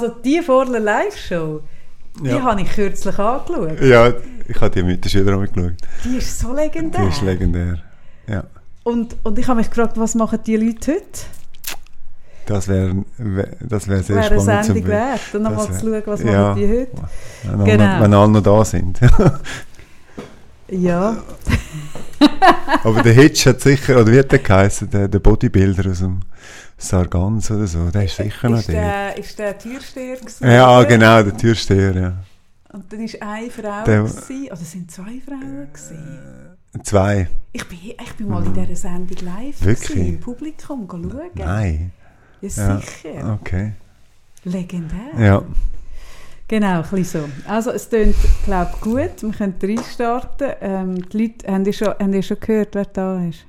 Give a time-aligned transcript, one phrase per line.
[0.00, 1.60] Also die Vorler Live-Show,
[2.22, 2.40] die Ja.
[2.44, 3.80] habe ich kürzlich angeschaut.
[3.80, 4.12] Ja,
[4.46, 5.72] ich habe die mit den Schülern angeschaut.
[6.04, 7.02] Die ist so legendär.
[7.02, 7.78] Die ist legendär.
[8.28, 8.44] Ja.
[8.84, 11.02] und, und ich habe mich gefragt, was machen die Leute heute?
[12.46, 13.04] Das wäre
[13.60, 15.20] das wär sehr Wäre eine spannend Sendung wert.
[15.34, 16.48] Und nochmal zu wär- schauen, was ja.
[16.50, 16.90] machen die heute.
[17.42, 17.84] wenn, alle Genau.
[17.96, 19.00] noch, wenn alle noch da sind.
[20.70, 21.16] Ja,
[22.84, 26.20] Aber der Hitch hat sicher, oder wie hat der geheißen, der, der Bodybuilder aus dem
[26.78, 28.80] Sargans oder so, der ist sicher noch ist der.
[29.14, 32.12] der, ist der Türsteher gewesen, Ja, genau, der Türsteher, ja.
[32.72, 36.18] Und dann war eine Frau, Der- gewesen, oder sind zwei Frauen gewesen?
[36.84, 37.28] Zwei.
[37.52, 39.88] Ich bin, ich bin mal in dieser Sendung live Wirklich?
[39.88, 41.30] gewesen, im Publikum schauen.
[41.34, 41.92] Nein.
[42.40, 42.80] Ja, Ja.
[42.80, 43.38] sicher.
[43.40, 43.72] Okay.
[44.44, 44.98] Legendär.
[45.18, 45.42] Ja.
[46.46, 47.04] Genau, ein bisschen
[47.44, 47.50] so.
[47.50, 49.22] Also es klingt, glaube ich, gut.
[49.22, 50.50] Wir können reinstarten.
[50.60, 53.44] Ähm, die Leute, haben ihr, schon, haben ihr schon gehört, wer da ist?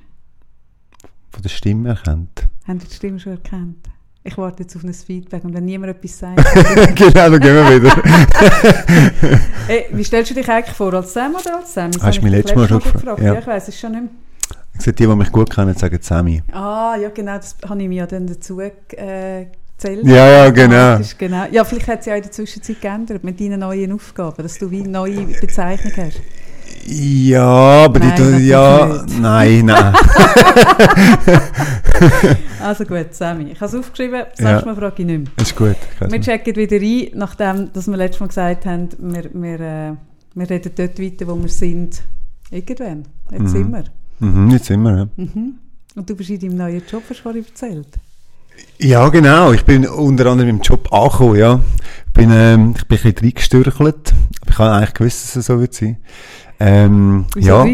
[1.30, 2.48] Von der Stimme erkannt.
[2.70, 3.88] Haben die Stimme schon erkannt?
[4.22, 6.36] Ich warte jetzt auf ein Feedback und wenn niemand etwas sagt...
[6.94, 7.96] genau, dann gehen wir wieder.
[9.66, 11.90] hey, wie stellst du dich eigentlich vor, als Sam oder als Sam?
[11.90, 13.18] Das Hast du mich ich letztes Mal schon gefragt.
[13.18, 13.34] Ja.
[13.34, 13.40] Ja.
[13.40, 14.10] ich weiß es schon nicht mehr.
[14.74, 16.44] Ich sehe, die, die mich gut kennen, sagen Sammy.
[16.52, 20.06] Ah, ja genau, das habe ich mir ja dann dazu äh, gezählt.
[20.06, 21.00] Ja, ja, genau.
[21.18, 21.46] Genau.
[21.50, 24.70] Ja, vielleicht hat es ja in der Zwischenzeit geändert mit deinen neuen Aufgaben, dass du
[24.70, 26.20] wie eine neue Bezeichnung hast.
[26.86, 29.20] Ja, aber Nein, die, natürlich ja, nicht.
[29.20, 29.94] nein, nein.
[32.62, 35.32] Also gut, Sammy, ich habe es aufgeschrieben, das nächste Mal frage ich nicht mehr.
[35.40, 35.76] Ist gut.
[36.08, 39.92] Wir checken wieder ein, nachdem dass wir letztes Mal gesagt haben, wir, wir, äh,
[40.34, 42.02] wir reden dort weiter, wo wir sind.
[42.50, 43.04] Irgendwann.
[43.30, 43.48] Jetzt Mhm.
[43.48, 43.84] sind wir.
[44.18, 45.08] Mhm, jetzt sind wir, ja.
[45.16, 45.54] Mhm.
[45.96, 47.88] Und du bist in deinem neuen Job, hast du vorhin erzählt.
[48.78, 49.52] Ja, genau.
[49.52, 51.60] Ich bin unter anderem im Job angekommen, ja.
[52.08, 54.12] Ich bin, ähm, ich bin ein bisschen reingestürchelt.
[54.48, 55.96] Ich habe eigentlich gewusst, dass es so wird sein.
[56.62, 57.64] Ähm, ja?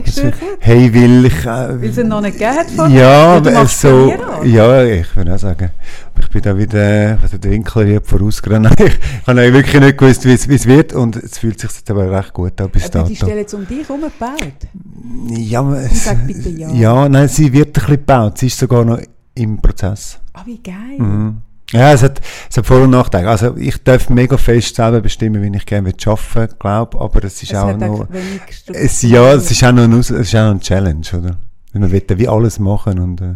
[0.61, 1.45] Hey, weil ich...
[1.45, 2.95] Äh, Weil es noch nicht gegeben?
[2.95, 4.15] Ja, Ja, so...
[4.45, 5.71] Ja, ich würde auch sagen.
[6.21, 7.19] Ich bin da wieder...
[7.21, 8.69] Also der Winkler hier vorausgerannt.
[8.79, 10.93] Ich, ich habe wirklich nicht gewusst, wie es, wird.
[10.93, 13.27] Und es fühlt sich jetzt aber recht gut an bis Aber die dato.
[13.27, 14.69] Stelle jetzt um dich herum gebaut.
[15.31, 16.71] Ja, es, sag bitte ja.
[16.71, 18.39] Ja, nein, sie wird ein bisschen gebaut.
[18.39, 19.01] Sie ist sogar noch
[19.35, 20.21] im Prozess.
[20.33, 20.97] Ah, wie geil.
[20.99, 21.39] Mhm.
[21.73, 23.29] Ja, es hat, es hat Vor- und Nachteile.
[23.29, 27.53] Also ich darf mega fest selber bestimmen, wie ich gerne arbeiten glaube, aber es ist
[27.53, 28.07] Es auch noch...
[28.73, 31.37] Es, ja, es ist auch noch, ein es ist auch noch ein Challenge, oder?
[31.73, 33.21] Weil man will wie alles machen und...
[33.21, 33.35] Äh,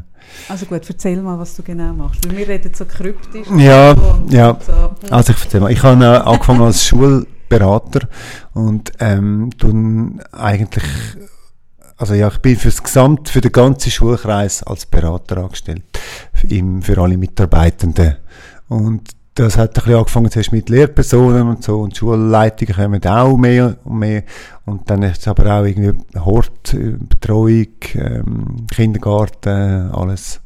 [0.49, 2.27] Also gut, erzähl mal, was du genau machst.
[2.29, 3.49] Weil wir reden so kryptisch.
[3.57, 4.57] Ja, und ja.
[4.65, 4.95] So.
[5.11, 8.09] Also ich erzähl mal, ich habe äh, angefangen als Schulberater
[8.55, 10.85] und ähm, tun eigentlich,
[11.97, 15.83] also ja, ich bin fürs Gesamt, für den ganzen Schulkreis als Berater angestellt,
[16.45, 18.17] im, für alle Mitarbeitenden.
[18.69, 23.37] Und das hat ein bisschen angefangen zuerst mit Lehrpersonen und so und Schulleitungen kommen auch
[23.37, 24.23] mehr und mehr
[24.67, 30.41] und dann ist es aber auch irgendwie Hort, äh, Betreuung, ähm, Kindergarten, alles.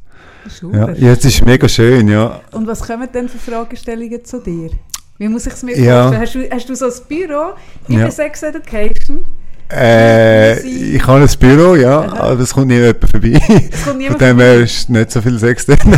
[0.47, 0.95] Super.
[0.97, 2.39] Ja, es ist mega schön, ja.
[2.51, 4.69] Und was kommen denn für Fragestellungen zu dir?
[5.17, 6.11] Wie muss ich es mir Ja.
[6.11, 6.21] vorstellen?
[6.21, 7.53] Hast du, hast du so ein Büro
[7.87, 8.01] in Ja.
[8.03, 9.25] der Sex Education?
[9.71, 12.19] Äh, ich habe ein Büro, ja, Aha.
[12.31, 13.31] aber es kommt nie jemand vorbei.
[13.33, 14.43] Es kommt Von niemand dem vorbei.
[14.43, 15.77] her ist nicht so viel Sex drin.
[15.81, 15.95] Ich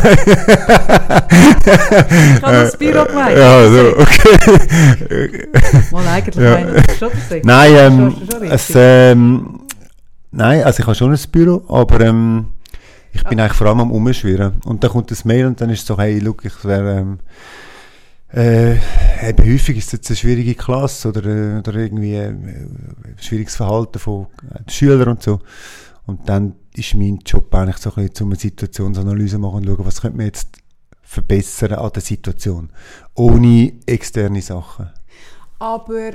[2.41, 3.38] habe das Büro gemeint.
[3.38, 5.47] Ja, also, okay.
[5.91, 6.51] Mal eigentlich Ja.
[6.51, 7.45] meine ich schon Sex.
[7.45, 9.59] nein, ähm, Schon- schon es, ähm,
[10.31, 12.45] nein, also ich habe schon ein Büro, aber ähm,
[13.11, 13.44] ich bin Ah.
[13.44, 14.61] eigentlich vor allem am Umschwirren.
[14.66, 17.19] Und dann kommt das Mail und dann ist es so, hey, look, ich wäre, ähm,
[18.34, 18.74] äh,
[19.30, 22.36] eben häufig ist es jetzt eine schwierige Klasse oder, äh, oder irgendwie äh,
[23.18, 25.40] schwieriges Verhalten von äh, Schülern und so.
[26.06, 29.86] Und dann ist mein Job eigentlich so ein bisschen, um eine Situationsanalyse machen und schauen,
[29.86, 30.50] was könnte man jetzt
[31.02, 32.70] verbessern an der Situation.
[33.16, 34.90] Ohne externe Sachen.
[35.59, 36.12] Aber,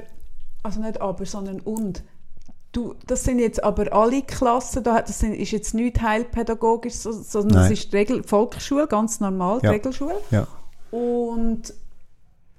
[0.62, 2.02] also nicht aber, sondern und.
[2.72, 7.12] Du, das sind jetzt aber alle Klassen, da, das sind, ist jetzt nicht heilpädagogisch, so-
[7.12, 7.72] sondern das Nein.
[7.72, 9.72] ist die Regel, Volksschule, ganz normal, die Ja.
[9.72, 10.14] Regelschule.
[10.30, 10.46] Ja.
[10.90, 11.74] Und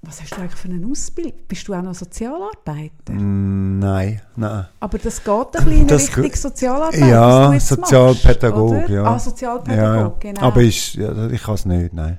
[0.06, 1.34] was hast du eigentlich für eine Ausbildung?
[1.48, 3.14] Bist du auch noch Sozialarbeiter?
[3.14, 4.68] Mm, nein, nein.
[4.80, 9.04] Aber das geht ein bisschen in Das Richtung ge- Sozialarbeit, Ja, Sozialpädagog, machst, ja.
[9.04, 10.42] Ah, Sozialpädagog, genau.
[10.42, 12.18] Aber ich, ja, ich kann es nicht, nein.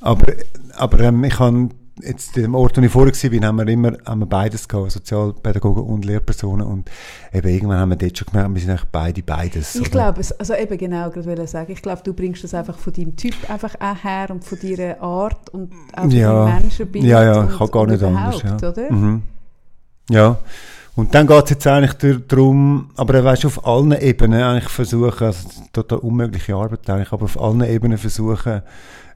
[0.00, 0.26] Aber,
[0.76, 1.68] aber ähm, ich habe
[2.00, 5.82] jetzt dem Ort, wo ich vorher war, haben wir immer haben wir beides gehabt, Sozialpädagogen
[5.84, 6.66] und Lehrpersonen.
[6.66, 6.90] Und
[7.32, 9.74] eben irgendwann haben wir dort schon gemerkt, wir sind eigentlich beide beides.
[9.74, 12.78] Ich glaube, es- also eben genau, gerade wollte sagen, ich glaube, du bringst das einfach
[12.78, 16.44] von deinem Typ einfach auch her und von deiner Art und auch von Ja.
[16.46, 18.42] deinem Menschenbild Ja, ja, ich kann gar nicht anders.
[18.42, 18.56] Ja.
[18.56, 18.92] oder?
[18.92, 19.22] Mhm.
[20.10, 20.38] ja.
[20.94, 25.24] Und dann geht es jetzt eigentlich dar- darum, aber weißt, auf allen Ebenen eigentlich versuchen,
[25.26, 28.60] also total unmögliche Arbeit eigentlich, aber auf allen Ebenen versuchen,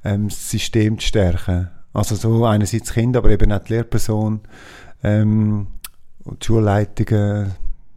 [0.03, 1.69] ähm, das System zu stärken.
[1.97, 4.41] Also so einerseits Kinder, aber eben auch die Lehrperson,
[5.03, 5.67] ähm,
[6.25, 7.53] und die Schulleitungen,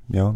[0.10, 0.36] ja.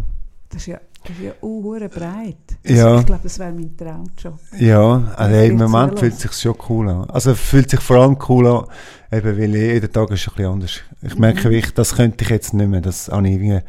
[0.50, 2.58] Das ist ja, das ist ja unhure breit.
[2.64, 3.00] Ja.
[3.00, 4.40] Ich glaube, das wäre mein Traumjob.
[4.58, 7.10] Ja, also Ja, im Moment fühlt es sich schon cool an.
[7.10, 8.66] Also es fühlt sich vor allem cool an,
[9.14, 10.80] Eben, weil jeden Tag ist ein bisschen anders.
[11.04, 11.56] Ich merke, mhm.
[11.56, 12.82] ich, das könnte ich jetzt nicht mehr.
[12.82, 13.60] Das habe ich irgendwie,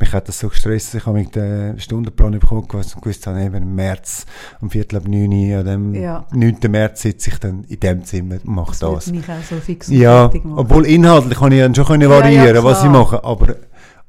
[0.00, 0.94] mich hat das so gestresst.
[0.94, 2.68] Ich habe mit den Stundenplan bekommen und
[3.02, 4.26] gewusst, habe, eben im März
[4.60, 6.24] um Viertel ab 9 Uhr, an dem Ja.
[6.32, 6.56] 9.
[6.68, 9.06] März sitze ich dann in dem Zimmer und mache Das das.
[9.10, 12.20] mich auch so fix und Ja, obwohl inhaltlich kann ich dann schon können Ja, ja,
[12.22, 13.22] variieren, was ich mache.
[13.24, 13.56] Aber,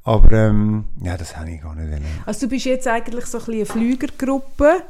[0.04, 1.90] aber ähm, ja, das habe ich gar nicht.
[1.90, 2.04] wollen.
[2.26, 4.84] Also du bist jetzt eigentlich so ein bisschen eine Flügergruppe,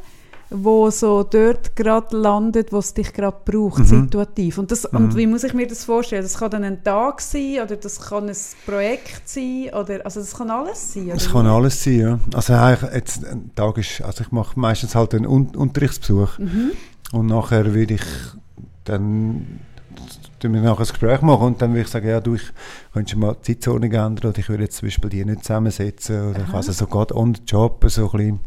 [0.51, 3.85] wo so dort gerade landet, wo es dich gerade braucht, Mhm.
[3.85, 4.57] situativ.
[4.57, 6.23] Und, das, und wie muss ich mir das vorstellen?
[6.23, 8.35] Das kann dann ein Tag sein oder das kann ein
[8.65, 11.09] Projekt sein oder also das kann alles sein.
[11.09, 12.19] Es oder kann alles sein, ja.
[12.33, 16.71] Also eigentlich jetzt ein Tag ist, also ich mache meistens halt einen Un Unterrichtsbesuch Mhm.
[17.11, 18.03] und nachher würde ich
[18.85, 19.59] dann
[20.39, 22.43] tun wir nachher ein Gespräch machen und dann würde ich sagen, ja du, ich
[22.93, 26.39] könnte mal die Zeitordnung ändern oder ich würde jetzt zum Beispiel die nicht zusammensetzen oder
[26.39, 26.57] ich Aha.
[26.57, 28.39] also so gerade on the job so ein bisschen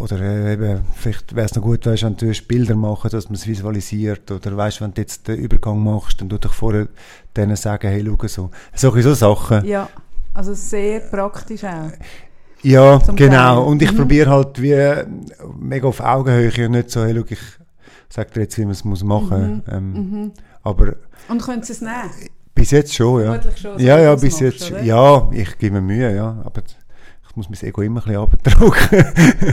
[0.00, 3.34] oder äh, eben, vielleicht wäre es noch gut, weißt, wenn du Bilder machen, dass man
[3.34, 6.88] es visualisiert oder weißt, wenn du jetzt den Übergang machst, dann tu dich vorher
[7.36, 8.50] denen sagen, hey, schau so.
[8.74, 9.64] Solche so Sachen.
[9.64, 9.88] Ja,
[10.34, 11.90] also sehr praktisch auch.
[12.62, 13.56] Ja, Zum genau.
[13.60, 13.66] Teil.
[13.68, 13.96] Und ich Mhm.
[13.96, 14.74] probiere halt wie
[15.58, 17.38] mega auf Augenhöhe und nicht so, hey, schau, ich
[18.08, 19.74] sag dir jetzt, wie man es muss machen muss.
[19.74, 20.32] Ähm, Mhm.
[20.62, 20.94] Aber
[21.28, 22.10] Und können sie es nehmen?
[22.54, 23.38] bis jetzt schon, ja.
[23.54, 24.72] Schon, ja, ja, du bis jetzt.
[24.72, 24.82] oder?
[24.82, 26.42] Ja, ich gebe mir Mühe, ja.
[26.44, 26.62] Aber
[27.38, 29.04] ich muss mein Ego immer ein bisschen abdrücken.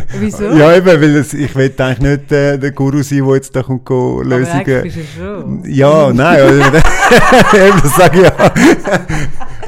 [0.19, 0.44] Wieso?
[0.51, 3.62] ja, eben, weil es, ich will eigentlich nicht äh, der Guru sein, der jetzt da
[3.62, 4.56] kommt, go Aber Lösungen.
[4.62, 5.65] eigentlich bist du schon.
[5.65, 6.53] Ja, nein, also,
[7.57, 8.51] eben, das sage ich ja.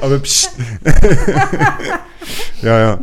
[0.01, 0.51] Aber pst.
[2.61, 2.99] ja, ja.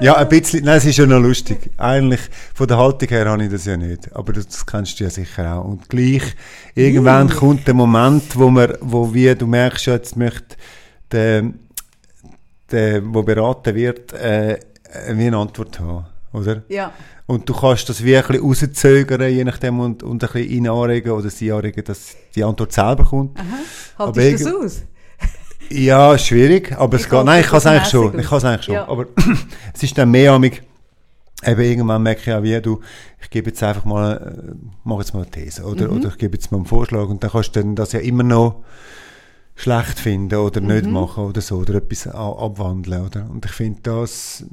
[0.00, 1.70] Ja, ein bisschen, nein, es ist ja noch lustig.
[1.76, 2.20] Eigentlich,
[2.54, 4.10] von der Haltung her habe ich das ja nicht.
[4.16, 5.64] Aber das, das kennst du ja sicher auch.
[5.66, 6.22] Und gleich,
[6.74, 7.36] irgendwann Hm.
[7.36, 10.56] kommt der Moment, wo man, wo wir, du merkst jetzt möchte
[11.12, 11.44] der,
[12.74, 14.58] der, wo beraten wird, äh,
[15.12, 16.62] wie eine Antwort haben, oder?
[16.68, 16.92] Ja.
[17.26, 21.10] Und du kannst das wie ein bisschen rauszögern, je nachdem, und, und ein bisschen anregen
[21.12, 23.38] oder sie anregen, dass die Antwort selber kommt.
[23.38, 23.44] Aha.
[23.96, 24.82] Aber Haltest du das aus?
[25.70, 28.38] Ja, schwierig, aber es Ich geht, halte nein, ich kann es eigentlich schon, ich kann
[28.38, 28.86] es eigentlich schon, Ja.
[28.88, 29.06] aber
[29.72, 30.62] es ist dann mehr amig,
[31.46, 32.80] eben irgendwann merke ich auch, wie du,
[33.22, 34.54] ich gebe jetzt einfach mal, äh,
[34.84, 35.96] mach jetzt mal eine These, oder, Mhm.
[35.96, 38.22] oder ich gebe jetzt mal einen Vorschlag und dann kannst du dann das ja immer
[38.22, 38.62] noch
[39.56, 40.66] schlecht finden oder Mhm.
[40.68, 43.28] nicht machen oder so, oder etwas abwandeln, oder?
[43.30, 44.44] Und ich finde, das,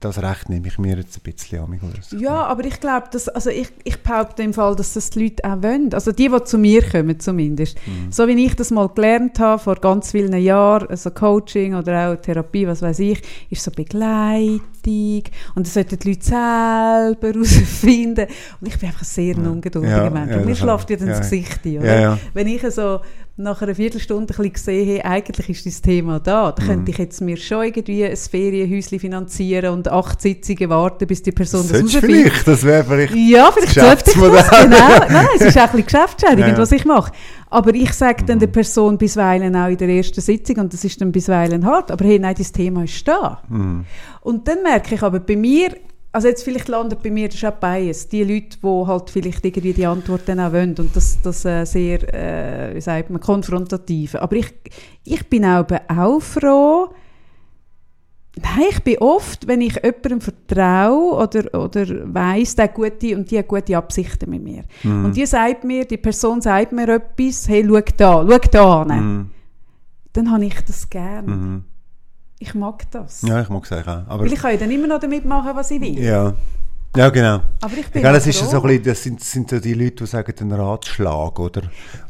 [0.00, 1.98] das Recht nehme ich mir jetzt ein bisschen amig, oder.
[2.18, 5.44] Ja, aber ich glaube, dass, also ich, ich behaupte im Fall, dass das die Leute
[5.44, 5.92] auch wollen.
[5.92, 7.76] Also die, die zu mir kommen zumindest.
[7.86, 8.10] Mhm.
[8.10, 12.16] So wie ich das mal gelernt habe, vor ganz vielen Jahren, also Coaching oder auch
[12.16, 15.22] Therapie, was weiß ich, ist so Begleitung
[15.54, 18.26] und das sollten die Leute selber herausfinden.
[18.60, 20.30] Und ich bin einfach sehr ein ungeduldiger Ja, Mensch.
[20.30, 22.18] ja, und mir das schläft ja dann das Ja, Gesicht ein.
[22.34, 23.00] Wenn ich so
[23.40, 26.70] nach einer Viertelstunde ein bisschen sehe, hey, eigentlich ist das Thema da, dann Mhm.
[26.70, 31.30] könnte ich jetzt mir schon irgendwie ein Ferienhäuschen finanzieren und acht Sitzungen warten, bis die
[31.32, 32.32] Person das Solltest du herausfindet.
[32.32, 34.98] vielleicht, das wäre vielleicht, Ja, vielleicht sollte ich das, genau.
[35.08, 36.58] Nein, es ist auch ein bisschen geschäftsschädigend, Ja, ja.
[36.58, 37.12] was ich mache.
[37.50, 38.40] Aber ich sage dann Mhm.
[38.40, 42.04] der Person bisweilen auch in der ersten Sitzung, und das ist dann bisweilen hart, aber
[42.04, 43.40] hey, nein, das Thema ist da.
[43.48, 43.84] Mhm.
[44.22, 45.70] Und dann merke ich aber bei mir,
[46.12, 49.44] also jetzt vielleicht landet bei mir das ist auch Bias, die Leute, die halt vielleicht
[49.44, 53.20] irgendwie die Antwort dann auch wollen und das, das äh, sehr, äh, wie sagt man,
[53.20, 54.22] konfrontative.
[54.22, 54.52] Aber ich,
[55.04, 56.88] ich bin auch, auch froh,
[58.40, 63.38] Nein, ich bin oft, wenn ich jemandem vertraue oder, oder weiss, der gute und die
[63.38, 64.64] hat gute Absichten mit mir.
[64.82, 65.06] Mhm.
[65.06, 68.88] Und die sagt mir, die Person sagt mir etwas, hey, schau da, schau da an.
[68.88, 69.30] Mhm.
[70.12, 71.26] Dann habe ich das gern.
[71.26, 71.64] Mhm.
[72.40, 73.22] Ich mag das.
[73.22, 74.02] Ja, ich mag es eigentlich auch.
[74.08, 75.98] Aber, Weil ich kann ja dann immer noch damit machen, was ich will.
[75.98, 76.34] ja.
[76.96, 77.40] ja, genau.
[77.60, 79.96] Aber ich bin glaube, das ist so ein bisschen, das sind, sind so die Leute,
[79.96, 81.62] die sagen den Ratschlag, oder?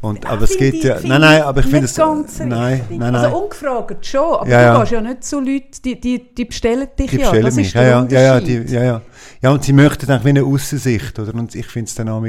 [0.02, 3.14] Und, aber es gibt ja, nein, nein, aber ich finde es, ganz nein, nein, nein.
[3.14, 4.80] Also ungefragt schon, aber Ja, du ja.
[4.80, 7.22] gehst ja nicht zu Leuten, die, die, die bestellen dich die ja.
[7.22, 9.02] bestellen Das mich, ist ja, der ja, ja, ja, die, ja, ja.
[9.42, 11.34] Ja, und sie möchten eigentlich wie eine Aussicht, oder?
[11.34, 12.22] Und ich finde es dann auch,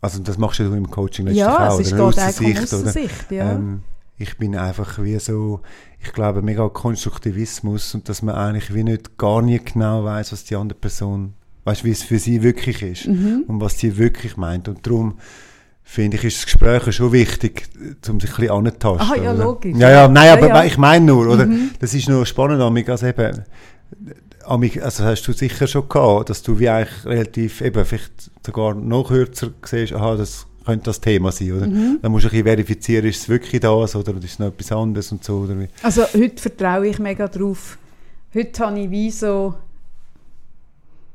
[0.00, 2.02] also das machst ja du im Coaching letztlich Ja, auch, es ist oder?
[2.22, 2.88] Eine Aussicht, oder?
[2.88, 3.52] Aussicht, ja.
[3.52, 3.82] Ähm,
[4.18, 5.60] ich bin einfach wie so,
[6.02, 10.44] ich glaube, mega Konstruktivismus und dass man eigentlich wie nicht gar nicht genau weiß, was
[10.44, 11.34] die andere Person,
[11.64, 13.44] weißt wie es für sie wirklich ist Mhm.
[13.46, 14.68] und was sie wirklich meint.
[14.68, 15.18] Und darum
[15.84, 17.68] finde ich, ist das Gespräch schon wichtig,
[18.08, 19.10] um sich ein bisschen anzutasten.
[19.10, 19.44] Ah, ja, oder?
[19.44, 19.76] logisch.
[19.76, 20.64] Ja, ja, nein, Ja, aber ja.
[20.64, 21.46] ich meine nur, oder?
[21.46, 21.70] Mhm.
[21.80, 23.44] Das ist noch spannend, amig, also eben,
[24.44, 28.74] amig, also hast du sicher schon gehabt, dass du wie eigentlich relativ, eben vielleicht sogar
[28.74, 31.66] noch kürzer siehst, aha, das könnte das Thema sein, oder?
[31.66, 31.98] Mhm.
[32.02, 34.70] Dann musst du ein bisschen verifizieren, ist es wirklich das, oder ist es noch etwas
[34.70, 35.56] anderes und so, oder?
[35.82, 37.78] Also heute vertraue ich mega drauf.
[38.34, 39.54] Heute habe ich wie so...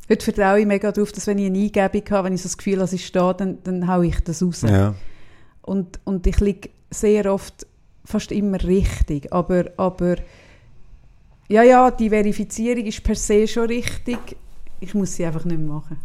[0.09, 2.57] Heute vertraue ich mega drauf, dass wenn ich eine Eingebung habe, wenn ich so das
[2.57, 4.63] Gefühl habe, es ist da, dann, dann haue ich das raus.
[4.63, 4.95] Ja.
[5.61, 7.67] Und, und ich liege sehr oft
[8.03, 9.31] fast immer richtig.
[9.31, 10.15] Aber, aber
[11.47, 14.17] ja, ja, die Verifizierung ist per se schon richtig.
[14.83, 15.97] Ich muss sie einfach nicht mehr machen.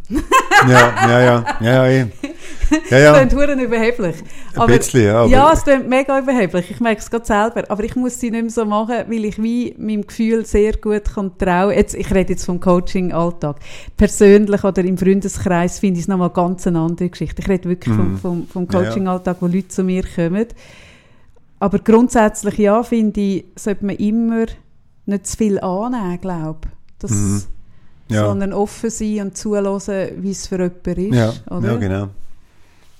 [0.68, 2.06] ja, ja, ja, ja, ja,
[2.90, 3.20] ja, ja.
[3.23, 4.16] Es klingt überheblich.
[4.56, 6.70] Ein bisschen, ja, aber- ja, es klingt mega überheblich.
[6.70, 7.64] Ich merke es gerade selber.
[7.68, 11.04] Aber ich muss sie nicht mehr so machen, weil ich wie meinem Gefühl sehr gut
[11.14, 13.56] kann trauen jetzt, Ich rede jetzt vom Coaching-Alltag.
[13.97, 17.40] Persönlich oder im Freundeskreis finde ich es nochmal ganz eine andere Geschichte.
[17.42, 18.68] Ich rede wirklich vom, vom, vom Mhm.
[18.73, 18.80] Ja.
[18.85, 20.47] Coaching-Alltag, wo Leute zu mir kommen.
[21.61, 24.47] Aber grundsätzlich ja, finde ich, sollte man immer
[25.06, 26.68] nicht zu viel annehmen, glaube
[27.02, 27.11] ich.
[27.11, 27.42] Mhm.
[28.09, 28.27] Ja.
[28.27, 31.15] Sondern offen sein und zulassen, wie es für jemanden ist.
[31.15, 31.73] Ja, oder?
[31.73, 32.09] ja, genau.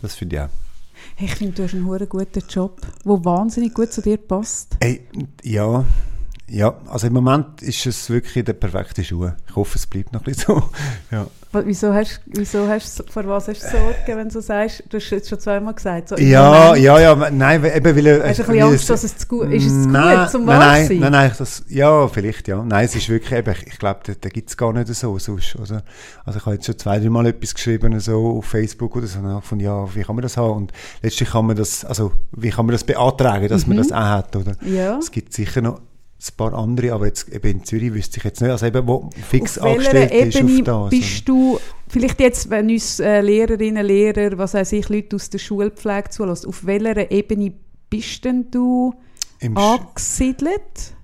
[0.03, 0.49] Das finde ich auch.
[1.17, 4.77] Hey, ich finde, du hast einen guten Job, der wahnsinnig gut zu dir passt.
[4.81, 5.07] Ey,
[5.43, 5.85] ja,
[6.51, 9.31] ja, also im Moment ist es wirklich der perfekte Schuh.
[9.47, 10.71] Ich hoffe, es bleibt noch ein bisschen so.
[11.11, 11.27] Ja.
[11.51, 14.83] Wieso hast, wieso hast, vor was hast du Sorge, wenn du sagst?
[14.91, 16.11] Du hast es jetzt schon zweimal gesagt.
[16.11, 19.05] So Ja, ja, ja, nein, eben weil er- Hast du ein bisschen es- Angst, dass
[19.05, 19.65] es zu gut ist?
[19.65, 20.99] Es zu nein, gut zum nein, nein, sein?
[20.99, 22.63] nein, nein, das, ja, vielleicht, ja.
[22.63, 25.19] Nein, es ist wirklich eben, ich, ich glaube, da, da gibt es gar nicht so
[25.19, 25.83] sonst, oder?
[26.27, 29.19] Also ich habe jetzt schon zwei, drei Mal etwas geschrieben, so auf Facebook oder so,
[29.19, 30.53] und von ja, wie kann man das haben?
[30.55, 33.81] Und letztlich kann man das, also wie kann man das beantragen, dass man Mhm.
[33.83, 34.53] das auch hat, oder?
[34.67, 34.99] Ja.
[34.99, 35.81] Es gibt sicher noch
[36.21, 39.09] ein paar andere, aber jetzt eben in Zürich wüsste ich jetzt nicht, also eben, wo
[39.29, 40.75] fix Auf angestellt ist Ebene auf das.
[40.77, 40.91] oder?
[40.91, 45.39] bist du, vielleicht jetzt, wenn uns äh, Lehrerinnen, Lehrer, was weiß ich, Leute aus der
[45.39, 47.53] Schulpflege zulässt, auf welcher Ebene
[47.89, 48.93] bist denn du
[49.39, 50.95] Im, angesiedelt?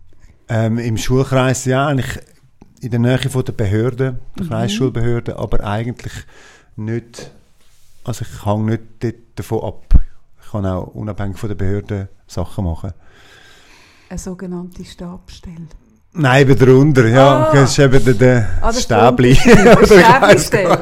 [0.48, 2.18] ähm, Im Schulkreis, ja, eigentlich
[2.80, 4.48] in der Nähe von der Behörde, der Mhm.
[4.48, 6.12] Kreisschulbehörde, aber eigentlich
[6.76, 7.30] nicht,
[8.02, 8.64] also ich hänge
[9.00, 10.00] nicht davon ab.
[10.44, 12.92] Ich kann auch unabhängig von der Behörde Sachen machen.
[14.08, 15.66] Eine sogenannte Stabstelle.
[16.16, 17.48] Nein, eben darunter, ja.
[17.48, 17.52] Ah.
[17.52, 19.34] Das ist eben der, der Ah, Stäbli.
[19.34, 20.78] Stäblistelle.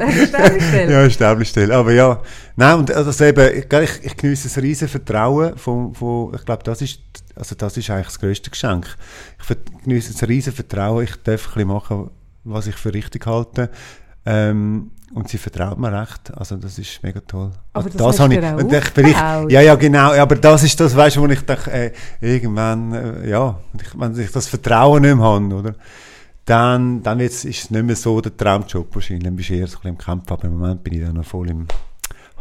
[0.91, 1.75] Ja, Stäblistelle.
[1.75, 2.21] Aber ja,
[2.55, 3.65] nein, und also eben, ich,
[4.03, 6.99] ich, genieße ein riesen Vertrauen von, von ich glaube, das ist,
[7.35, 8.95] also das ist eigentlich das grösste Geschenk.
[9.41, 12.11] Ich genieße ein riesen Vertrauen, ich darf ein bisschen machen,
[12.43, 13.71] was ich für richtig halte.
[14.27, 17.51] Ähm, und sie vertraut mir recht, also das ist mega toll.
[17.73, 19.17] Aber das hast habe ich, auch und ich, vielleicht,
[19.51, 21.91] ja, ja, genau, ja, aber das ist das, weißt du, wo ich dachte, äh,
[22.21, 25.75] irgendwann, äh, ja, ich, wenn ich das Vertrauen nicht mehr habe, oder?
[26.45, 29.23] dann, dann ist es nicht mehr so der Traumjob wahrscheinlich.
[29.23, 31.15] Dann bist du eher so ein bisschen im Kampf, aber im Moment bin ich dann
[31.15, 31.67] noch voll im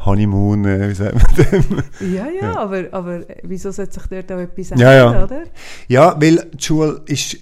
[0.05, 2.13] Honeymoon, äh, wie sagt man dem?
[2.13, 2.57] Ja, ja, Ja.
[2.59, 5.25] Aber, aber wieso sollte sich dort auch etwas Ja, ändern, ja.
[5.25, 5.43] oder?
[5.87, 7.37] Ja, weil die Schule ist,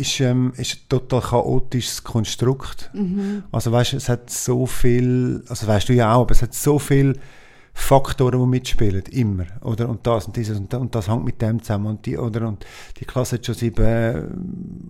[0.00, 2.90] ist, ähm, ist ein total chaotisches Konstrukt.
[2.94, 3.44] Mhm.
[3.52, 6.78] Also weißt es hat so viel, also weißt du ja auch, aber es hat so
[6.78, 7.18] viel
[7.74, 9.88] Faktoren, die mitspielen, immer, oder?
[9.88, 12.46] Und das und dieses und das, und das hängt mit dem zusammen und die, oder?
[12.46, 12.66] Und
[13.00, 14.22] die Klasse hat schon sieben äh,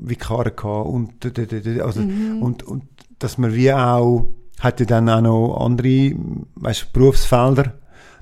[0.03, 1.39] Vikare gehabt und,
[1.81, 2.43] also, Mhm.
[2.43, 2.85] und, und
[3.21, 4.27] dass man wie auch,
[4.59, 6.13] hat ja dann auch noch andere,
[6.57, 7.75] weißt Berufsfelder,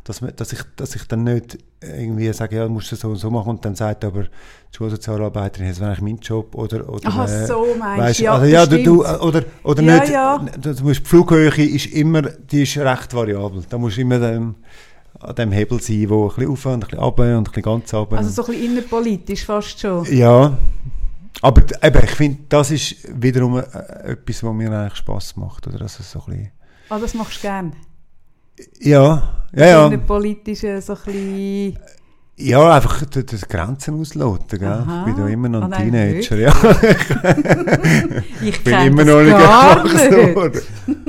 [0.05, 3.09] dass, man, dass, ich, dass ich dann nicht irgendwie sage, ja, du musst das so
[3.09, 6.89] und so machen und dann sagt aber die Schulsozialarbeiterin, das wäre eigentlich mein Job, oder,
[6.89, 8.25] oder Aha, äh, so meinst Weißt, du.
[8.25, 10.39] Ja, also, das ja du, du, oder, oder Ja, nicht, ja.
[10.61, 13.63] Du, du musst, die Flughöhe ist immer, die ist recht variabel.
[13.69, 14.55] Da musst du immer dem,
[15.21, 17.63] an dem Hebel sein, wo ein bisschen rauf und ein bisschen runter und ein bisschen
[17.63, 18.17] ganz runter.
[18.19, 20.05] Also so ein bisschen innerpolitisch fast schon.
[20.15, 20.57] ja,
[21.43, 23.63] aber eben, ich finde, das ist wiederum äh,
[24.13, 25.67] etwas, was mir eigentlich Spass macht.
[25.67, 25.83] Oder?
[25.83, 26.53] Also so ein bisschen,
[26.91, 27.71] Ah, das machst du gerne.
[28.81, 29.87] Ja, ja, ja.
[29.87, 31.79] Innerpolitische, so ein bisschen...
[32.43, 34.69] Ja, einfach die Grenzen ausloten, gell?
[34.69, 35.05] Aha.
[35.07, 36.53] Ich bin da immer noch ein nein, Teenager, ja.
[38.41, 40.61] Ich Ich bin immer das noch nicht erwachsen worden.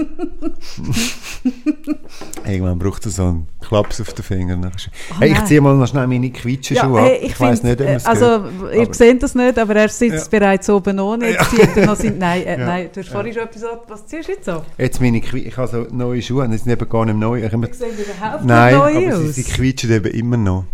[2.45, 4.57] Irgendwann braucht es so einen Klaps auf den Finger.
[4.57, 5.45] Dann ist- hey, ich nein.
[5.47, 7.19] ziehe mal noch schnell meine Quietschenschuhe hey, ab.
[7.23, 8.73] ich Ich find, nicht, ob man es äh, Also, hört.
[8.75, 10.39] ihr Aber- seht das nicht, aber er sitzt Ja.
[10.39, 11.29] bereits oben ohne.
[11.29, 12.17] Jetzt zieht er noch sein...
[12.17, 12.65] Nein, äh, Ja.
[12.65, 13.63] nein, du hast vorhin schon etwas...
[13.63, 14.61] an- Was ziehst du jetzt an?
[14.77, 17.43] Jetzt meine Qui ich habe so neue Schuhe, die sind eben gar nicht neu.
[17.43, 19.35] Ich Die sehen überhaupt Nein, nicht neu aber sie, aus.
[19.35, 20.65] sie quietschen eben immer noch.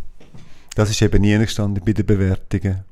[0.77, 2.83] Das ist eben nie gestanden bei den Bewertungen.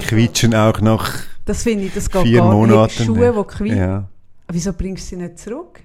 [0.00, 2.54] Quietschen auch nach Das finde ich, das geht vier gar nicht.
[2.54, 3.04] Monaten.
[3.04, 3.78] Schuhe, die quietschen.
[3.78, 4.08] Ja.
[4.48, 5.80] Wieso bringst du sie nicht zurück?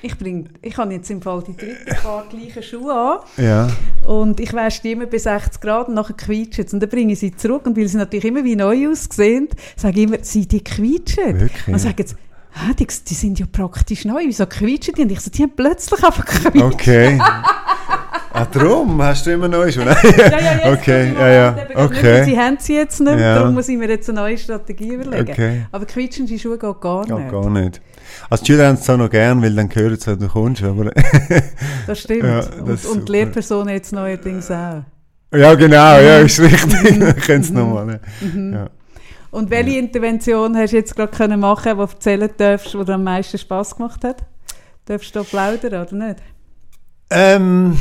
[0.00, 3.68] Ich, bring, ich habe jetzt im Fall die dritte Paar gleiche Schuhe an ja.
[4.06, 6.64] und ich wasche die immer bei 60 Grad und nachher quietschen.
[6.72, 10.00] Und dann bringe ich sie zurück und weil sie natürlich immer wie neu aussehen, sage
[10.00, 11.38] ich immer, sie die quietschen.
[11.38, 11.68] Wirklich?
[11.68, 15.02] Und sie, «Hä, die, die sind ja praktisch neu, wieso quietschen die?
[15.02, 16.64] Und ich so, die haben plötzlich einfach gequietscht.
[16.64, 17.20] Okay.
[18.42, 19.84] ah, darum hast du immer neue Schuhe?
[19.84, 19.96] Nein.
[20.16, 21.56] Ja, ja, jetzt Okay, ja, ja.
[21.74, 22.24] Okay.
[22.24, 23.36] Sie haben sie jetzt nicht, Ja.
[23.36, 25.30] darum muss ich mir jetzt eine neue Strategie überlegen.
[25.30, 25.66] Okay.
[25.72, 27.30] Aber quietschende Schuhe geht gar Ja, nicht.
[27.30, 27.80] gar nicht.
[28.30, 30.62] Also die Schüler haben es auch noch gern, weil dann hören sie, du kommst.
[30.62, 30.84] Aber
[31.86, 32.22] Das stimmt.
[32.24, 34.82] Ja, das und, und die Lehrpersonen jetzt neuerdings auch.
[35.34, 36.04] ja, genau, Mhm.
[36.06, 36.98] ja, ist richtig.
[36.98, 38.00] Dann können sie nochmal.
[38.34, 38.70] Ja.
[39.30, 42.94] Und welche Intervention hast du jetzt gerade können machen, die du erzählen darfst, die dir
[42.94, 44.24] am meisten Spass gemacht hat?
[44.86, 46.16] Darfst du da plaudern oder nicht?
[47.10, 47.76] Ähm,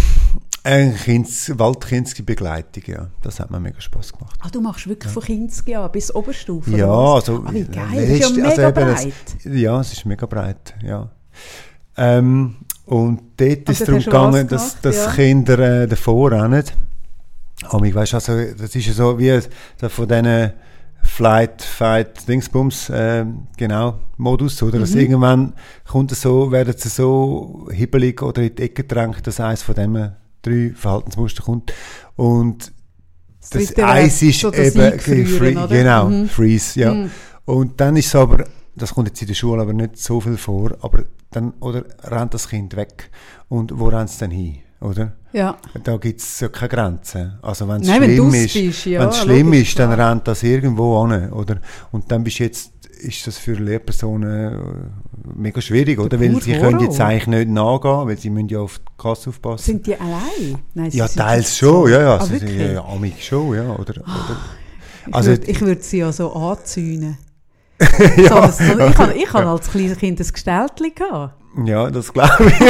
[0.67, 3.07] Ein Kinds Waldkinski-Begleitung, ja.
[3.21, 4.37] Das hat mir mega Spass gemacht.
[4.41, 6.75] Ah, du machst wirklich von Kinski an bis Oberstufe?
[6.75, 7.41] Ja, also...
[7.45, 9.13] Ah, wie geil, das ist ja also mega es- breit.
[9.45, 11.09] Ja, es ist mega breit, ja.
[11.95, 12.55] Ähm,
[12.85, 15.11] und dort ist Also es darum gegangen, dass, dass ja.
[15.13, 16.63] Kinder äh, davor rennen.
[17.69, 19.39] Aber ich weiss, also, das ist ja so wie
[19.79, 20.51] so von diesen
[21.01, 23.23] Flight, Fight, Dingsbums, äh,
[23.55, 24.75] genau, Modus, oder?
[24.77, 24.81] Mhm.
[24.81, 25.53] Dass irgendwann
[25.87, 29.73] kommt es so, werden sie so hibbelig oder in die Ecke gedrängt, dass eines von
[29.73, 30.11] diesen
[30.47, 31.73] drei Verhaltensmuster kommt.
[32.15, 32.71] Und
[33.49, 36.27] Das Eis ist so eben free, genau, Mhm.
[36.27, 36.93] Freeze, ja.
[36.93, 37.11] Mhm.
[37.45, 38.43] Und dann ist es aber,
[38.75, 42.33] das kommt jetzt in der Schule aber nicht so viel vor, aber dann, oder rennt
[42.33, 43.09] das Kind weg.
[43.47, 45.13] Und wo rennt es dann hin, oder?
[45.31, 45.57] Ja.
[45.83, 47.37] Da gibt es ja keine Grenzen.
[47.41, 50.27] Also wenn es Nein, wenn schlimm du ist, ja, wenn es schlimm ist, dann rennt
[50.27, 51.59] das irgendwo an, oder?
[51.91, 54.57] Und dann bist jetzt, ist das für Lehrpersonen äh,
[55.35, 56.19] mega schwierig, oder?
[56.19, 59.65] Weil sie können jetzt eigentlich nicht nachgehen, weil sie müssen ja auf die Kasse aufpassen.
[59.65, 60.57] Sind die allein?
[60.73, 62.17] Nein, sie ja, teils schon, ja, ja.
[62.17, 63.79] Ah, sie sind ja, ja amig schon, ja, oder?
[64.01, 64.37] oder
[65.07, 67.17] Ich also- würde ich würd sie ja so anzünden.
[68.17, 68.97] ja, so, so, ich
[69.33, 71.35] habe als kleines Kind ein Gestelltchen gehabt.
[71.65, 72.53] Ja, das glaube ich.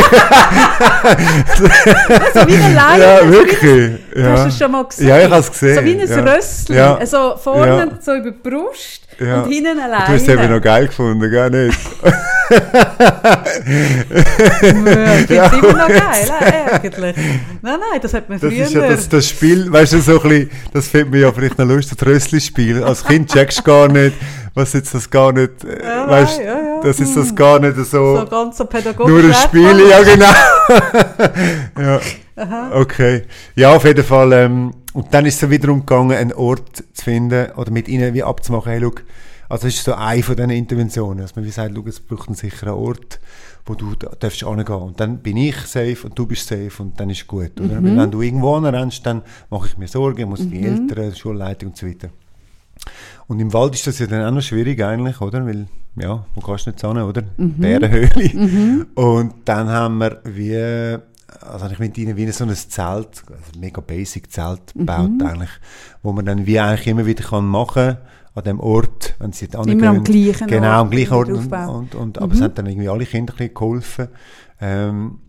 [2.34, 3.03] So wie eine Leine.
[3.03, 3.91] ja, wirklich.
[4.15, 4.44] Hast Ja.
[4.44, 5.08] du es schon mal gesehen?
[5.08, 5.75] Ja, ich habe es gesehen.
[5.75, 6.34] So wie ein ja.
[6.34, 6.75] Rössli.
[6.75, 6.96] Ja.
[6.98, 7.88] Also vorne Ja.
[8.01, 9.41] so über die Brust Ja.
[9.41, 11.77] und hinten eine Du hast es eben noch geil gefunden, gar nicht?
[12.50, 13.44] Ja,
[15.20, 17.15] Ich finde es immer noch geil, äh, eigentlich.
[17.62, 18.63] Nein, nein, das hat man Das früher...
[18.63, 21.58] ist ja das, das Spiel, weißt du, so ein bisschen, das findet mir ja vielleicht
[21.58, 22.84] noch lustig, das Rössli-Spiel.
[22.84, 24.15] Als Kind checkst du gar nicht,
[24.53, 26.67] was jetzt das gar nicht, äh, Ja, weißt du, ja, ja.
[26.88, 29.13] Das ist das gar nicht so, so ganz so pädagogisch.
[29.13, 30.32] nur ein Spiel, ja genau.
[31.79, 32.00] ja,
[32.36, 32.79] Aha.
[32.79, 33.24] okay.
[33.56, 37.03] Ja, auf jeden Fall, ähm, und dann ist es so wiederum gegangen, einen Ort zu
[37.03, 38.94] finden, oder mit ihnen wie abzumachen, hey, schau,
[39.50, 42.27] also das ist so eine von diesen Interventionen, dass man wie sagt, schau, es braucht
[42.27, 43.20] einen sicheren Ort,
[43.65, 44.75] wo du da darfst angehen.
[44.75, 47.82] Und dann bin ich safe und du bist safe und dann ist gut, oder?
[47.82, 51.70] Weil wenn du irgendwo rennst, dann mache ich mir Sorgen, muss die Eltern, die Schulleitung
[51.70, 52.10] und so weiter.
[53.27, 55.46] Und im Wald ist das ja dann auch noch schwierig eigentlich, oder?
[55.46, 57.24] Weil, ja, wo kannst du nicht hin, oder?
[57.38, 58.86] Bärenhöhle.
[58.96, 60.98] Und dann haben wir wie,
[61.41, 65.50] also ich mit ihnen wie so ein Zelt, also ein mega basic Zelt gebaut eigentlich,
[66.03, 67.98] wo man dann wie eigentlich immer wieder kann machen
[68.35, 71.29] an dem Ort, wenn sie dort Immer am gleichen Genau, Ort am gleichen Ort.
[71.29, 74.07] Und, und, und, aber es hat dann irgendwie alle Kinder ein bisschen geholfen.
[74.62, 75.20] Ähm,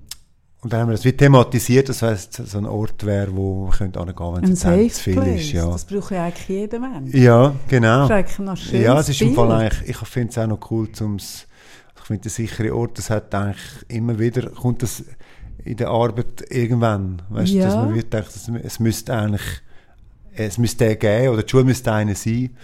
[0.60, 3.70] und dann haben wir das wie thematisiert, das heisst, so ein Ort wäre, wo man
[3.70, 5.40] könnte hingehen, wenn es zu viel Place.
[5.42, 5.52] ist.
[5.52, 7.14] Ja, Das braucht ja eigentlich jeder Mensch.
[7.14, 8.08] ja genau.
[8.08, 9.60] Das ist eigentlich noch Ja, es ist im Fall Bild.
[9.60, 11.46] eigentlich, ich finde es auch noch cool, zum's,
[11.96, 15.04] ich finde der sichere Ort, das hat eigentlich immer wieder, kommt das
[15.64, 17.66] in der Arbeit irgendwann, weißt du, Ja.
[17.66, 18.30] dass man wird denkt,
[18.64, 19.42] es, müsste eigentlich,
[20.34, 22.56] es müsste den geben, oder die Schule müsste einer sein.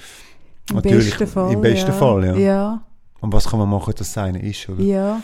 [0.71, 1.53] Im Natürlich, besten Fall.
[1.53, 1.93] Im besten ja.
[1.93, 2.35] Fall, ja.
[2.37, 2.83] ja.
[3.21, 4.83] Und was kann man machen, dass es einer ist, oder?
[4.83, 5.21] Ja.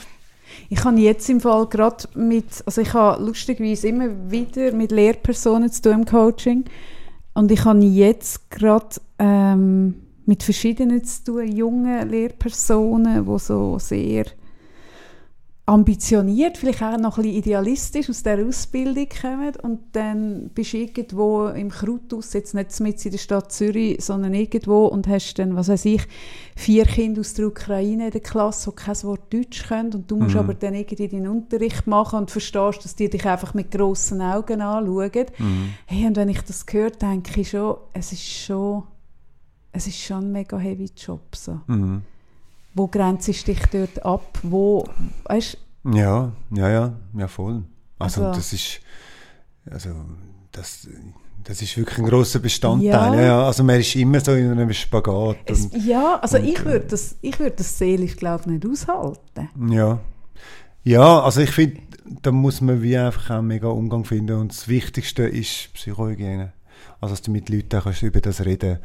[0.68, 5.70] Ich habe jetzt im Fall gerade mit, also ich habe lustigerweise immer wieder mit Lehrpersonen
[5.70, 6.64] zu tun im Coaching.
[7.34, 9.94] Und ich habe jetzt gerade ähm,
[10.26, 14.24] mit verschiedenen zu tun, junge Lehrpersonen, die so sehr
[15.66, 20.78] ambitioniert, vielleicht auch noch ein bisschen idealistisch aus der Ausbildung kommen und dann bist du
[20.78, 25.54] irgendwo im Krautus, jetzt nicht mit in der Stadt Zürich, sondern irgendwo und hast dann,
[25.54, 26.02] was weiß ich,
[26.56, 30.16] vier Kinder aus der Ukraine in der Klasse, die kein Wort Deutsch können und du
[30.16, 30.40] musst Mhm.
[30.40, 34.60] aber dann irgendwie deinen Unterricht machen und verstehst, dass die dich einfach mit grossen Augen
[34.62, 35.26] anschauen.
[35.38, 35.74] Mhm.
[35.86, 38.82] Hey, und wenn ich das höre, denke ich schon, es ist schon,
[39.70, 41.36] es ist schon ein mega heavy Job.
[41.36, 41.60] So.
[41.68, 42.02] Mhm.
[42.74, 44.38] Wo grenzt dich dort ab?
[44.42, 44.84] Wo,
[45.24, 45.56] weißt,
[45.92, 47.62] Ja, ja, ja, ja, voll.
[47.98, 48.80] Also, Also- das ist,
[49.70, 49.90] also,
[50.52, 50.86] das,
[51.44, 53.14] das ist wirklich ein grosser Bestandteil.
[53.14, 53.20] Ja.
[53.20, 53.46] Ja.
[53.46, 55.36] Also man ist immer so in einem Spagat.
[55.46, 58.46] es, und- ja, also und, ich äh, würde das, ich würde das seelisch, glaube ich,
[58.46, 59.48] nicht aushalten.
[59.70, 59.98] Ja.
[60.84, 61.80] Ja, also ich finde,
[62.22, 66.52] da muss man wie einfach auch mega Umgang finden und das Wichtigste ist Psychohygiene.
[67.00, 68.78] Also dass du mit Leuten kannst über das reden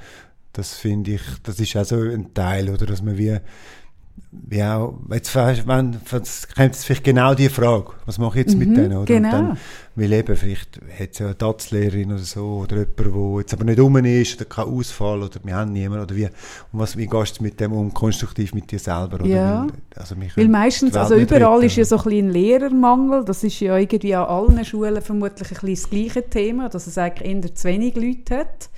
[0.56, 3.38] das finde ich, das ist auch so ein Teil, oder, dass man wie,
[4.32, 8.70] wie auch, jetzt, wenn, jetzt kommt vielleicht genau die Frage, was mache ich jetzt mit
[8.70, 9.06] Mhm, denen, oder?
[9.06, 9.28] genau.
[9.40, 9.58] Und dann,
[9.96, 13.64] weil eben, vielleicht hat es ja eine Taz-Lehrerin oder so, oder jemand, der jetzt aber
[13.66, 17.08] nicht rum ist, oder kein Ausfall, oder wir haben niemanden, oder wie, und was, wie
[17.08, 19.26] gehst du mit dem um, konstruktiv mit dir selber, oder?
[19.26, 19.68] Ja.
[19.68, 21.66] Weil, also Weil meistens, also überall retten.
[21.68, 23.24] ist ja so ein bisschen ein Lehrermangel.
[23.26, 26.98] Das ist ja irgendwie an allen Schulen vermutlich ein bisschen das gleiche Thema, dass es
[26.98, 28.70] eigentlich eher zu wenig Leute hat.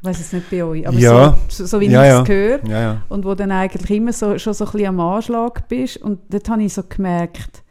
[0.00, 1.36] Ich weiß es nicht bei euch, aber Ja.
[1.48, 2.22] so, so wie Ja, ich ja.
[2.22, 2.64] es höre.
[2.68, 3.02] Ja, ja.
[3.08, 5.96] Und wo dann eigentlich immer so, schon so ein bisschen am Anschlag bist.
[5.96, 7.64] Und dort habe ich so gemerkt,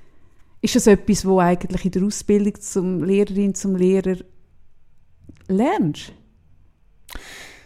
[0.61, 4.17] ist das etwas, wo eigentlich in der Ausbildung zum Lehrerin, zum Lehrer
[5.47, 6.11] lernst?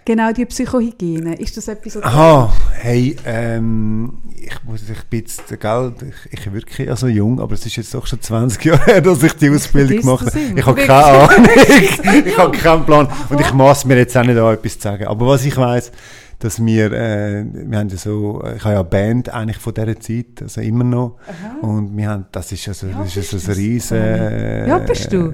[0.03, 1.35] Genau, die Psychohygiene.
[1.35, 5.93] Ist das etwas, was Aha, hey, ähm, ich muss, ich bin jetzt, gell,
[6.31, 9.21] ich, ich wirklich also jung, aber es ist jetzt doch schon 20 Jahre her, dass
[9.21, 10.39] ich die Ausbildung gemacht habe.
[10.55, 11.47] Ich habe keine Ahnung,
[12.25, 15.05] ich habe keinen Plan und ich maß mir jetzt auch nicht an, etwas zu sagen.
[15.05, 15.91] Aber was ich weiß,
[16.39, 19.99] dass wir, äh, wir haben ja so, ich habe ja eine Band eigentlich von dieser
[19.99, 21.17] Zeit, also immer noch,
[21.61, 25.13] und wir haben, das ist also, Ja, das ist also ein riesen, äh, alt bist
[25.13, 25.33] du?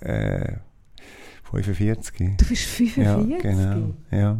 [0.00, 0.52] Äh,
[1.50, 2.36] 45.
[2.36, 3.30] Du bist 45.
[3.30, 3.94] Ja, genau.
[4.10, 4.38] Ja.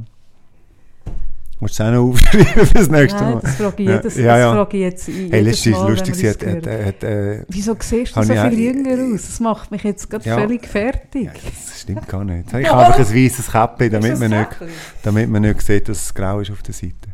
[1.61, 3.41] Musst du es auch noch aufschreiben fürs nächste Nein, Mal?
[3.41, 4.53] das frage ich, jedes, ja, das ja.
[4.53, 7.77] frage ich jetzt Hey, jedes letztes Mal, lustig, sie hat, das hat, hat, äh, Wieso
[7.81, 9.23] siehst du so ich viel jünger aus?
[9.23, 10.39] Das macht mich jetzt gerade Ja.
[10.39, 11.25] völlig fertig.
[11.25, 12.53] ja, das stimmt gar nicht.
[12.53, 16.01] Ich habe einfach ein weißes Käppchen, damit, man das nicht, damit man nicht sieht, dass
[16.05, 17.08] es grau ist auf der Seite.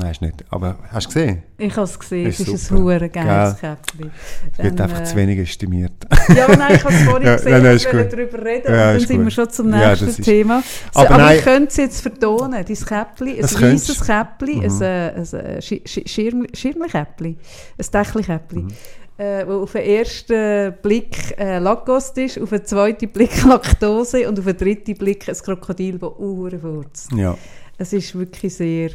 [0.00, 0.44] Nein, ist nicht.
[0.50, 1.42] Aber hast du gesehen?
[1.58, 3.00] Ich habe es gesehen, Ist es ist super.
[3.02, 4.10] ein geiles Käppchen.
[4.52, 5.92] Es wird Dann, einfach äh, zu wenig estimiert.
[6.34, 8.92] Ja, nein, ich habe es vorhin Ja, gesehen, nein, nein, ich wollte darüber reden Ja,
[8.92, 9.32] dann sind wir gut.
[9.32, 10.62] schon zum Ja, nächsten ist- Thema.
[10.92, 14.06] So, Aber aber ich könnte es jetzt vertonen, dein Käppchen, ein könntest.
[14.06, 14.64] Käppchen, Mhm.
[14.64, 17.36] ein, äh, ein äh, Schirm, Schirmkäppchen,
[17.78, 18.64] ein Dächli-Käppchen.
[18.64, 18.72] Mhm.
[19.18, 24.38] Äh, wo auf den ersten Blick äh, Lacost ist, auf den zweiten Blick Laktose und
[24.38, 27.12] auf den dritten Blick ein Krokodil, das Uhren furzt.
[27.14, 27.36] Ja.
[27.76, 28.90] Es ist wirklich sehr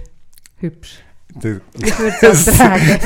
[0.66, 1.00] hübsch.
[1.44, 2.88] Der, Ich würde es ertragen.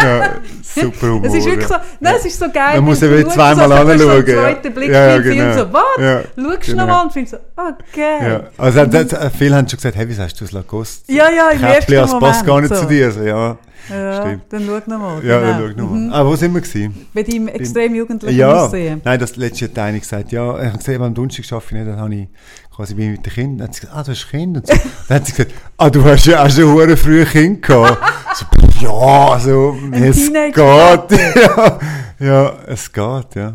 [0.00, 0.30] ja,
[0.60, 1.26] super Humor.
[1.26, 2.76] Es ist wirklich so, nein, es ist so geil.
[2.76, 4.70] Man muss eben zweimal so, so anschauen, einen ja.
[4.70, 5.52] Blick Ja, ja, genau.
[5.58, 5.82] so, was?
[5.98, 6.86] Ja, Schaust genau.
[6.86, 8.18] nochmal und findest so, ah, geil.
[8.58, 11.12] Ja, also das, das, viele haben schon gesagt, hey, wieso hast du das Lacoste?
[11.12, 12.86] Ja, ja, im ersten das passt gar Moment nicht so.
[12.86, 13.10] zu dir.
[13.10, 13.58] So, ja,
[13.90, 14.42] Ja, Stimmt.
[14.50, 15.24] dann schau nochmal.
[15.24, 15.50] ja genau.
[15.50, 15.98] dann schau nochmal.
[15.98, 16.12] Mhm.
[16.12, 17.06] Ah, wo sind wir gewesen?
[17.12, 19.00] Bei deinem extrem jugendlichen Ja, Aussehen.
[19.04, 21.88] nein, das letzte hat eine gesagt, ja, ich habe gesehen, am Donnerstag arbeite ich nicht,
[21.88, 22.28] dann habe ich
[22.74, 24.60] quasi bin mit den Kindern, dann hat sie gesagt, ah, du hast Kinder.
[24.60, 24.74] Und so.
[25.08, 27.98] dann hat sie gesagt, ah, du hast ja auch schon hure früh Kind gehabt.
[28.34, 28.46] so,
[28.80, 30.54] ja, also, es geht.
[30.60, 31.78] Ja,
[32.18, 33.54] ja, es geht, ja.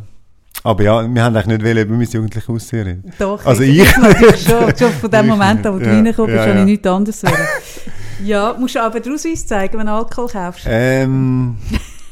[0.64, 3.14] Aber ja, wir haben eigentlich nicht wollen, über mein jugendliches Aussehen reden.
[3.18, 3.92] Doch, Also ich, ich-
[4.44, 5.86] schon, schon von dem Moment an, wo du.
[5.86, 6.60] Ja, reingekommen bist, ja, habe ja.
[6.60, 7.48] ich nichts anderes wollen.
[8.26, 10.66] Ja, musst du aber den Ausweis zeigen, wenn du Alkohol kaufst.
[10.68, 11.56] Ähm,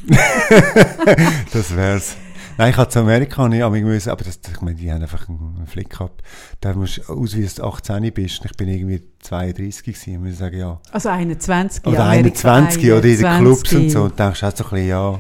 [1.54, 2.16] das wär's.
[2.58, 5.02] Nein, ich hatte zu Amerika habe ich aber müssen, aber das, ich meine, die haben
[5.02, 6.22] einfach einen Flick gehabt.
[6.62, 8.46] Da musst du ausweisen, dass du 18 bist.
[8.46, 10.24] Ich bin irgendwie 32 gewesen.
[10.24, 10.80] Muss sagen, ja.
[10.92, 13.40] Also 21 Oder ja, 21 oder in den 21.
[13.42, 14.04] Clubs und so.
[14.04, 15.20] Und denkst auch so ein bisschen, ja.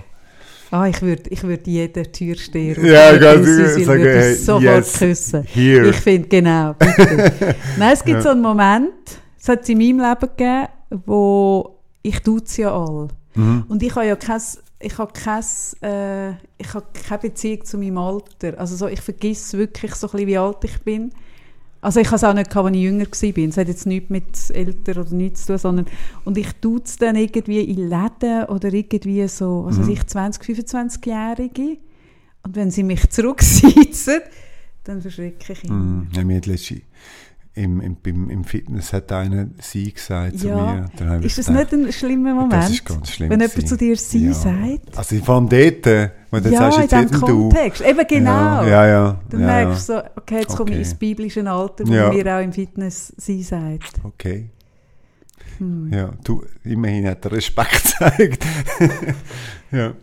[0.71, 4.63] Ah, ich würde ich würd jeden Türsteher Ja, auf ganz will, Sagen, würde ich sofort
[4.63, 5.43] yes, küssen.
[5.43, 5.89] here.
[5.89, 7.33] Ich finde, genau, bitte.
[7.77, 8.21] Nein, es gibt Ja.
[8.21, 8.91] so einen Moment,
[9.39, 10.67] es hat es in meinem Leben gegeben,
[11.05, 13.09] wo ich es ja all.
[13.35, 13.65] Mhm.
[13.67, 14.41] Und ich habe ja kein,
[14.85, 15.43] ich habe kein,
[15.81, 18.59] äh, ich habe keine Beziehung zu meinem Alter.
[18.59, 21.11] Also so, ich vergesse wirklich so ein bisschen, wie alt ich bin.
[21.81, 23.49] Also ich habe es auch nicht gehabt, als ich jünger war.
[23.49, 25.85] Es hat jetzt nichts mit älter oder nichts zu tun, sondern
[26.23, 30.43] und ich tue es dann irgendwie in Läden oder irgendwie so, was weiß ich, 20,
[30.43, 31.77] 25-Jährige.
[32.43, 34.21] Und wenn sie mich zurücksitzen,
[34.83, 35.73] dann verschrecke ich immer.
[35.73, 36.07] Mhm.
[36.13, 36.41] Ja, mir
[37.55, 40.87] im, im, im Fitness hat einer sie gesagt zu Ja.
[40.99, 41.21] mir.
[41.23, 42.53] Ist das gedacht, nicht ein schlimmer Moment?
[42.53, 43.29] Das ist ganz schlimm.
[43.29, 44.33] Wenn jemand zu dir sie Ja.
[44.33, 44.97] sagt?
[44.97, 47.85] Also vor allem dort, äh, wo du ja, sagst, in jetzt diesem nicht du.
[47.89, 48.63] Eben genau.
[48.63, 49.19] Ja, ja.
[49.31, 50.83] ja, merkst du so, okay, jetzt komme ich Okay.
[50.89, 53.93] ins biblische Alter, wo mir auch im Fitness sie sagt.
[54.03, 54.49] Okay.
[55.57, 55.89] Hm.
[55.93, 58.45] Ja, du, immerhin hat er Respekt gezeigt.
[59.71, 59.93] ja.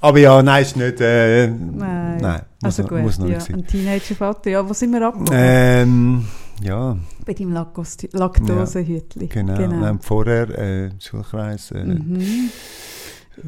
[0.00, 1.00] Aber ja, nein, ist nicht.
[1.00, 2.18] Äh, Nein.
[2.20, 3.38] nein muss, Also noch, gut, muss noch ja.
[3.52, 4.50] Ein Teenager-Vater.
[4.50, 5.38] Ja, wo sind wir abgekommen?
[5.40, 6.24] Ähm,
[6.60, 9.26] ja, Bei deinem Laktosehütli.
[9.28, 9.56] genau.
[9.56, 9.86] genau.
[9.86, 11.70] Haben vorher äh, Schulkreis.
[11.70, 12.50] Äh, Mhm.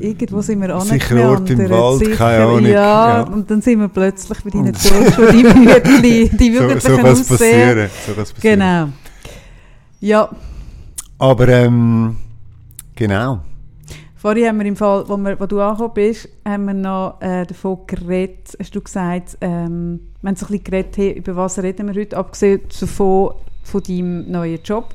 [0.00, 3.22] Irgendwo sind wir Sicher Ort im Wald, sicher, keine Ahnung, Ja, ja.
[3.24, 7.04] und dann sind wir plötzlich bei deinen Turnschuhen, die Hütli, die so, jugendlichen so kann
[7.04, 7.90] passieren.
[8.06, 8.58] So kann's passieren.
[8.60, 8.88] Genau.
[10.00, 10.30] Ja,
[11.18, 12.16] Aber ähm,
[12.94, 13.40] genau.
[14.16, 17.44] Vorhin haben wir im Fall, wo, wir, wo du angekommen bist, haben wir noch äh,
[17.44, 21.58] davon geredet, hast du gesagt, ähm, wir haben so ein bisschen geredet, hey, über was
[21.58, 24.94] reden wir heute, abgesehen davon, von deinem neuen Job.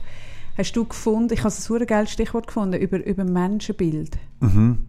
[0.58, 4.18] Hast du gefunden, ich habe ein super geiles Stichwort gefunden, über, über Menschenbild.
[4.39, 4.88] Mhm.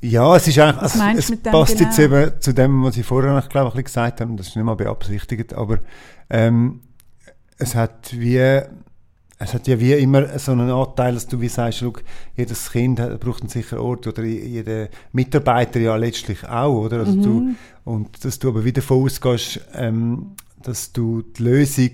[0.00, 2.16] Ja, es ist eigentlich, also, es passt jetzt genau?
[2.16, 4.56] eben zu dem, was ich vorher noch, glaube ich, ein bisschen gesagt habe, das ist
[4.56, 5.78] nicht mal beabsichtigt, aber
[6.28, 6.80] ähm,
[7.58, 8.60] es hat wie,
[9.38, 11.92] es hat ja wie immer so einen Anteil, dass du wie sagst, schau,
[12.36, 17.00] jedes Kind braucht einen sicheren Ort oder je- jeder Mitarbeiter ja letztlich auch, oder?
[17.00, 17.56] Also du, Mhm.
[17.84, 21.90] und dass du aber wieder davon ausgehst, ähm, dass du die Lösung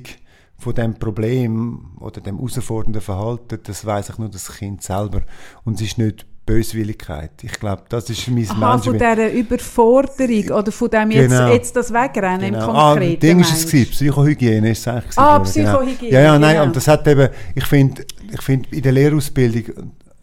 [0.59, 5.23] von dem Problem oder dem herausfordernden Verhalten, das weiß ich nur das Kind selber.
[5.65, 7.31] Und es ist nicht Böswilligkeit.
[7.43, 9.03] Ich glaube, das ist mein Aha, von Menschenbild.
[9.19, 11.53] dieser Überforderung oder von dem jetzt, Genau.
[11.53, 12.73] jetzt das Wegrennen im Genau.
[12.73, 13.21] Ah, Konkreten.
[13.21, 15.45] Ding ist es gewesen, Psychohygiene ist es eigentlich Ah, genau.
[15.45, 16.65] Psychohygiene, Ja, ja, nein, genau.
[16.67, 19.65] und das hat eben, ich finde, ich finde, in der Lehrausbildung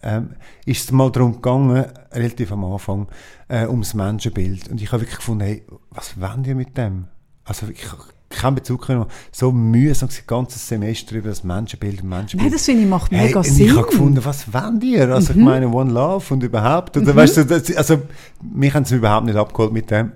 [0.04, 0.30] ähm,
[0.66, 3.08] ist es mal darum gegangen, relativ am Anfang,
[3.48, 4.68] äh, ums Menschenbild.
[4.70, 7.06] Und ich habe wirklich gefunden, hey, was wollen die mit dem?
[7.46, 7.86] Also ich
[8.30, 12.50] keinen Bezug können, so mühsam das ganze Semester über das Menschenbild und Menschenbild.
[12.50, 13.66] Nein, das finde ich macht mega hey, Sinn.
[13.68, 15.10] Ich habe gefunden, was wollt ihr?
[15.14, 15.40] Also Mhm.
[15.40, 16.98] ich meine, One Love und überhaupt.
[16.98, 18.02] Oder, weißt du, das, also
[18.42, 20.12] mich haben sie überhaupt nicht abgeholt mit dem.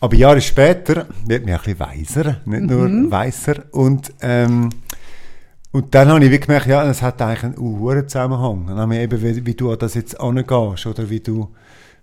[0.00, 3.10] Aber Jahre später wird mir ein bisschen weiser, nicht nur Mhm.
[3.10, 3.64] weiser.
[3.72, 4.68] Und, ähm,
[5.72, 8.66] und dann habe ich wie gemerkt, ja, es hat eigentlich einen hohen Zusammenhang.
[8.68, 11.48] Dann habe ich eben, wie, wie du an das jetzt angehst oder wie du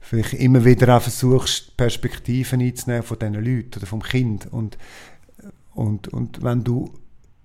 [0.03, 4.47] vielleicht immer wieder auch versuchst, Perspektiven einzunehmen von diesen Leuten oder vom Kind.
[4.51, 4.77] Und,
[5.73, 6.91] und, und wenn du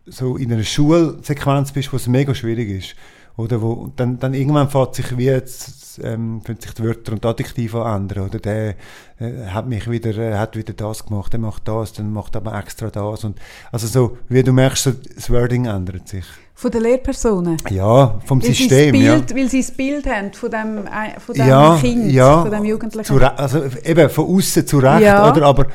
[0.07, 2.97] so in einer Schulsequenz bist, wo es mega schwierig ist,
[3.37, 7.83] oder wo, dann, dann irgendwann fängt sich wie jetzt, ähm, sich die Wörter und Adjektive
[7.85, 8.77] ändern, oder der
[9.19, 12.59] äh, hat mich wieder, äh, hat wieder das gemacht, der macht das, dann macht aber
[12.59, 13.39] extra das und,
[13.73, 16.25] also so, wie du merkst, so, das Wording ändert sich.
[16.55, 17.59] Von den Lehrpersonen.
[17.69, 19.15] Ja, vom Weil System, das ja.
[19.17, 22.51] Bild, weil sie das Bild haben von dem, äh, von dem ja, Kind, ja, von
[22.51, 23.05] dem Jugendlichen.
[23.05, 25.31] Zu also eben von außen zu Recht, Ja.
[25.31, 25.43] oder?
[25.45, 25.67] Aber,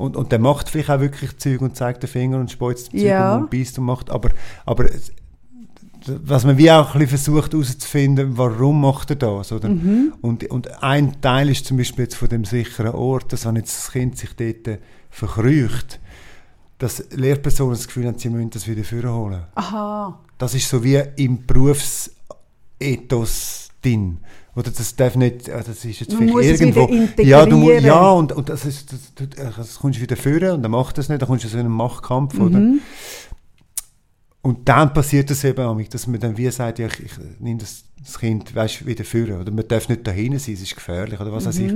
[0.00, 3.02] und, und der macht vielleicht auch wirklich Zeug und zeigt den Finger und speuzt Zeug
[3.02, 3.36] Ja.
[3.36, 4.30] und, beißt und macht, aber,
[4.64, 4.86] aber
[6.06, 9.68] was man wie auch ein bisschen versucht herauszufinden, warum macht er das, oder?
[9.68, 10.14] Mhm.
[10.22, 13.76] Und, und ein Teil ist zum Beispiel jetzt von dem sicheren Ort, dass wenn jetzt
[13.76, 14.78] das Kind sich dort äh,
[15.10, 16.00] verkrücht,
[16.78, 19.42] dass Lehrpersonen das Gefühl haben, sie müssen das wieder vorholen.
[19.54, 20.18] Aha.
[20.38, 24.16] Das ist so wie im Berufsethos drin.
[24.60, 26.88] Oder das darf nicht, das ist jetzt Man vielleicht irgendwo.
[27.22, 27.84] ja, du, mu- integrieren.
[27.84, 30.70] ja, und, und das, ist, das, du, äh, das kommst du wieder führen und dann
[30.70, 32.58] macht das nicht, dann kommst du so in einen Machtkampf, oder?
[32.58, 32.80] Mhm.
[34.42, 37.58] Und dann passiert das eben auch, dass man dann wie sagt, ja, ich, ich nehme
[37.58, 39.38] das, das Kind weißt, wieder führen.
[39.40, 41.72] Oder man darf nicht dahin sein, es ist gefährlich oder was weiß ich.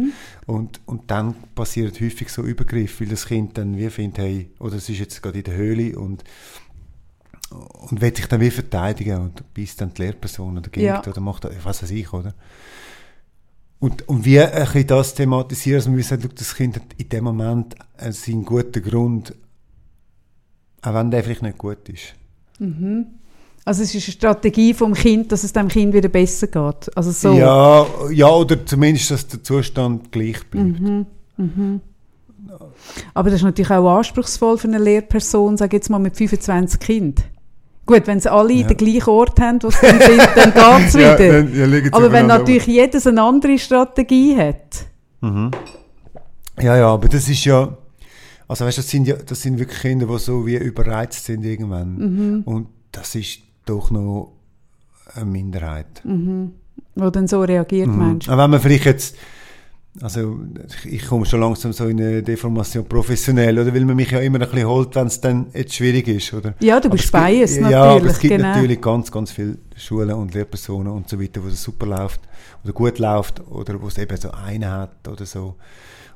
[0.47, 4.77] Und, und dann passiert häufig so Übergriff, weil das Kind dann wie findet, hey, oder
[4.77, 6.25] es ist jetzt gerade in der Höhle und,
[7.91, 11.01] und will sich dann wie verteidigen und beißt dann die Lehrperson oder geht Ja.
[11.07, 12.35] oder macht, was weiß ich, oder?
[13.79, 17.09] Und, und wie ein bisschen das thematisieren, dass man wie sagt, das Kind hat in
[17.09, 19.35] dem Moment äh, seinen guten Grund,
[20.83, 22.15] auch wenn der vielleicht nicht gut ist.
[23.67, 26.97] Also es ist eine Strategie vom Kind, dass es dem Kind wieder besser geht.
[26.97, 27.35] Also so.
[27.35, 30.81] Ja, ja, oder zumindest, dass der Zustand gleich bleibt.
[33.15, 37.25] Aber das ist natürlich auch anspruchsvoll für eine Lehrperson, sage jetzt mal mit 25 Kindern.
[37.87, 38.67] Gut, wenn sie alle Ja.
[38.67, 41.17] den gleichen Ort haben, wo sie dann sind, dann geht es wieder.
[41.17, 44.87] dann- ja, Aber wenn natürlich jedes eine andere Strategie hat.
[46.61, 47.77] Ja, ja, aber das ist ja,
[48.47, 51.45] also weißt, du, das sind ja, das sind wirklich Kinder, die so wie überreizt sind
[51.45, 51.97] irgendwann.
[51.97, 52.43] Mhm.
[52.45, 54.33] Und das ist doch noch
[55.15, 56.03] eine Minderheit.
[56.95, 58.33] Wo dann so reagiert, meinst du?
[58.33, 59.17] Aber wenn man vielleicht jetzt,
[60.01, 60.41] also
[60.85, 64.41] ich, komme schon langsam so in eine Deformation professionell, oder weil man mich ja immer
[64.41, 66.55] ein bisschen holt, wenn es dann jetzt schwierig ist, oder?
[66.61, 68.49] Ja, du Aber bist es biased Ja, aber natürlich, es gibt genau.
[68.49, 72.21] natürlich ganz, ganz viele Schulen und Lehrpersonen und so weiter, wo es super läuft
[72.65, 75.57] oder gut läuft oder wo es eben so eine hat oder so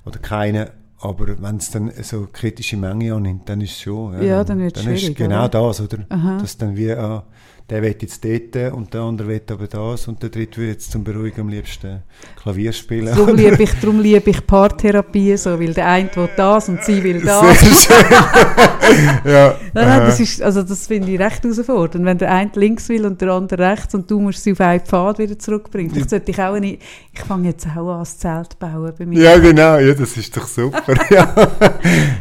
[0.04, 0.72] oder keine.
[1.00, 4.20] Aber wenn es dann so kritische Menge annimmt, dann ist es schon.
[4.20, 5.48] Ja, dann wird's ist schwierig, genau oder?
[5.68, 5.98] das, oder?
[6.08, 6.38] Aha.
[6.38, 7.24] Dass dann wie, ah,
[7.70, 10.90] der will jetzt dort und der andere will aber das und der dritte will jetzt
[10.90, 12.02] zum Beruhigen am liebsten
[12.40, 13.14] Klavier spielen.
[13.14, 17.02] Darum liebe ich, darum liebe ich Paartherapie so, weil der eine will das und sie
[17.02, 17.40] will das.
[17.58, 18.10] Sehr schön.
[19.30, 19.54] ja.
[19.74, 20.22] Nein, nein, das aha.
[20.22, 22.06] ist, also das finde ich recht herausfordernd.
[22.06, 24.80] Wenn der eine links will und der andere rechts und du musst sie auf einen
[24.80, 26.08] Pfad wieder zurückbringen.
[26.08, 26.78] Sollte ich auch eine,
[27.12, 29.20] ich fange jetzt auch an, das Zelt bauen bei mir.
[29.20, 30.94] ja, genau, ja, das ist doch super.
[31.10, 31.34] ja.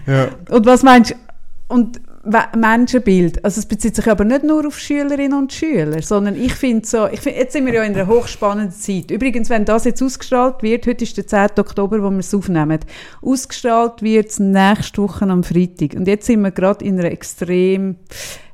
[0.05, 0.27] ja.
[0.49, 1.15] Und was meinst du,
[1.73, 2.01] und
[2.55, 6.85] Menschenbild, also es bezieht sich aber nicht nur auf Schülerinnen und Schüler, sondern ich finde
[6.85, 9.11] so, ich find, jetzt sind wir ja in einer hochspannenden Zeit.
[9.11, 11.51] Übrigens, wenn das jetzt ausgestrahlt wird, heute ist der 10.
[11.57, 12.79] Oktober, wo wir es aufnehmen,
[13.21, 15.93] ausgestrahlt wird es nächste Woche am Freitag.
[15.93, 17.95] Und jetzt sind wir gerade in einer extrem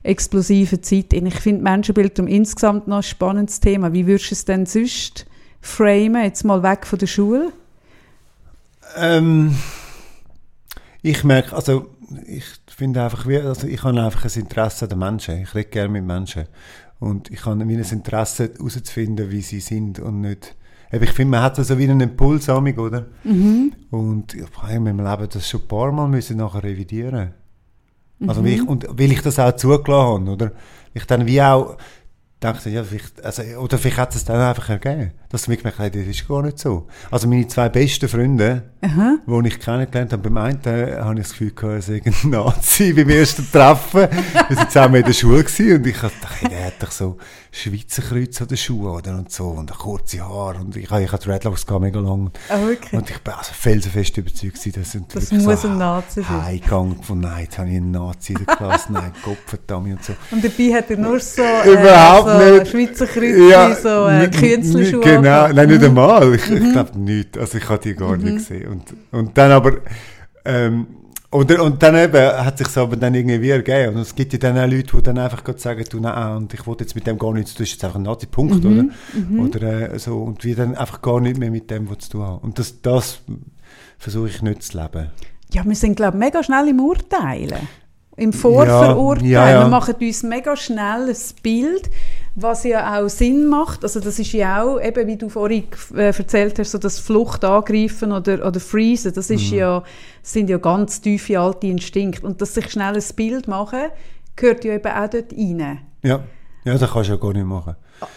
[0.04, 1.14] explosiven Zeit.
[1.14, 3.94] Und ich finde Menschenbild um insgesamt noch ein spannendes Thema.
[3.94, 5.26] Wie würdest du es denn sonst
[5.62, 7.54] framen, jetzt mal weg von der Schule?
[8.98, 9.56] Ähm,
[11.02, 11.88] ich merke, also
[12.26, 15.42] ich finde einfach, wie, also ich habe einfach ein Interesse an den Menschen.
[15.42, 16.46] Ich rede gerne mit Menschen.
[17.00, 20.56] Und ich habe wie ein Interesse herauszufinden, wie sie sind und nicht.
[20.92, 23.08] Ich finde, man hat so wie einen Impuls oder?
[23.90, 27.34] Und ich habe in meinem Leben das schon ein paar Mal müssen nachher revidieren.
[28.28, 30.52] Also weil ich, und weil ich das auch zugelassen habe, oder?
[30.94, 31.78] Ich dann wie auch
[32.40, 35.90] dachte, ja, vielleicht, also, oder vielleicht hat es dann einfach ergeben, dass ich gemerkt habe,
[35.90, 36.86] das ist gar nicht so.
[37.10, 39.18] Also meine zwei besten Freunde, Aha.
[39.26, 42.14] die ich kennengelernt habe, beim einen äh, habe ich das Gefühl gehabt, er sei ein
[42.30, 44.02] Nazi beim ersten Treffen.
[44.50, 47.18] Wir waren zusammen in der Schule gewesen und ich dachte, hey, der hat doch so
[47.52, 49.16] Schweizer Kreuz an den Schuhen, oder?
[49.16, 50.60] Und so, und kurze Haare.
[50.60, 52.32] Und ich, ich hatte Dreadlocks gehabt, mega lang.
[52.50, 52.94] Ah, wirklich?
[52.94, 56.44] Und ich bin also felsenfest überzeugt gewesen, dass Das muss ein Nazi sein.
[56.44, 60.04] Heimgang von, nein, jetzt habe ich einen Nazi in der Klasse, nein, Gott verdammt und
[60.04, 60.14] so.
[60.30, 62.68] Und dabei hat er nur so, Überhaupt so nicht.
[62.70, 65.23] Schweizer Kreuzchen, so äh, Künstlerschuhe.
[65.24, 66.36] Genau, nein, nicht einmal.
[66.36, 67.38] Ich, ich glaube nicht.
[67.38, 68.68] Also ich habe die gar nicht gesehen.
[68.68, 69.74] Und, und dann aber,
[70.46, 70.88] ähm,
[71.32, 73.96] Und, und dann eben hat sich aber dann irgendwie ergeben.
[73.96, 76.54] Und es gibt ja dann auch Leute, die dann einfach gerade sagen, du, nein, und
[76.54, 79.44] ich wollte jetzt mit dem gar nichts, du bist jetzt einfach ein Nazi-Punkt, Mhm, oder?
[79.44, 82.22] Oder äh, so, und wir dann einfach gar nicht mehr mit dem was zu tun
[82.22, 82.38] haben.
[82.40, 83.22] Und das, das
[83.98, 85.10] versuche ich nicht zu leben.
[85.52, 87.68] Ja, wir sind, glaube ich, mega schnell im Urteilen.
[88.16, 89.32] Im Vorverurteilen.
[89.32, 89.64] Ja, ja, ja.
[89.64, 91.90] Wir machen uns mega schnell ein Bild,
[92.36, 93.84] was ja auch Sinn macht.
[93.84, 95.66] Also das ist ja auch, eben wie du vorhin
[95.96, 99.58] äh, erzählt hast, so das Flucht angreifen oder, oder Freezen, das ist Mhm.
[99.58, 99.84] ja,
[100.22, 102.26] sind ja ganz tiefe alte Instinkte.
[102.26, 103.90] Und dass sich schnell ein Bild machen,
[104.36, 105.80] gehört ja eben auch dort rein.
[106.02, 106.24] Ja,
[106.66, 107.76] ja das kannst du ja gar nicht machen.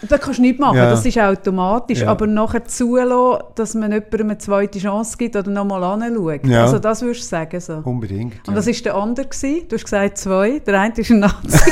[0.09, 0.89] Das kannst du nicht machen, Ja.
[0.89, 2.01] das ist automatisch.
[2.01, 2.09] Ja.
[2.09, 6.45] Aber nachher zulassen, dass man jemandem eine zweite Chance gibt oder nochmal anschaut.
[6.45, 6.63] Ja.
[6.63, 7.81] Also das würdest du sagen so.
[7.83, 8.47] Unbedingt.
[8.47, 9.27] Und das war der andere.
[9.27, 9.67] Gewesen.
[9.69, 10.59] Du hast gesagt zwei.
[10.59, 11.71] Der eine ist ein Nazi.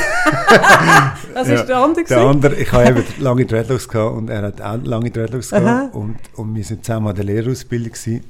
[1.34, 2.04] das ist der andere.
[2.04, 5.94] Der andere, ich habe eben lange Dreadlocks gehabt und er hat auch lange Dreadlocks gehabt
[5.94, 8.24] und, und wir sind zusammen an der Lehrausbildung gewesen.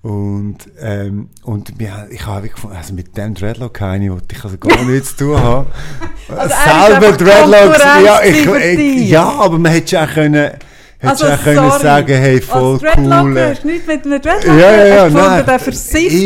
[0.00, 1.72] Und, ähm, und
[2.08, 5.42] ich habe gefunden, also mit dem Dreadlock keine, wollte ich also gar nichts zu tun
[5.42, 5.66] haben.
[6.28, 11.08] Also ist Selber Dreadlocks, ja, ich, ich, ja, aber man hätte schon auch können, hätte
[11.08, 13.36] Also, können sagen, hey, voll cool.
[13.38, 15.46] äh, hast du nichts mit einem Ja, ja, ja, nein.
[15.46, 16.16] der versiffte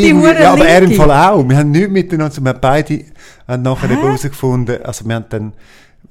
[0.40, 0.92] Ja, aber er im.
[0.92, 1.48] Fall auch.
[1.48, 3.04] Wir haben nichts miteinander, wir haben beide
[3.46, 5.52] haben nachher herausgefunden, also wir haben dann,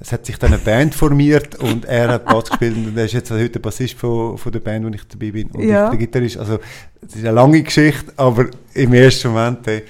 [0.02, 3.14] es hat sich dann eine Band formiert und er hat Bass gespielt und er ist
[3.14, 5.86] jetzt heute der Bassist von, von der Band, wo ich dabei bin und Ja.
[5.86, 6.38] ich der Gitarrist.
[6.38, 6.60] Also,
[7.08, 9.84] es ist eine lange Geschichte, aber im ersten Moment, ey,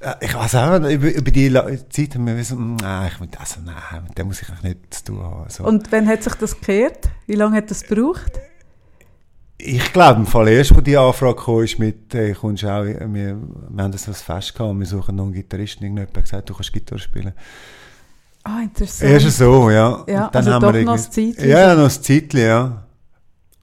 [0.00, 1.52] äh, ich weiß auch, nicht, über, über die
[1.90, 4.98] Zeit haben wir so, mm, nein, ich, mit- also, nein, mit dem muss ich nichts
[5.02, 5.44] zu tun haben.
[5.44, 7.08] Also, Und wann hat sich das gekehrt?
[7.26, 8.32] Wie lange hat das gebraucht?
[9.58, 13.00] Ich glaube, im Fall erst, wo die Anfrage kam, ist mit, hey, kommst auch, wir,
[13.08, 15.82] wir haben das als Fest gehabt und wir suchen noch einen Gitarristen.
[15.84, 17.32] Irgendjemand hat gesagt, du kannst Gitarre spielen.
[18.48, 19.10] Ah, interessant.
[19.10, 20.04] Erst so, ja.
[20.06, 21.50] Ja, Und also doch wir noch ein irgendwie- Zeitchen.
[21.50, 22.82] Ja, noch ein Zeitchen, ja.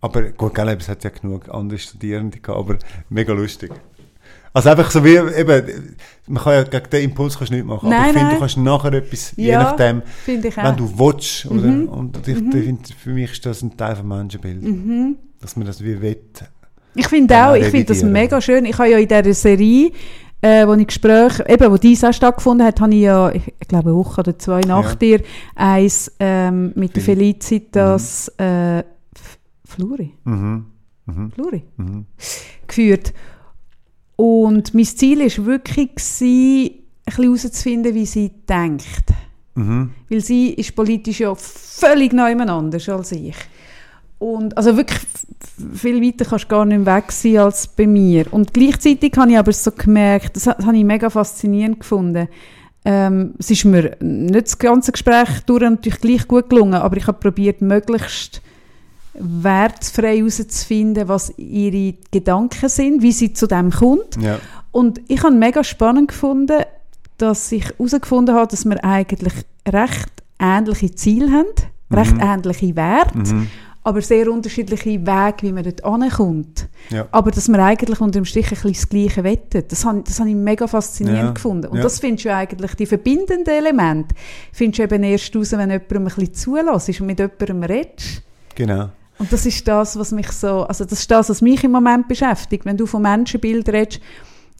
[0.01, 2.77] Aber gut, gell, es hat ja genug andere Studierende gehabt, aber
[3.09, 3.71] mega lustig.
[4.55, 5.95] Also einfach so wie, eben,
[6.27, 8.39] man kann ja gegen den Impuls kannst du nicht machen, aber Nein, ich finde, du
[8.39, 10.63] kannst nachher etwas, je Ja, nachdem, Finde ich auch.
[10.65, 11.61] wenn du willst, oder?
[11.67, 11.87] Mhm.
[11.87, 15.15] Und ich, ich finde, für mich ist das ein Teil vom Menschenbild, Mhm.
[15.41, 16.17] dass man das wie will.
[16.95, 18.65] Ich finde auch, ich finde das mega schön.
[18.65, 19.91] Ich habe ja in dieser Serie,
[20.43, 23.67] äh, wo ich Gespräche, eben, wo dies auch stattgefunden hat, habe ich ja, ich, ich
[23.67, 24.95] glaube, eine Woche oder zwei nach Ja.
[24.95, 25.21] dir,
[25.55, 30.65] eins ähm, mit der Fel- Felicitas äh, F- Fluri, Mhm.
[31.05, 31.31] Mhm.
[31.31, 32.05] Fluri Mhm.
[32.67, 33.13] geführt.
[34.15, 36.27] Und mein Ziel war wirklich, gewesen,
[37.05, 39.05] ein bisschen herauszufinden, wie sie denkt.
[39.55, 39.91] Mhm.
[40.09, 43.35] Weil sie ist politisch ja völlig neu anders als ich.
[44.23, 45.01] Und also wirklich
[45.75, 48.31] viel weiter kannst du gar nicht weg sein als bei mir.
[48.31, 52.29] Und gleichzeitig habe ich aber so gemerkt, das, das habe ich mega faszinierend gefunden.
[52.85, 57.05] Ähm, es ist mir nicht das ganze Gespräch durch natürlich gleich gut gelungen, aber ich
[57.05, 58.41] habe probiert, möglichst
[59.13, 64.15] wertfrei herauszufinden, was ihre Gedanken sind, wie sie zu dem kommt.
[64.21, 64.39] Ja.
[64.71, 66.61] Und ich habe mega spannend gefunden,
[67.17, 69.33] dass ich herausgefunden habe, dass wir eigentlich
[69.67, 71.47] recht ähnliche Ziele haben,
[71.91, 73.47] recht ähnliche Werte, Mhm.
[73.83, 76.67] Aber sehr unterschiedliche Wege, wie man dort ankommt.
[76.89, 77.07] Ja.
[77.11, 80.19] Aber dass wir eigentlich unter dem Strich ein bisschen das Gleiche wettet, das habe, das
[80.19, 81.67] habe ich mega faszinierend Ja, gefunden.
[81.67, 81.83] Und ja.
[81.83, 84.15] das findest du eigentlich, die verbindenden Elemente,
[84.53, 88.21] findest du eben erst raus, wenn jemandem ein bisschen zulässt und mit jemandem redest.
[88.55, 88.89] Genau.
[89.19, 92.07] Und das ist das, was mich so, also das ist das, was mich im Moment
[92.07, 92.65] beschäftigt.
[92.65, 94.01] Wenn du von Menschenbild redest,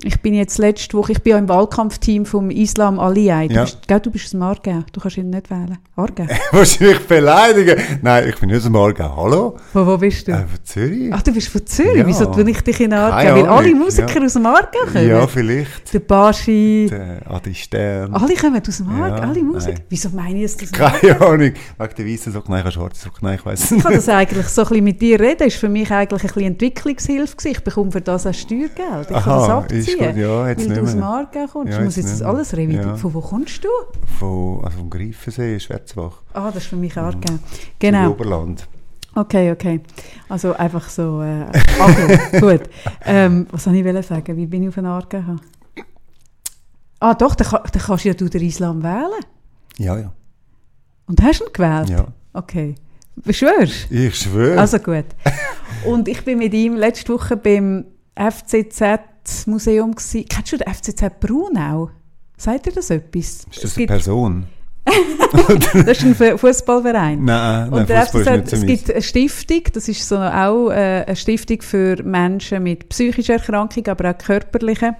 [0.03, 3.47] ich bin jetzt letzte Woche, ich bin ja im Wahlkampfteam vom Islam Aliyah.
[3.47, 3.61] Du, Ja.
[3.63, 5.77] bist, gell, du bist aus dem Aargau, du kannst ihn nicht wählen.
[5.95, 6.25] Aargau?
[6.51, 7.77] Willst du mich beleidigen?
[8.01, 9.15] Nein, ich bin nicht aus dem Aargau.
[9.15, 9.57] Hallo?
[9.71, 10.31] Von wo bist du?
[10.31, 11.09] Äh, von Zürich?
[11.13, 11.97] Ach, du bist von Zürich?
[11.97, 12.07] Ja.
[12.07, 13.17] Wieso tue ich dich in Aargau?
[13.17, 14.25] Keine Weil alle Musiker ja.
[14.25, 15.07] aus dem Aargau kommen?
[15.07, 15.93] ja, vielleicht.
[15.93, 18.13] Der Baschi, Der Adi Stern.
[18.13, 19.73] alle kommen aus dem Aargau, alle Musiker.
[19.73, 19.83] nein.
[19.89, 20.97] Wieso meine ich Aargau?
[20.99, 21.39] Keine Ahnung.
[21.77, 24.07] Wegen der weißen Socken, nein, ich habe schwarze Socken, nein, ich weiss Ich kann nicht.
[24.07, 27.35] das eigentlich so ein bisschen mit dir reden, ist für mich eigentlich ein bisschen Entwicklungshilfe.
[27.49, 29.09] Ich bekomme für das auch Steuergeld.
[29.09, 29.92] Ich kann das abziehen.
[29.97, 30.95] Gut, ja, jetzt weil du aus.
[30.95, 31.73] Aargau kommst.
[31.73, 32.89] Ja, ich muss jetzt das alles revidieren.
[32.89, 32.95] Ja.
[32.95, 33.69] Von wo kommst du?
[34.19, 36.21] Von, also vom Greifensee, Schwerzbach.
[36.33, 37.33] Ah, das ist für mich Aargau.
[37.33, 37.39] Im
[37.79, 38.11] Genau.
[38.11, 38.67] Oberland.
[39.15, 39.81] Okay, okay.
[40.27, 41.45] Also einfach so äh,
[41.79, 42.39] Aglo.
[42.39, 42.69] Gut.
[43.05, 44.35] Ähm, was soll ich sagen?
[44.37, 45.41] Wie bin ich auf den Aargau gekommen?
[46.99, 49.23] Ah doch, dann, dann kannst ja du den Islam wählen.
[49.77, 50.13] Ja, ja.
[51.05, 51.89] Und hast du ihn gewählt?
[51.89, 52.07] Ja.
[52.33, 52.75] Okay.
[53.15, 54.59] Beschwörst Ich schwöre.
[54.59, 55.05] Also gut.
[55.85, 57.85] Und ich bin mit ihm letzte Woche beim
[59.23, 59.95] FCZ-Museum.
[59.95, 60.23] gsi.
[60.25, 61.89] Kennst du den FCZ Brunau?
[62.37, 63.45] Sagt dir das etwas?
[63.51, 64.45] ist das eine Person?
[65.85, 67.23] das ist ein Fu- Fußballverein.
[67.23, 70.17] Nein, nein, Und der Fußball ist FCZ, so es gibt eine Stiftung, das ist so
[70.17, 74.95] auch äh, eine Stiftung für Menschen mit psychischer Erkrankung, aber auch körperlichen.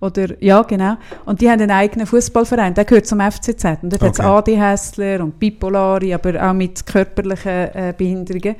[0.00, 0.96] Oder, ja, genau.
[1.26, 3.64] Und die haben einen eigenen Fußballverein, der gehört zum FCZ.
[3.82, 4.56] Und dort hat es Okay.
[4.56, 8.56] ADHSler und Bipolare, aber auch mit körperlichen äh, Behinderungen.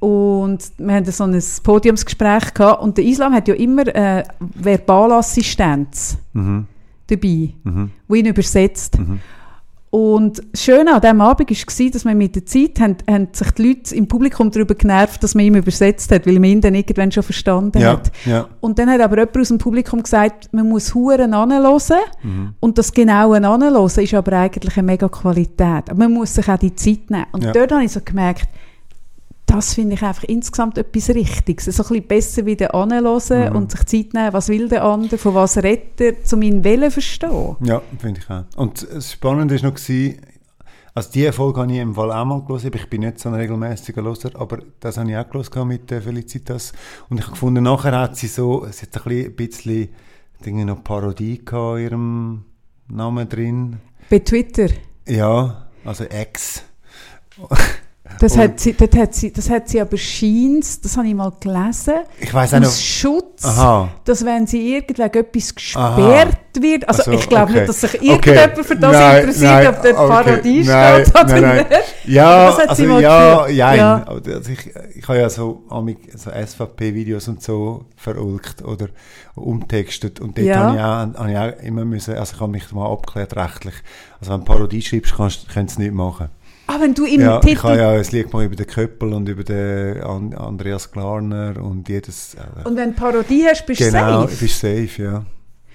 [0.00, 2.82] Und wir haben so ein Podiumsgespräch gehabt.
[2.82, 4.24] Und der Islam hat ja immer äh,
[4.60, 6.16] Verbalassistenz.
[6.32, 6.66] Mhm.
[7.06, 7.90] dabei, Mhm.
[8.06, 8.96] wo ihn übersetzt.
[9.90, 13.50] Und das Schöne an diesem Abend war, dass man mit der Zeit haben, haben sich
[13.50, 16.76] die Leute im Publikum darüber genervt, dass man ihm übersetzt hat, weil man ihn dann
[16.76, 18.12] irgendwann schon verstanden Ja, hat.
[18.24, 18.46] ja.
[18.60, 21.80] Und dann hat aber jemand aus dem Publikum gesagt, man muss Huren anhören
[22.22, 22.54] Mhm.
[22.60, 25.90] und das genaue Anhören ist aber eigentlich eine mega Qualität.
[25.90, 27.26] Aber man muss sich auch die Zeit nehmen.
[27.32, 27.50] Und Ja.
[27.50, 28.46] dort habe ich so gemerkt,
[29.50, 31.64] das finde ich einfach insgesamt etwas Richtiges.
[31.66, 33.56] So ein bisschen besser wieder anhören Mhm.
[33.56, 36.84] und sich Zeit nehmen, was will der andere, von was redet er, um ihn Willen
[36.90, 37.56] zu verstehen.
[37.60, 38.44] Ja, finde ich auch.
[38.56, 39.78] Und das Spannende war noch,
[40.94, 43.34] also die Folge habe ich im Fall auch mal gelesen, ich bin nicht so ein
[43.36, 46.72] regelmäßiger Loser, aber das habe ich auch gelesen mit äh, Felicitas.
[47.08, 49.88] Und ich habe gefunden, nachher hat sie so, es hat ein bisschen, bisschen
[50.44, 52.44] Dinge noch Parodie gehabt in ihrem
[52.88, 53.76] Namen drin.
[54.08, 54.68] Bei Twitter.
[55.06, 56.64] Ja, also Ex.
[58.18, 61.14] Das, Und- hat sie, das, hat sie, das hat sie aber scheins, das habe ich
[61.14, 62.66] mal gelesen, Ich weiß auch noch.
[62.68, 63.88] aus Schutz, Aha.
[64.04, 67.52] dass wenn sie irgendwegen etwas gesperrt wird, also Ach so, ich glaube okay.
[67.60, 68.06] nicht, dass sich Okay.
[68.10, 70.08] irgendjemand für das Nein, interessiert, nein, ob dort okay.
[70.08, 71.68] Parodie Nein, steht oder nein, nicht.
[72.06, 74.04] Ja, Das hat sie also mal ja, ja, Ja.
[74.04, 75.62] Also ich, ich habe ja so,
[76.16, 78.88] so SVP-Videos und so verulgt oder
[79.34, 80.56] umtextet und dort Ja.
[80.56, 83.74] habe, ich auch, habe ich auch immer müssen, also ich habe mich mal abgeklärt rechtlich,
[84.20, 86.28] also wenn du Parodie schreibst, kannst, kannst du es nicht machen.
[86.70, 87.62] Ah, wenn du im ja, ich Titel...
[87.64, 91.88] habe ja ein Lied mal über den Köppel und über den An Andreas Klarner und
[91.88, 92.34] jedes...
[92.34, 94.36] Äh, und wenn du Parodie hast, bist du genau, safe.
[94.36, 95.24] bist safe, ja.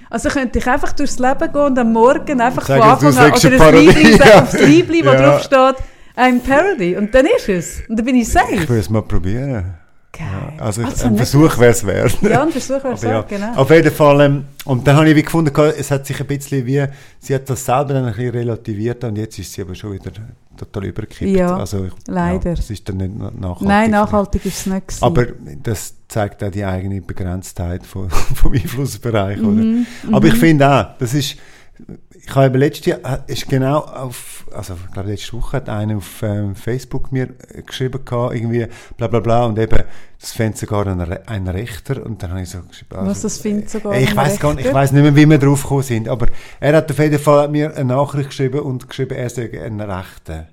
[0.09, 3.51] Also könnte ich einfach durchs Leben gehen und am Morgen einfach von Anfang an oder
[3.51, 4.41] ein Parodie, Liebling ja.
[4.43, 5.21] aufs Liebling, wo Ja.
[5.21, 5.75] drauf steht,
[6.15, 6.95] I'm Parody.
[6.95, 7.81] Und dann ist es.
[7.89, 8.59] Und dann bin ich Ich safe.
[8.59, 9.73] würde es mal probieren.
[10.17, 12.17] Ja, also Also ein Versuch wäre es wert.
[12.21, 13.53] Ja, ein Versuch wäre es Aber ja, genau.
[13.55, 16.65] Auf jeden Fall, ähm, und dann habe ich wie gefunden, es hat sich ein bisschen
[16.65, 16.85] wie,
[17.19, 20.11] sie hat das selber dann ein bisschen relativiert und jetzt ist sie aber schon wieder
[20.57, 21.35] total übergekippt.
[21.37, 22.51] Ja, also, leider.
[22.53, 23.67] Ja, es ist dann nicht na- nachhaltig.
[23.67, 25.03] Nein, nachhaltig ist es nicht gewesen.
[25.03, 25.25] Aber
[25.63, 30.15] das zeigt auch die eigene Begrenztheit von, vom Einflussbereich, Mhm, oder?
[30.17, 31.37] Aber ich finde auch, das ist,
[32.11, 35.97] ich habe letztes Jahr, äh, ist genau auf, also ich glaube letzte Woche hat einer
[35.97, 38.67] auf ähm, Facebook mir äh, geschrieben gehabt, irgendwie
[38.97, 39.83] bla bla bla und eben,
[40.19, 43.21] das fände sogar ein, Re ein Rechter und dann habe ich so geschrieben, also, Was
[43.21, 45.63] das findet sogar äh, ich weiß gar nicht, ich weiß nicht mehr, wie wir drauf
[45.63, 46.27] gekommen sind, aber
[46.59, 50.47] er hat auf jeden Fall mir eine Nachricht geschrieben und geschrieben, er sei ein Rechter.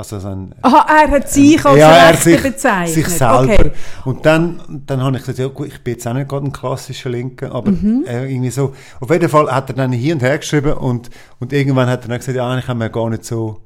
[0.00, 2.94] Also so ein, Aha, er hat sich als ja, er sich, bezeichnet.
[2.94, 3.42] sich selber.
[3.42, 3.70] Okay.
[4.04, 6.52] Und dann, dann habe ich gesagt, ja gut, ich bin jetzt auch nicht gerade ein
[6.52, 8.04] klassischer Linker, aber Mhm.
[8.06, 8.74] irgendwie so.
[9.00, 12.08] Auf jeden Fall hat er dann hier und her geschrieben und, und irgendwann hat er
[12.10, 13.60] dann gesagt, ja, eigentlich haben wir gar nicht so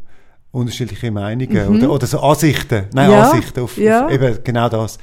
[0.53, 2.87] unterschiedliche Meinungen oder, oder so Ansichten.
[2.95, 3.13] Nein, Mhm.
[3.15, 4.07] Ja, Ansichten auf, ja.
[4.07, 4.99] auf eben genau das.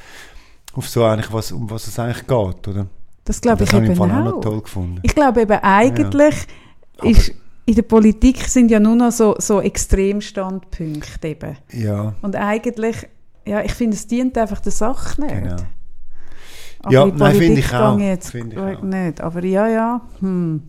[0.74, 2.88] Auf so eigentlich, was, um was es eigentlich geht, oder?
[3.26, 4.24] Das glaube ich habe ich eben auch auch.
[4.26, 5.00] noch toll gefunden.
[5.04, 6.48] Ich glaube eben eigentlich
[6.98, 7.34] Aber- ist
[7.70, 11.56] in der Politik sind ja nur noch so, so Extremstandpunkte eben.
[11.72, 13.08] Ja, Und eigentlich,
[13.46, 15.44] ja, ich finde, es dient einfach der Sache nicht.
[15.44, 15.56] genau.
[16.82, 18.00] Aber Ja, nein, finde ich auch.
[18.00, 18.82] jetzt Finde ich auch.
[18.82, 19.22] nicht.
[19.22, 20.02] Aber ja, ja.
[20.20, 20.64] Hm.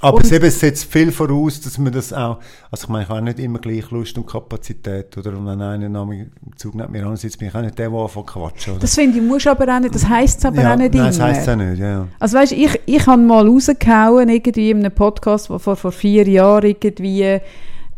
[0.00, 2.38] Aber Und- es, setzt viel voraus, dass man das auch,
[2.70, 5.36] also ich meine, ich habe nicht immer gleich Lust und Kapazität, oder?
[5.36, 7.98] Und wenn einer mir im Zug nicht mehr ansitzt, bin ich auch nicht der, der
[7.98, 8.80] anfängt quatschen, oder?
[8.80, 11.00] Das finde ich, muss aber auch nicht, das heisst es aber ja, auch nicht nein,
[11.02, 11.08] immer.
[11.08, 12.08] das heisst es auch nicht, ja, ja.
[12.18, 16.26] Also weißt, ich, ich habe mal rausgehauen, irgendwie in einem Podcast, wo vor, vor vier
[16.28, 17.38] Jahren irgendwie,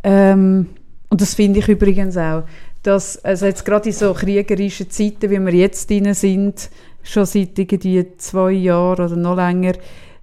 [0.02, 0.66] ähm,
[1.08, 2.44] und das finde ich übrigens auch,
[2.82, 6.70] dass, also jetzt gerade in so kriegerischen Zeiten, wie wir jetzt drin sind,
[7.02, 9.72] schon seit irgendwie zwei Jahren oder noch länger,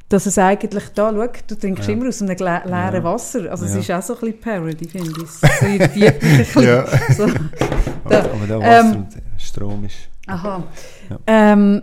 [0.10, 1.94] dass es eigentlich da, schau, du trinkst Ja.
[1.94, 2.36] immer aus einem le-
[2.66, 3.04] leeren Ja.
[3.04, 3.52] Wasser.
[3.52, 3.80] Also es Ja.
[3.80, 5.24] ist auch so ein bisschen Parody, finde ich.
[5.24, 6.64] Es ein bisschen.
[6.64, 6.86] Ja.
[7.14, 7.28] So.
[8.10, 8.20] Da.
[8.20, 9.96] Aber der Ähm, Wasser und Strom ist...
[10.28, 10.64] Aha.
[11.26, 11.82] Ähm,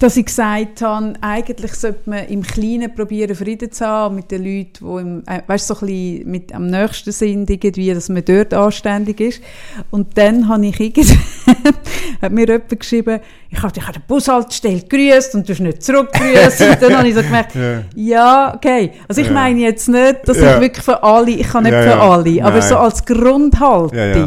[0.00, 4.42] dass ich gesagt habe, eigentlich sollte man im Kleinen probieren, Frieden zu haben mit den
[4.44, 8.24] Leuten, die im, äh, weißt, so ein bisschen mit am nächsten sind, irgendwie, dass man
[8.24, 9.42] dort anständig ist.
[9.90, 11.18] Und dann habe ich irgendwie,
[12.22, 13.20] hat mir jemand geschrieben,
[13.50, 16.60] ich habe dich an der Bushaltestelle gegrüßt und du hast nicht zurückgegrüßt.
[16.62, 17.82] und dann habe ich so gemerkt, Ja.
[17.94, 18.92] ja, okay.
[19.06, 19.32] Also ich Ja.
[19.34, 20.54] meine jetzt nicht, dass Ja.
[20.54, 22.68] ich wirklich für alle, ich kann nicht für alle, aber Nein.
[22.68, 24.26] so als Grundhaltung.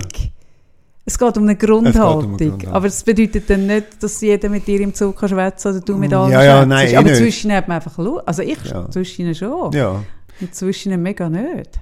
[1.05, 1.13] Ja, ja.
[1.13, 2.19] Es geht um eine Es geht um Grundhaltung.
[2.29, 2.73] eine Grundhaltung.
[2.73, 5.97] Aber das bedeutet dann nicht, dass jeder mit dir im Zug kann schwätzen oder du
[5.97, 6.69] mit allen Ja, ja, schwätzt.
[6.69, 7.17] nein, eh Aber nicht.
[7.17, 8.27] zwischen hat man einfach Lust.
[8.27, 8.89] Also ich Ja.
[8.89, 9.71] zwischen schon.
[9.73, 10.03] Ja.
[10.41, 11.79] Und zwischen mega nicht.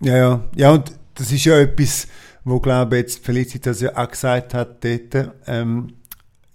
[0.00, 0.40] Ja, ja.
[0.56, 2.06] Ja, und das ist ja etwas,
[2.44, 5.88] wo, glaube ich, jetzt Felicitas ja auch gesagt hat dort, ähm,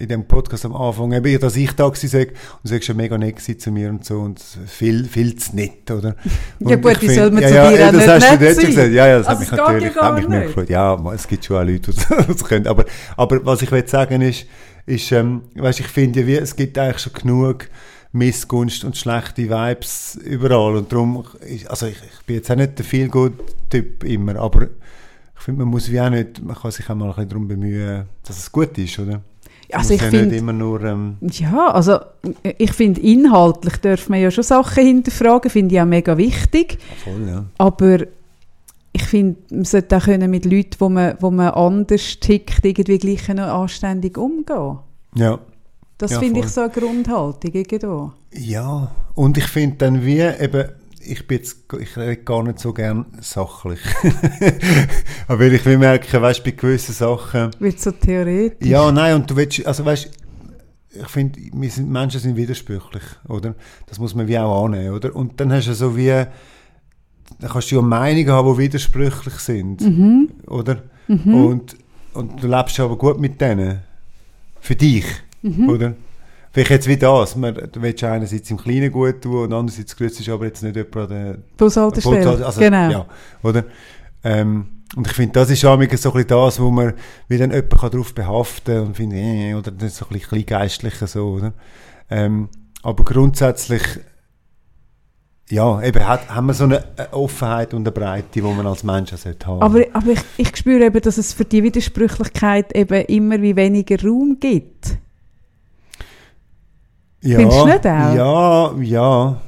[0.03, 2.93] in dem Podcast am Anfang, eben, dass ich da gewesen sei, und du sagst ja
[2.93, 6.15] mega nett zu mir und so, und viel, viel zu nett, oder?
[6.59, 8.45] Ja Und gut, ich wie soll man ja, zu ja, dir ja, das hast du
[8.45, 8.91] nett schon gesagt.
[8.91, 10.69] Ja, ja, das Also hat mich ja natürlich, hat mich nicht gefreut.
[10.69, 12.67] Ja, es gibt schon auch Leute, die das können.
[12.67, 12.85] Aber,
[13.17, 14.45] aber was ich will sagen ist,
[14.85, 17.69] ist, ähm, weißt, ich finde ja, wie, es gibt eigentlich schon genug
[18.11, 20.75] Missgunst und schlechte Vibes überall.
[20.75, 21.25] Und darum,
[21.67, 23.33] also ich, ich bin jetzt auch nicht der feel good
[23.69, 27.05] typ immer, aber ich finde, man muss wie auch nicht, man kann sich auch mal
[27.05, 29.21] ein bisschen darum bemühen, dass es gut ist, oder?
[29.73, 30.81] Also ich ja finde, immer nur...
[30.83, 31.99] Ähm, ja, also
[32.57, 36.77] ich finde inhaltlich dürfen wir ja schon Sachen hinterfragen, finde ich auch mega wichtig.
[37.03, 37.45] voll, ja.
[37.57, 37.99] Aber
[38.93, 42.97] ich finde, man sollte auch können mit Leuten, wo man, wo man anders tickt, irgendwie
[42.99, 44.77] gleich noch anständig umgehen.
[45.15, 45.39] Ja.
[45.97, 48.11] Das Ja, finde ich so eine Grundhaltung irgendwo.
[48.33, 50.69] Ja, und ich finde dann wie eben,
[51.05, 53.79] ich bin jetzt, ich rede gar nicht so gern sachlich.
[55.27, 58.67] Aber ich will merken, weißt du, bei gewissen Sachen, Wird so theoretisch.
[58.67, 60.09] ja, nein, und du willst, also weißt
[60.95, 63.55] ich finde, wir sind, Menschen sind widersprüchlich, oder?
[63.87, 65.15] Das muss man wie auch annehmen, oder?
[65.15, 69.81] Und dann hast du so wie, dann kannst du ja Meinungen haben, die widersprüchlich sind,
[69.81, 70.29] Mhm.
[70.45, 70.83] oder?
[71.07, 71.75] Und,
[72.13, 73.79] und du lebst aber gut mit denen.
[74.61, 75.05] Für dich,
[75.41, 75.67] Mhm.
[75.69, 75.93] oder?
[76.53, 80.29] Vielleicht jetzt wie das, man, du willst einerseits im Kleinen gut tun und andererseits grüßt
[80.29, 82.45] aber jetzt nicht jemand an der Bushaltestelle.
[82.45, 82.91] also, genau.
[82.91, 83.05] Ja,
[83.41, 83.63] oder?
[84.23, 86.93] Ähm, und ich finde, das ist auch so ein bisschen das, wo man
[87.27, 90.19] wie dann jemanden kann darauf behaften kann und finde, äh, oder das ist so ein
[90.19, 91.53] bisschen, geistlicher so, oder?
[92.11, 92.49] Ähm,
[92.83, 93.81] aber grundsätzlich,
[95.49, 98.83] ja, eben hat, haben wir so eine eine Offenheit und eine Breite, die man als
[98.83, 99.63] Mensch auch sollte haben.
[99.63, 103.99] Aber, aber ich, ich spüre eben, dass es für die Widersprüchlichkeit eben immer wie weniger
[104.07, 104.99] Raum gibt.
[107.23, 108.15] Ja, findest du nicht auch?
[108.15, 109.41] Ja, ja.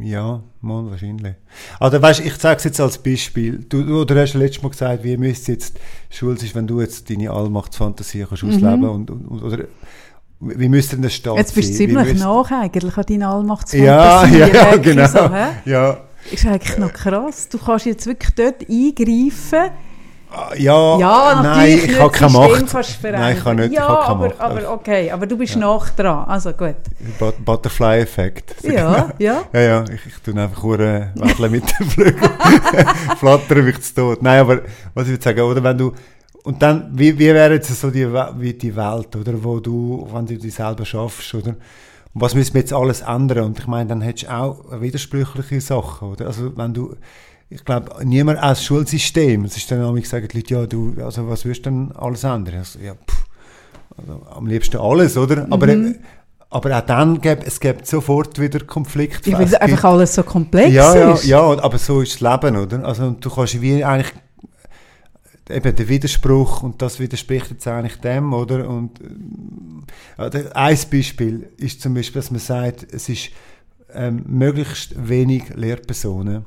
[0.00, 1.34] Ja, mal wahrscheinlich.
[1.80, 3.58] Also weißt, ich sage es jetzt als Beispiel.
[3.68, 7.10] Du, du, du hast letztes Mal gesagt, wie müsste jetzt Schule sein, wenn du jetzt
[7.10, 9.64] deine Allmachtsfantasie kannst ausleben und, und, oder
[10.40, 11.38] wie müsste denn das Staat Mhm.
[11.38, 14.38] Jetzt bist du ziemlich müsste- nach eigentlich an deinen Ja, Allmachtsfantasien.
[14.40, 15.06] ja, merke ich genau.
[15.08, 15.30] So?
[15.70, 15.96] Ja,
[16.30, 17.48] Ist eigentlich noch krass.
[17.48, 19.70] Du kannst jetzt wirklich dort eingreifen.
[20.56, 22.74] Ja, Ja, nein, ich habe keine Macht.
[23.02, 24.40] Nein, ich kann nicht, Ja, ich habe keine aber, Macht.
[24.40, 26.24] aber okay, aber du bist nach dran.
[26.28, 26.76] Also gut.
[27.18, 28.54] But- Butterfly-Effekt.
[28.62, 29.42] Ja, ja.
[29.52, 32.30] Ja, ja, ich, ich tue einfach nur Wedeln mit dem Flügel.
[33.18, 34.22] Flattern mich zu Tod.
[34.22, 34.60] Nein, aber
[34.94, 35.92] was ich würde sagen, oder wenn du,
[36.44, 38.06] und dann, wie, wie wäre jetzt so die,
[38.38, 41.50] wie die Welt, oder, wo du, wenn du die selber schaffst, oder?
[42.12, 43.44] Und was müssen wir jetzt alles ändern?
[43.46, 46.26] Und ich meine, dann hättest du auch widersprüchliche Sachen, oder?
[46.26, 46.94] Also, wenn du,
[47.50, 51.28] ich glaube, niemand als Schulsystem, es ist dann auch sagen die Leute, ja, du, also,
[51.28, 52.58] was würdest du denn alles ändern?
[52.58, 53.24] Also, ja, pff,
[53.98, 55.48] also, am liebsten alles, oder?
[55.50, 55.96] Aber, Mhm.
[56.48, 59.30] aber auch dann gäbe es gibt sofort wieder Konflikte.
[59.30, 61.24] Ja, weil einfach alles so komplex ja, ja, ist.
[61.24, 62.84] ja, aber so ist das Leben, oder?
[62.84, 64.12] Also und du kannst wie eigentlich
[65.50, 68.68] eben der Widerspruch und das widerspricht jetzt eigentlich dem, oder?
[68.68, 69.04] Und äh,
[70.16, 73.30] also ein Beispiel ist zum Beispiel, dass man sagt, es ist
[73.92, 76.44] ähm, möglichst wenig Lehrpersonen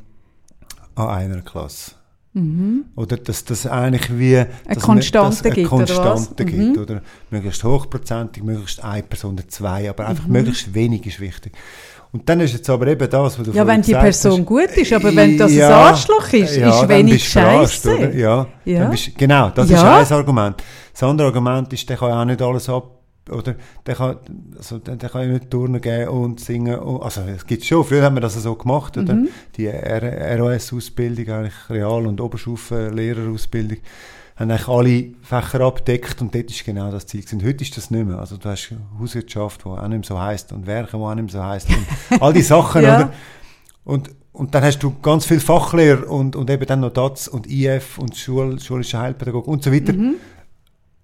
[0.96, 1.92] an einer Klasse.
[2.96, 5.86] Oder dass das eigentlich wie Eine Konstante dass gibt, oder?
[5.86, 6.82] Konstante gibt, Mhm.
[6.82, 10.10] oder möglichst hochprozentig, möglichst eine Person oder zwei, aber Mhm.
[10.10, 11.54] einfach möglichst wenig ist wichtig.
[12.12, 14.46] Und dann ist jetzt aber eben das, was du Ja, wenn die Person hast.
[14.48, 17.96] gut ist, aber wenn das Ja, ein Arschloch ist, ja, ist wenig Scheiße.
[17.98, 18.14] oder?
[18.16, 18.86] Ja, Ja.
[18.86, 20.00] Bist, genau, das Ja.
[20.00, 20.56] ist ein Argument.
[20.92, 22.84] Das andere Argument ist, der kann ja auch nicht alles ab,
[23.32, 23.56] oder
[23.86, 24.18] der kann,
[24.58, 26.78] also der, der kann ja nicht Turnen geben und singen.
[26.80, 29.14] Und, also es gibt schon, früher haben wir das so gemacht, oder?
[29.16, 29.30] Mhm.
[29.56, 33.78] Die ROS-Ausbildung, eigentlich Real- und Oberstufen-Lehrerausbildung,
[34.36, 37.46] haben eigentlich alle Fächer abdeckt und dort ist genau das Ziel gewesen.
[37.46, 38.18] Heute ist das nicht mehr.
[38.20, 41.34] Also du hast Hauswirtschaft, die auch nicht mehr so heisst und Werken, die auch nicht
[41.34, 42.96] mehr so heisst und all die Sachen, Ja.
[42.98, 43.14] oder?
[43.86, 47.46] Und, und dann hast du ganz viel Fachlehrer und, und eben dann noch DATS und
[47.48, 49.94] IF und Schul, schulische Heilpädagogik und so weiter.
[49.94, 50.16] Mhm.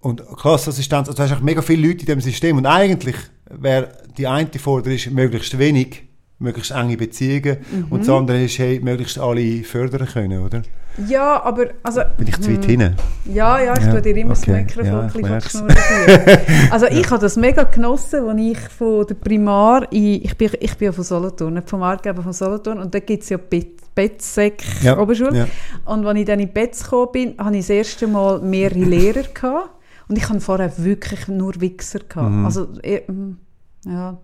[0.00, 2.56] Und Klassenassistenz, also du hast mega viele Leute in diesem System.
[2.56, 3.16] Und eigentlich
[3.50, 6.04] wäre die eine Forderung ist möglichst wenig,
[6.38, 7.58] möglichst enge Beziehungen.
[7.90, 10.62] Und das andere ist, hey, möglichst alle fördern können, oder?
[11.06, 12.96] Ja, aber also, Bin ich zu weit hinten?
[13.32, 14.64] ja, ja, ich Ja, tue dir immer okay.
[14.66, 15.68] das Mikrofon Ja, von.
[16.70, 20.76] Also ich habe das mega genossen, als ich von der Primar, in, ich, bin, ich
[20.76, 23.78] bin ja von Solothurn, nicht vom Artgeber von Solothurn, und da gibt es ja Bet-
[23.94, 25.36] Betzek Ja, Oberschule.
[25.36, 25.46] ja.
[25.84, 29.22] Und als ich dann in Betz gekommen bin, hatte ich das erste Mal mehrere Lehrer.
[29.34, 29.70] Gehabt.
[30.10, 32.00] Und ich hatte vorher wirklich nur Wichser.
[32.00, 32.30] Gehabt.
[32.30, 32.44] Mhm.
[32.44, 33.38] Also, eh, mm,
[33.86, 34.18] ja,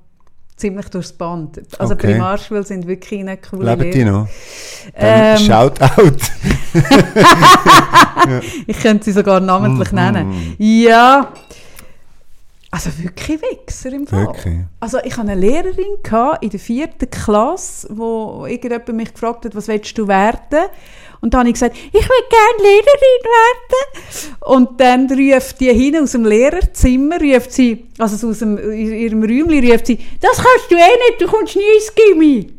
[0.56, 1.60] ziemlich durchs Band.
[1.78, 2.08] Also Okay.
[2.14, 4.26] Primarschulen sind wirklich eine coole Leben die noch?
[4.94, 6.16] Ähm, Shoutout.
[8.66, 9.96] Ich könnte sie sogar namentlich Mhm.
[9.96, 10.54] nennen.
[10.58, 11.32] Ja.
[12.70, 14.26] Also wirklich Wichser im Fall.
[14.26, 14.58] Wirklich?
[14.80, 19.54] Also ich hatte eine Lehrerin gehabt in der vierten Klasse, wo irgendjemand mich gefragt hat,
[19.54, 20.66] was willst du werden?
[21.26, 24.42] Und dann habe ich gesagt, ich will gerne Lehrerin werden.
[24.42, 29.72] Und dann ruft die hin aus dem Lehrerzimmer, ruft sie, also aus dem, ihrem Räumchen,
[29.72, 32.55] ruft sie, das kannst du eh nicht, du kommst nie ins Gimmi.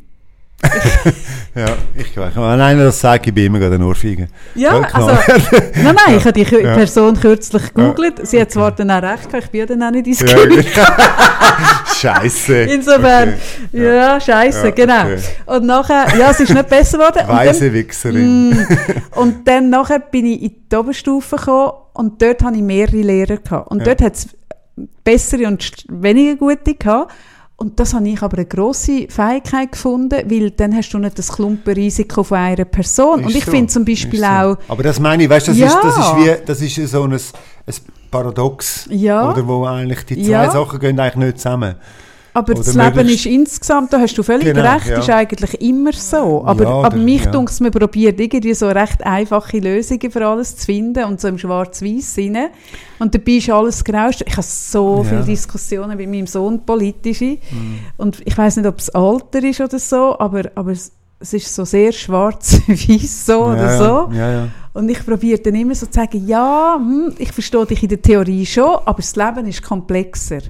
[1.56, 2.36] Ja, ich weiß.
[2.36, 4.28] Wenn einer das sagt, ich immer gerade eine Ohrfeige.
[4.56, 5.08] Ja, also,
[5.76, 6.74] nein, nein, ich habe die Ja.
[6.76, 8.28] Person kürzlich gegoogelt.
[8.28, 10.38] Sie hat zwar dann auch recht gehabt, ich bin ja dann auch nicht ins Ja.
[12.00, 12.56] Scheiße.
[12.64, 13.34] Insofern,
[13.74, 13.96] Okay.
[13.96, 15.02] ja, scheiße, Ja, genau.
[15.02, 15.20] okay.
[15.48, 17.22] Und nachher, ja, es ist nicht besser geworden.
[17.22, 18.50] Und dann, Weise Wichserin.
[18.50, 18.68] Mm,
[19.16, 23.38] und dann nachher bin ich in die Oberstufe gekommen und dort hatte ich mehrere Lehrer
[23.38, 23.72] gehabt.
[23.72, 23.86] Und Ja.
[23.86, 24.28] dort hat es
[25.04, 27.12] bessere und weniger gute gehabt.
[27.60, 31.32] Und das habe ich aber eine grosse Fähigkeit gefunden, weil dann hast du nicht das
[31.32, 33.24] Klumpenrisiko von einer Person.
[33.24, 34.26] und Ist ich so, finde zum Beispiel so.
[34.28, 35.66] auch, Aber das meine ich, weißt, das, Ja.
[35.68, 37.74] ist, das ist wie, das ist so ein, ein
[38.12, 38.88] Paradox.
[38.92, 39.32] Ja.
[39.32, 40.52] Oder wo eigentlich die zwei Ja.
[40.52, 41.76] Sachen gehen eigentlich nicht zusammen.
[42.34, 45.00] Aber Oder das Leben ist insgesamt, da hast du völlig Genau, recht, ja.
[45.00, 46.44] ist eigentlich immer so.
[46.46, 47.32] Aber, Ja, aber mich ja.
[47.32, 51.38] dunkt man probiert irgendwie so recht einfache Lösungen für alles zu finden und so im
[51.38, 52.50] schwarz-weiß Sinne.
[53.00, 54.10] Und dabei ist alles grau.
[54.10, 55.10] Ich habe so Ja.
[55.10, 57.38] viele Diskussionen mit meinem Sohn, politische.
[57.52, 57.80] Mhm.
[57.98, 61.54] Und ich weiß nicht, ob es Alter ist oder so, aber, aber es, es ist
[61.56, 64.10] so sehr schwarz-weiß so oder so.
[64.74, 68.02] Und ich probiere dann immer so zu sagen, ja, hm, ich verstehe dich in der
[68.02, 70.42] Theorie schon, aber das Leben ist komplexer.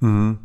[0.00, 0.38] Mhm.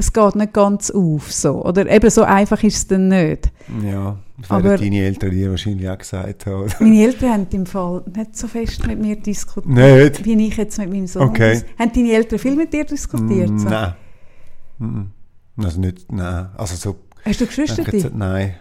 [0.00, 1.62] Es geht nicht ganz auf, so.
[1.62, 3.50] Oder eben so einfach ist es dann nicht.
[3.84, 6.70] Ja, das Aber- deine Eltern dir wahrscheinlich auch gesagt haben.
[6.80, 10.24] Meine Eltern haben im Fall nicht so fest mit mir diskutiert, Nicht?
[10.24, 11.28] wie ich jetzt mit meinem Sohn.
[11.28, 11.62] Okay.
[11.78, 13.50] Haben deine Eltern viel mit dir diskutiert?
[13.60, 13.68] So?
[13.68, 13.92] Nein.
[15.58, 16.48] Also nicht, nein.
[16.56, 17.82] Also so, Hast du Geschwister?
[17.92, 18.54] jetzt- nein.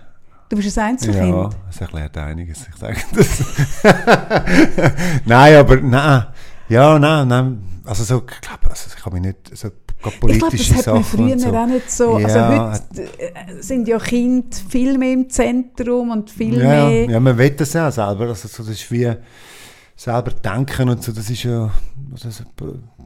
[0.50, 1.30] Du bist ein Einzelkind.
[1.30, 3.44] Ja, das erklärt einiges, ich sage das.
[5.26, 6.26] nein, aber nein.
[6.68, 7.64] Ja, nein, nein.
[7.86, 9.70] Also so, ich glaube, also ich habe mich nicht so
[10.02, 11.50] gerade Ich glaube, politische das hat man Sachen früher so.
[11.50, 12.20] auch nicht so.
[12.20, 17.10] Ja, also heute äh, sind ja Kinder viel mehr im Zentrum und viel ja, mehr.
[17.10, 18.28] ja, man will das ja auch selber.
[18.28, 19.12] Also so, das ist wie
[19.96, 21.70] selber denken und so, das ist ja
[22.12, 22.44] also so,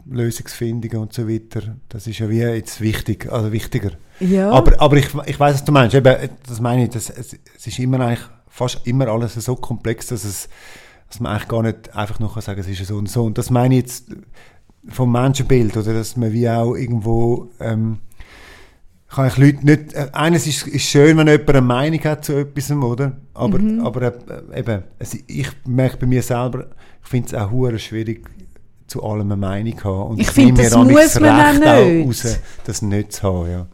[0.10, 1.76] Lösungsfindung und so weiter.
[1.90, 3.92] Das ist ja wie jetzt wichtig, also wichtiger.
[4.20, 4.52] Ja.
[4.52, 5.96] Aber, aber ich, ich weiß, was du meinst.
[5.96, 10.08] Eben, das meine ich, das, es, es ist immer eigentlich fast immer alles so komplex,
[10.08, 10.50] dass, es,
[11.10, 13.24] dass man eigentlich gar nicht einfach nur kann sagen es ist so und so.
[13.24, 14.06] Und das meine ich jetzt
[14.90, 18.00] vom Menschenbild, oder dass man wie auch irgendwo ähm,
[19.10, 22.34] kann ich Leute nicht, äh, eines ist, ist schön, wenn jemand eine Meinung hat zu
[22.34, 23.12] etwas, oder?
[23.36, 23.82] Aber, Mhm.
[23.86, 26.68] aber äh, eben, es, ich merke bei mir selber,
[27.04, 28.26] ich finde es auch hure schwierig,
[28.88, 30.10] zu allem eine Meinung zu haben.
[30.12, 32.08] Und Ich finde, mir das amigs muss man auch nicht.
[32.08, 33.68] raus, das nicht zu haben, ja.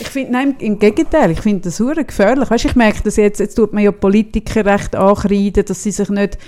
[0.00, 2.48] Ich finde, nein, im Gegenteil, ich finde das sehr gefährlich.
[2.50, 6.08] Weißt, ich merke das jetzt, jetzt tut man ja Politiker recht ankreiden, dass sie sich
[6.08, 6.38] nicht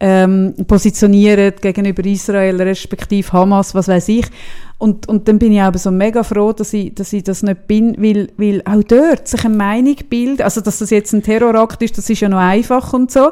[0.00, 4.26] ähm, positionieren gegenüber Israel, respektive Hamas, was weiß ich.
[4.78, 7.66] Und, und dann bin ich aber so mega froh, dass ich, dass ich das nicht
[7.66, 11.80] bin, weil, weil auch dort sich eine Meinung bildet, also dass das jetzt ein Terrorakt
[11.80, 13.30] ist, das ist ja noch einfach und so,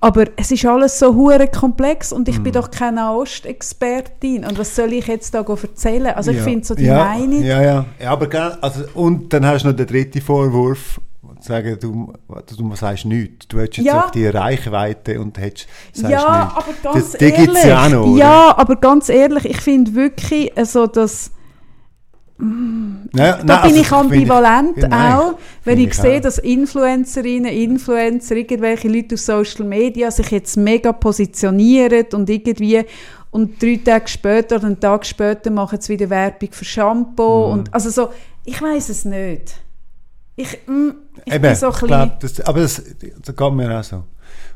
[0.00, 4.74] aber es ist alles so hure komplex und ich bin doch keine Nahost-Expertin und was
[4.74, 6.14] soll ich jetzt da erzählen?
[6.14, 6.44] Also ich ja.
[6.44, 7.84] finde so die ja, Meinung, Ja, ja.
[8.00, 10.98] ja aber gell, also, und dann hast du noch den dritten Vorwurf,
[11.40, 12.12] zu sagen, du,
[12.56, 13.48] du sagst nichts.
[13.48, 14.04] Du hättest jetzt Ja.
[14.06, 16.56] auch die Reichweite und hättest, sagst ja, nichts.
[16.84, 17.36] aber ganz Das- ehrlich.
[17.36, 18.18] gibt's ja auch noch, oder?
[18.18, 21.30] ja, aber ganz ehrlich, ich finde wirklich, also dass
[22.38, 22.44] Ja,
[23.38, 26.22] da nein, bin also, ich ambivalent finde- nein, auch, wenn ich, ich sehe, auch.
[26.22, 32.84] dass Influencerinnen, Influencer, irgendwelche Leute auf Social Media sich jetzt mega positionieren und irgendwie
[33.30, 37.52] und drei Tage später oder einen Tag später machen sie wieder Werbung für Shampoo Mhm.
[37.52, 38.08] und also so,
[38.44, 39.56] ich weiß es nicht.
[40.36, 40.90] Ich, mm,
[41.24, 42.82] ich Eben, bin so ein ich bisschen, glaub, das, aber das,
[43.22, 44.04] das geht mir auch so.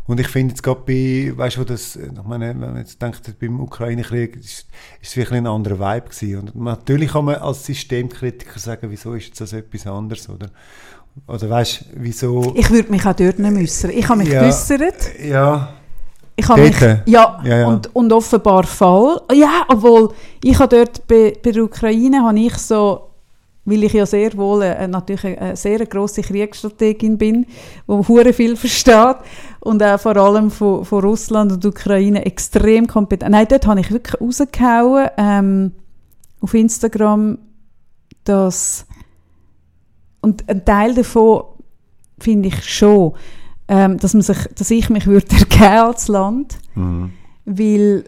[0.06, 3.38] Und ich finde jetzt gerade bei, weißt du, das, ich meine, wenn man jetzt denkt,
[3.38, 4.66] beim Ukraine-Krieg ist,
[5.00, 6.38] ist es wirklich ein anderer Vibe gewesen.
[6.40, 10.50] Und natürlich kann man als Systemkritiker sagen, wieso ist jetzt das etwas anderes, oder?
[11.26, 12.52] Oder weißt du, wieso...
[12.56, 13.90] ich würde mich auch dort nicht äußern.
[13.90, 14.40] Ich habe mich Ja.
[14.40, 15.18] geäussert.
[15.24, 15.74] Ja,
[16.36, 17.66] Ich habe mich, ja, Ja, ja.
[17.68, 19.20] Und, und offenbar Fall.
[19.32, 20.12] Ja, obwohl
[20.42, 23.09] ich habe dort bei, bei der Ukraine habe ich so,
[23.64, 27.46] weil ich ja sehr wohl äh, natürlich eine, eine sehr grosse Kriegsstrategin bin,
[27.86, 29.16] wo hure viel versteht
[29.60, 33.32] und auch vor allem von, von Russland und Ukraine extrem kompetent.
[33.32, 35.72] Nein, dort habe ich wirklich rausgehauen ähm,
[36.40, 37.38] auf Instagram,
[38.24, 38.86] dass
[40.22, 41.44] und ein Teil davon
[42.18, 43.14] finde ich schon,
[43.68, 45.26] ähm, dass, man sich, dass ich mich würde
[45.60, 47.12] als Land, mhm.
[47.44, 48.04] weil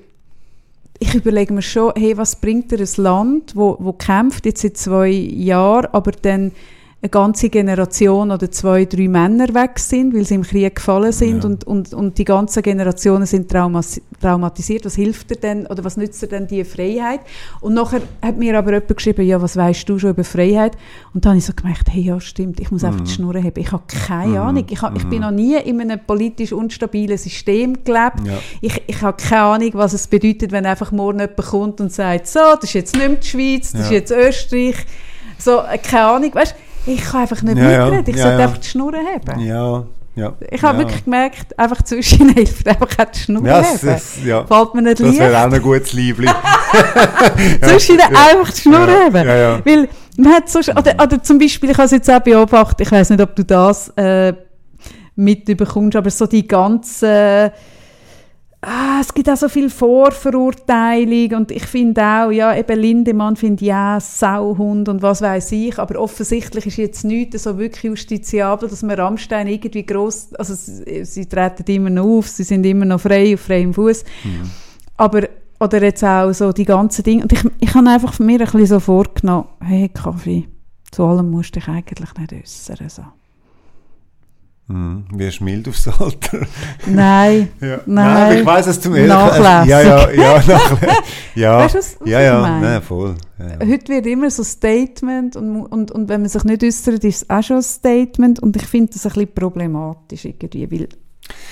[1.03, 4.77] ich überlege mir schon, hey, was bringt dir ein Land, wo, wo kämpft jetzt seit
[4.77, 6.53] zwei Jahren, aber dann
[7.05, 11.43] eine ganze Generation oder zwei, drei Männer weg sind, weil sie im Krieg gefallen sind
[11.43, 11.51] Ja.
[11.51, 14.85] und, und, und die ganzen Generationen sind traumas traumatisiert.
[14.85, 17.19] Was hilft dir denn oder was nützt dir denn die Freiheit?
[17.61, 20.77] Und nachher hat mir aber jemand geschrieben, ja, was weißt du schon über Freiheit?
[21.13, 23.53] Und dann habe ich so gemerkt, hey, ja, stimmt, ich muss einfach die Schnur haben.
[23.57, 24.65] Ich habe keine Ahnung.
[24.71, 28.25] Ich, hab, ich bin noch nie in einem politisch unstabilen System gelebt.
[28.25, 28.39] Ja.
[28.61, 32.29] Ich, ich habe keine Ahnung, was es bedeutet, wenn einfach morgen jemand kommt und sagt,
[32.29, 33.87] so, das ist jetzt nicht mehr die Schweiz, das Ja.
[33.87, 34.77] ist jetzt Österreich.
[35.39, 36.55] So, äh, keine Ahnung, weißt
[36.87, 37.85] ich kann einfach nicht Ja, ja.
[37.87, 38.15] mitreden.
[38.15, 38.45] Ich Ja, sollte ja.
[38.47, 39.41] einfach die Schnur haben.
[39.41, 40.33] ja, ja.
[40.51, 40.85] Ich habe ja.
[40.85, 43.79] wirklich gemerkt, einfach zwischen hilft, einfach auch die Schnur Ja, haben.
[43.83, 44.45] das, ja.
[44.45, 46.31] Fällt mir nicht das wäre auch ein gutes Liebling.
[47.63, 49.27] Zwischen einfach die Schnur Ja, haben.
[49.29, 49.61] ja, ja.
[49.65, 52.93] Weil man hat so, oder, oder zum Beispiel, ich habe es jetzt auch beobachtet, ich
[52.93, 54.35] weiß nicht, ob du das äh,
[55.17, 57.51] mitbekommst, aber so die ganzen
[58.63, 63.63] ah, es gibt auch so viel Vorverurteilung und ich finde auch, ja, eben Lindemann findet
[63.63, 68.83] ja Sauhund und was weiß ich, aber offensichtlich ist jetzt nichts so wirklich justiziabel, dass
[68.83, 73.01] man Rammstein irgendwie gross, also sie, sie treten immer noch auf, sie sind immer noch
[73.01, 74.51] frei, auf freiem Fuß, mhm.
[74.97, 77.23] aber oder jetzt auch so die ganzen Dinge.
[77.23, 80.49] Und ich, ich habe einfach mir ein bisschen so vorgenommen, hey Kaffee,
[80.91, 82.89] zu allem musst du dich eigentlich nicht äußern.
[82.89, 83.05] So.
[84.73, 86.47] Hm, wirst mild aufs Alter?
[86.87, 87.51] Nein.
[87.61, 87.81] ja.
[87.85, 88.15] Nein.
[88.15, 89.69] Nein, ich weiß es zum ersten Nachlässig.
[89.69, 90.89] Ja, ja, ja, nachlässig.
[91.35, 91.59] ja.
[91.59, 93.15] Weißt du, was, was ja, ja, nein, voll.
[93.39, 93.67] Ja.
[93.67, 97.31] Heute wird immer so Statement und, und, und wenn man sich nicht äußert, ist es
[97.31, 100.89] auch schon ein Statement und ich finde das ein bisschen problematisch irgendwie, weil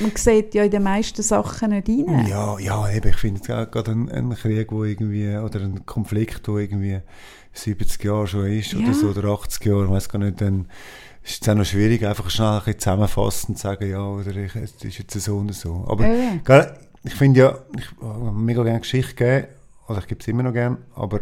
[0.01, 2.27] man sieht ja in den meisten Sachen nicht rein.
[2.27, 6.55] Ja, ja eben, ich finde gerade ein, ein Krieg, wo irgendwie, oder ein Konflikt, der
[6.55, 7.01] irgendwie
[7.53, 8.79] 70 Jahre schon ist, ja.
[8.79, 10.69] oder so, oder 80 Jahre, ich weiß gar nicht, dann
[11.23, 14.55] ist es auch noch schwierig, einfach schnell ein bisschen zusammenfassen und sagen, ja, oder ich,
[14.57, 15.85] es ist jetzt so und so.
[15.89, 16.67] Aber ja.
[17.05, 19.47] ich finde ja, ich habe mega gerne Geschichte gegeben,
[19.89, 21.21] oder ich gebe es immer noch gerne, aber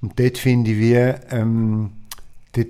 [0.00, 1.90] und dort finde ich wie, ähm,
[2.52, 2.68] dort,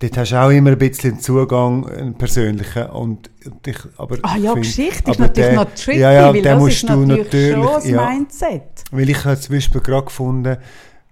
[0.00, 2.86] dort hast du auch immer ein bisschen Zugang, einen persönlichen.
[2.90, 3.30] Und,
[3.64, 6.66] ich, aber ah ja, find, Geschichte ist natürlich der, noch tricky, ja, ja, weil das
[6.66, 8.62] ist natürlich, natürlich schon das ja, Mindset.
[8.90, 10.56] Weil ich habe zum Beispiel gerade gefunden,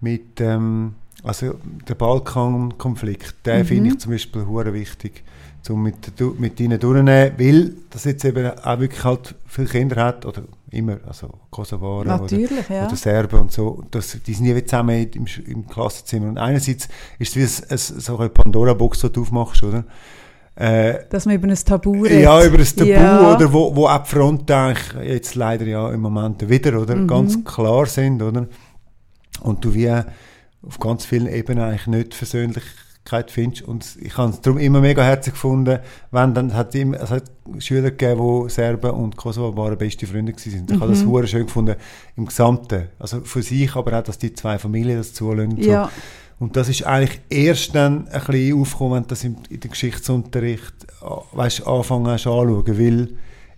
[0.00, 1.54] mit ähm, also
[1.88, 3.64] der Balkankonflikt, den mhm.
[3.64, 5.24] finde ich zum Beispiel hure wichtig,
[5.68, 10.24] um mit, mit ihnen durchzunehmen, weil das jetzt eben auch wirklich halt viele Kinder hat,
[10.24, 12.86] oder immer, also Kosovaren oder, ja.
[12.86, 16.28] oder Serben und so, das, die sind nie zusammen im, im Klassenzimmer.
[16.28, 16.88] Und einerseits
[17.18, 19.84] ist es wie ein, so eine Pandora-Box, die du aufmachst, oder?
[20.54, 22.22] Äh, Dass man über ein Tabu redet.
[22.22, 23.34] Ja, über ein Tabu, ja.
[23.34, 26.96] oder wo, wo auch die Front eigentlich jetzt leider ja im Moment wieder, oder?
[26.96, 27.06] Mhm.
[27.06, 28.48] Ganz klar sind, oder?
[29.40, 29.92] Und du wie
[30.62, 33.62] auf ganz vielen Ebenen eigentlich nicht Versöhnlichkeit findest.
[33.62, 35.78] Und ich habe es darum immer mega herzlich gefunden,
[36.10, 40.32] wenn dann hat immer, es hat Schüler gegeben, die Serben und Kosovo waren beste Freunde
[40.32, 40.64] waren.
[40.68, 40.80] Ich mhm.
[40.80, 41.76] habe das sehr schön gefunden
[42.16, 42.88] im Gesamten.
[42.98, 45.56] Also für sich, aber auch, dass die zwei Familien das zulassen.
[45.58, 45.84] Ja.
[45.84, 45.90] So.
[46.40, 50.74] Und das ist eigentlich erst dann ein bisschen aufgekommen, dass im, in den Geschichtsunterricht
[51.32, 53.08] weißt, anfangen anschauen, weil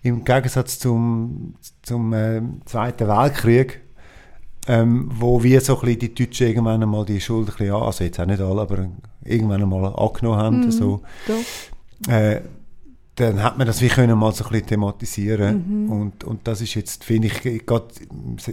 [0.02, 3.80] im Gegensatz zum, zum äh, Zweiten Weltkrieg
[4.66, 8.04] ähm, wo wir so ein bisschen die Deutschen irgendwann einmal die Schuld ein bisschen, also
[8.04, 8.88] jetzt auch nicht alle, aber
[9.24, 10.66] irgendwann einmal angenommen haben.
[10.66, 11.02] Mm, so.
[12.08, 12.40] Äh,
[13.16, 15.92] dann hat man das wie können mal so ein bisschen thematisieren mhm.
[15.92, 17.88] und, und das ist jetzt, finde ich, gerade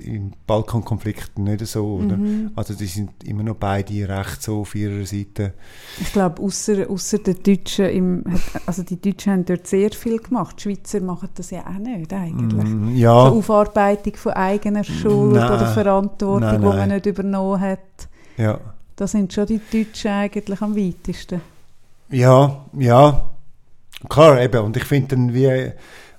[0.03, 2.17] im Balkankonflikt nicht so, oder?
[2.17, 2.51] Mhm.
[2.55, 5.53] Also die sind immer noch beide recht so auf ihrer Seite.
[6.01, 8.23] Ich glaube, außer, außer der Deutschen, im,
[8.65, 12.11] also die Deutschen haben dort sehr viel gemacht, die Schweizer machen das ja auch nicht
[12.11, 12.67] eigentlich.
[12.67, 13.29] Mm, ja.
[13.29, 15.51] So Aufarbeitung von eigener Schuld nein.
[15.51, 16.71] oder Verantwortung, nein, nein.
[16.71, 17.79] die man nicht übernommen hat.
[18.37, 18.59] Ja.
[18.95, 21.41] Da sind schon die Deutschen eigentlich am weitesten.
[22.09, 23.29] Ja, ja,
[24.09, 24.63] Klar, eben.
[24.63, 25.71] Und ich finde dann wie,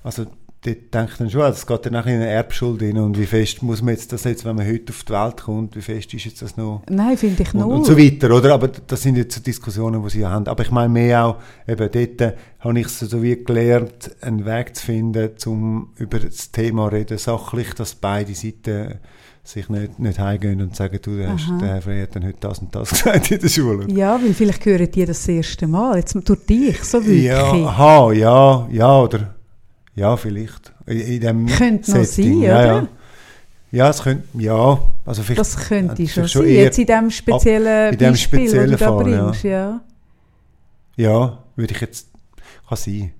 [0.03, 0.25] also
[0.65, 3.25] dort denke ich dann schon, es geht dann auch in eine Erbschuld rein und wie
[3.25, 6.13] fest muss man jetzt das jetzt, wenn man heute auf die Welt kommt, wie fest
[6.13, 6.81] ist jetzt das noch?
[6.89, 7.67] Nein, finde ich noch.
[7.67, 8.53] Und, und, so weiter, oder?
[8.53, 10.47] Aber das sind jetzt so Diskussionen, die sie haben.
[10.47, 14.85] Aber ich meine mehr auch, eben dort habe ich so wie gelernt, einen Weg zu
[14.85, 18.99] finden, um über das Thema reden, sachlich, dass beide Seiten
[19.49, 22.37] sich nicht, nicht heimgehen und sagen, du, der, hast, der Herr Frey hat dann heute
[22.39, 23.87] das und das gesagt in der Schule.
[23.91, 27.23] Ja, weil vielleicht hören die das, das erste Mal, jetzt durch dich, so wirklich.
[27.23, 29.33] Ja, aha, ja, ja, oder,
[29.95, 30.71] ja, vielleicht.
[30.85, 32.65] In, in dem Könnte noch sein, ja, oder?
[32.65, 32.87] Ja.
[33.71, 35.39] ja, es könnte, ja, also vielleicht.
[35.39, 39.43] Das könnte schon, schon sein, jetzt in diesem speziellen in dem Beispiel, speziellen Fall, bringst,
[39.43, 39.51] ja.
[39.51, 39.81] ja.
[40.95, 42.09] Ja, würde ich jetzt,
[42.67, 43.13] kann sein.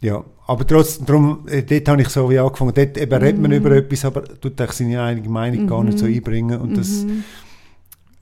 [0.00, 3.22] Ja, aber trotzdem, darum, äh, dort habe ich so wie angefangen, dort eben mm.
[3.22, 3.76] redet man über mhm.
[3.76, 6.14] etwas, aber tut eigentlich seine eigene Meinung mm gar nicht so mhm.
[6.14, 7.22] einbringen und das mm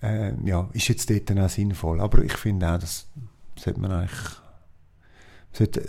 [0.03, 2.01] äh, ja, ist jetzt dort dann auch sinnvoll.
[2.01, 3.07] Aber ich finde auch, das
[3.59, 4.21] sollte man eigentlich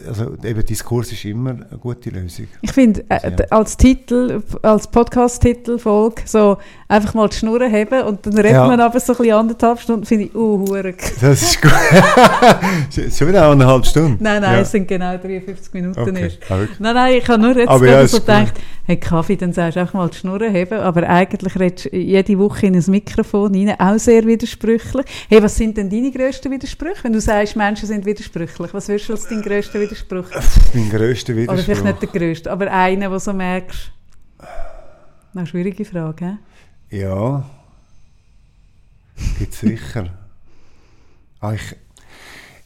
[0.08, 2.48] also eben Diskurs ist immer eine gute Lösung.
[2.62, 6.58] Ich finde, äh, als Titel, als Podcast-Titel, Folge, so
[6.88, 8.68] einfach mal die Schnurren haben und dann redet ja.
[8.68, 10.66] man aber so ein bisschen anderthalb Stunden, finde ich, uh,
[11.22, 11.72] Das ist gut.
[13.14, 14.24] Schon wieder eine halbe Stunde?
[14.24, 14.60] Nein, nein, ja.
[14.62, 16.22] es sind genau 53 Minuten okay.
[16.22, 16.40] erst.
[16.80, 18.54] Nein, nein, ich habe nur jetzt aber ja, so gedacht,
[18.86, 22.40] hey Kaffee, dann sagst du einfach mal die Schnurren haben, aber eigentlich redest du jede
[22.40, 25.06] Woche in ein Mikrofon rein, auch sehr widersprüchlich.
[25.28, 27.04] Hey, was sind denn deine grössten Widersprüche?
[27.04, 30.30] Wenn du sagst, Menschen sind widersprüchlich, was würdest du als dein grösster Widerspruch?
[30.74, 31.54] Mein grösster Widerspruch?
[31.54, 33.92] Oder vielleicht nicht der grösste, aber einer, wo so merkst,
[35.34, 36.38] eine schwierige Frage,
[36.90, 37.00] he?
[37.00, 37.50] Ja,
[39.40, 40.10] gibt sicher.
[41.40, 41.76] ah, ich,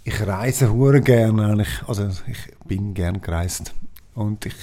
[0.03, 3.73] ich reise hure gerne eigentlich, also ich bin gern gereist
[4.13, 4.55] und ich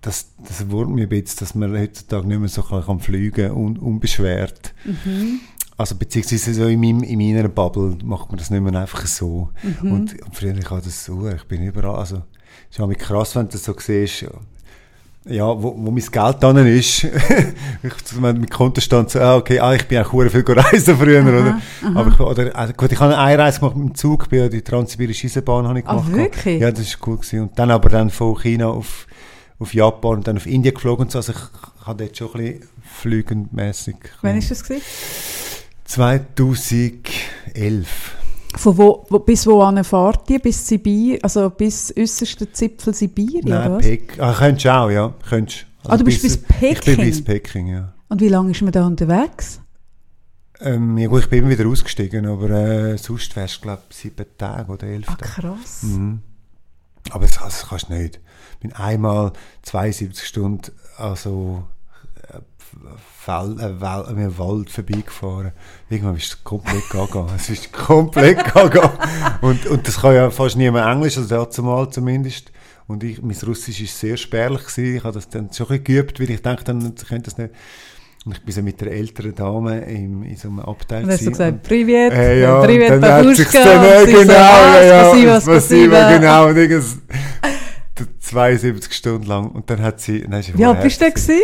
[0.00, 3.78] das, das wurmt mir ein bisschen, dass man heutzutage nicht mehr so kann fliegen kann,
[3.78, 4.74] unbeschwert.
[4.84, 5.40] Mhm.
[5.76, 9.48] Also beziehungsweise so in, meinem, in meiner Bubble macht man das nicht mehr einfach so.
[9.62, 9.92] Mhm.
[9.92, 12.22] Und, und früher ich das so, ich bin überall, also
[12.70, 14.26] es ist auch krass, wenn du das so siehst,
[15.26, 17.04] ja, wo, wo mein Geld dann ist,
[17.82, 21.28] ich, mit Kontostand so, ah, okay, ah, ich bin auch sehr viel reisen früher, Aha,
[21.28, 21.60] oder?
[21.82, 22.00] aha.
[22.00, 24.48] Aber ich, oder, also gut, ich habe eine Reise gemacht mit dem Zug, bin ja
[24.48, 26.12] die Transsibirische Eisenbahn habe ich Ah, gemacht.
[26.12, 26.60] wirklich?
[26.60, 27.40] Ja, das ist cool gewesen.
[27.40, 29.06] Und dann aber dann von China auf,
[29.58, 31.38] auf Japan und dann auf Indien geflogen und so, also ich,
[31.80, 33.96] ich habe dort schon ein bisschen flügendmässig.
[34.20, 34.82] Wann ist das gewesen?
[35.84, 38.16] 2011.
[38.56, 40.38] Von wo, wo, bis wohin fahrt ihr?
[40.38, 43.82] Bis Sibir, also bis äußersten Zipfel Sibirien, oder Nein, was?
[43.84, 45.12] Pek ah, könntest du auch, ja.
[45.28, 45.66] Könntest.
[45.86, 46.96] Ah, du bist bis Ich bin Peking?
[47.04, 47.92] bis Peking, ja.
[48.08, 49.60] Und wie lange ist man da unterwegs?
[50.60, 53.96] Ähm, ja gut, ich bin immer wieder ausgestiegen, aber äh, sonst wärst du, glaube ich,
[53.96, 55.30] sieben Tage oder elf Ah, Tage.
[55.32, 55.82] krass.
[55.82, 56.20] Mhm.
[57.10, 58.20] Aber das, das kannst du nicht.
[58.52, 59.32] Ich bin einmal
[59.62, 61.64] 72 Stunden also
[62.84, 65.52] äh, Fel, äh, an einem Wald vorbeigefahren.
[65.88, 67.26] Irgendwann bist du komplett gaga.
[67.36, 68.92] Es ist komplett gaga.
[69.40, 72.52] Und, und das kann ja fast niemand Englisch, also dazu mal zumindest.
[72.86, 74.64] Und ich, mein Russisch war sehr spärlich.
[74.66, 74.96] Gewesen.
[74.96, 77.54] Ich habe das dann schon ein bisschen geübt, weil ich dachte, dann könnte das nicht.
[78.26, 81.04] Und ich bin so mit der älteren Dame im, in so einem Abteil.
[81.04, 84.12] Und hast du gesagt, Privet, Äh, ja, Privet, und dann hat sich dann, äh, sie
[84.12, 86.96] so, genau, ja, ja, spasiba, genau, und irgendwas,
[88.20, 91.42] 72 Stunden lang, und dann hat sie, nein, ist Wie alt bist du denn?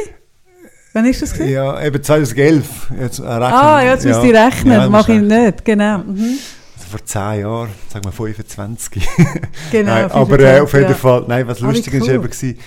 [0.92, 1.52] Wann ist das gewesen?
[1.52, 3.42] Ja, eben 2011, jetzt äh, rechnen.
[3.42, 5.98] Ah, ja, jetzt müsst ihr rechnen, Ja, das mache ich nicht, genau.
[5.98, 6.38] Mhm.
[6.76, 9.08] Also vor 10 Jahren, sagen wir 25.
[9.70, 10.94] Genau, nein, aber äh, auf jeden ja.
[10.94, 12.14] Fall, nein, was Ah, lustig ist cool.
[12.14, 12.58] eben gewesen,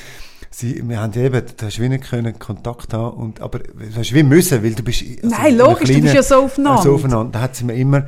[0.50, 4.14] sie, wir haben eben, du hast wie nicht können Kontakt haben, und, aber du hast
[4.14, 5.04] wie müssen, weil du bist...
[5.22, 6.82] also Nein, logisch, du bist kleinen- ja so aufeinander.
[6.82, 7.32] So aufeinander.
[7.34, 8.06] Da hat sie mir immer,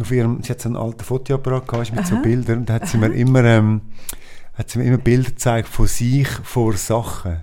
[0.00, 2.22] auf ihrem, sie hat so einen alten Fotoapparat gehabt, mit so Aha.
[2.22, 3.80] Bildern, und da hat sie mir immer, ähm,
[4.54, 7.38] hat sie mir immer Bilder gezeigt von sich vor Sachen.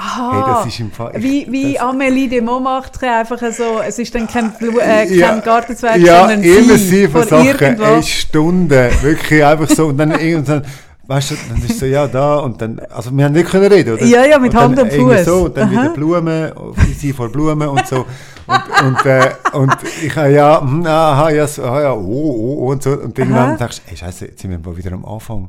[0.00, 0.32] Aha.
[0.32, 1.12] Hey, das ist im Fall...
[1.16, 5.06] ich- wie, wie das- Amélie de Montmartre einfach so, es ist dann kein, Blu äh,
[5.06, 8.08] kein Ja, Gartenzwerg, ja, sondern immer sie, sie von Sachen, ey, irgendwas.
[8.08, 8.70] Stunden,
[9.02, 10.62] wirklich einfach so, und dann irgendwann,
[11.10, 13.94] weißt du, dann ist so, ja, da, und dann, also wir haben nicht können reden,
[13.94, 14.04] oder?
[14.04, 15.24] Ja, ja, mit und Hand und Fuß.
[15.24, 15.82] so, und dann Aha.
[15.82, 16.52] wieder Blumen,
[16.96, 18.06] sie vor Blumen und so,
[18.46, 19.72] und, und, äh, und
[20.04, 23.50] ich, ja, hm, aha, ja, so, ah, ja, oh, oh, oh, und so, und irgendwann
[23.50, 23.56] Aha.
[23.56, 25.48] denkst du, ey, scheiße, jetzt sind wir mal wieder am Anfang.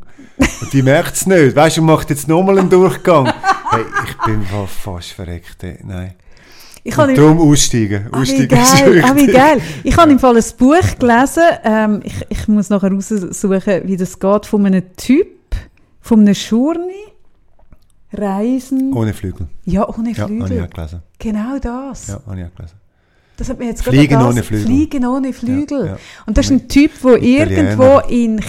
[0.61, 3.31] Und die merkt es nicht, weißt du, macht jetzt nochmal einen Durchgang.
[3.71, 5.77] Hey, ich bin fa- fast verreckt, ey.
[5.85, 6.13] nein.
[6.83, 9.61] Ich Und im- darum aussteigen, Ah, wie geil, ah, wie geil.
[9.83, 14.17] Ich habe im Fall ein Buch gelesen, ähm, ich, ich muss nachher raussuchen, wie das
[14.17, 15.27] geht, von einem Typ,
[16.01, 16.93] von einem Schurni,
[18.13, 19.47] Reisen, Ohne Flügel.
[19.65, 20.63] ja, ohne Ja, habe ich Flügel.
[20.65, 21.01] auch gelesen.
[21.19, 22.07] Genau das.
[22.07, 22.75] Ja, habe ich auch gelesen.
[23.37, 24.65] Das hat mir jetzt Fliegen ohne Flügel.
[24.65, 25.79] Fliegen ohne Flügel.
[25.79, 25.97] Ja, ja.
[26.27, 27.51] Und das ist ein Typ, der Italiener.
[27.51, 28.39] irgendwo in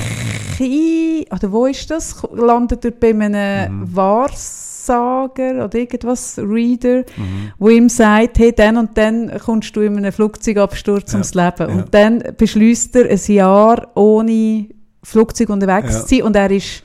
[0.57, 2.17] Chi, oder wo ist das?
[2.35, 3.97] Landet er bei einem Mhm.
[3.97, 7.53] Wahrsager oder irgendwas, Reader, Mhm.
[7.59, 11.67] wo ihm sagt, hey, dann und dann kommst du in einem Flugzeugabsturz Ja, ums Leben.
[11.71, 14.67] Und dann beschließt er ein Jahr ohne
[15.03, 16.83] Flugzeug unterwegs zu sein und er ist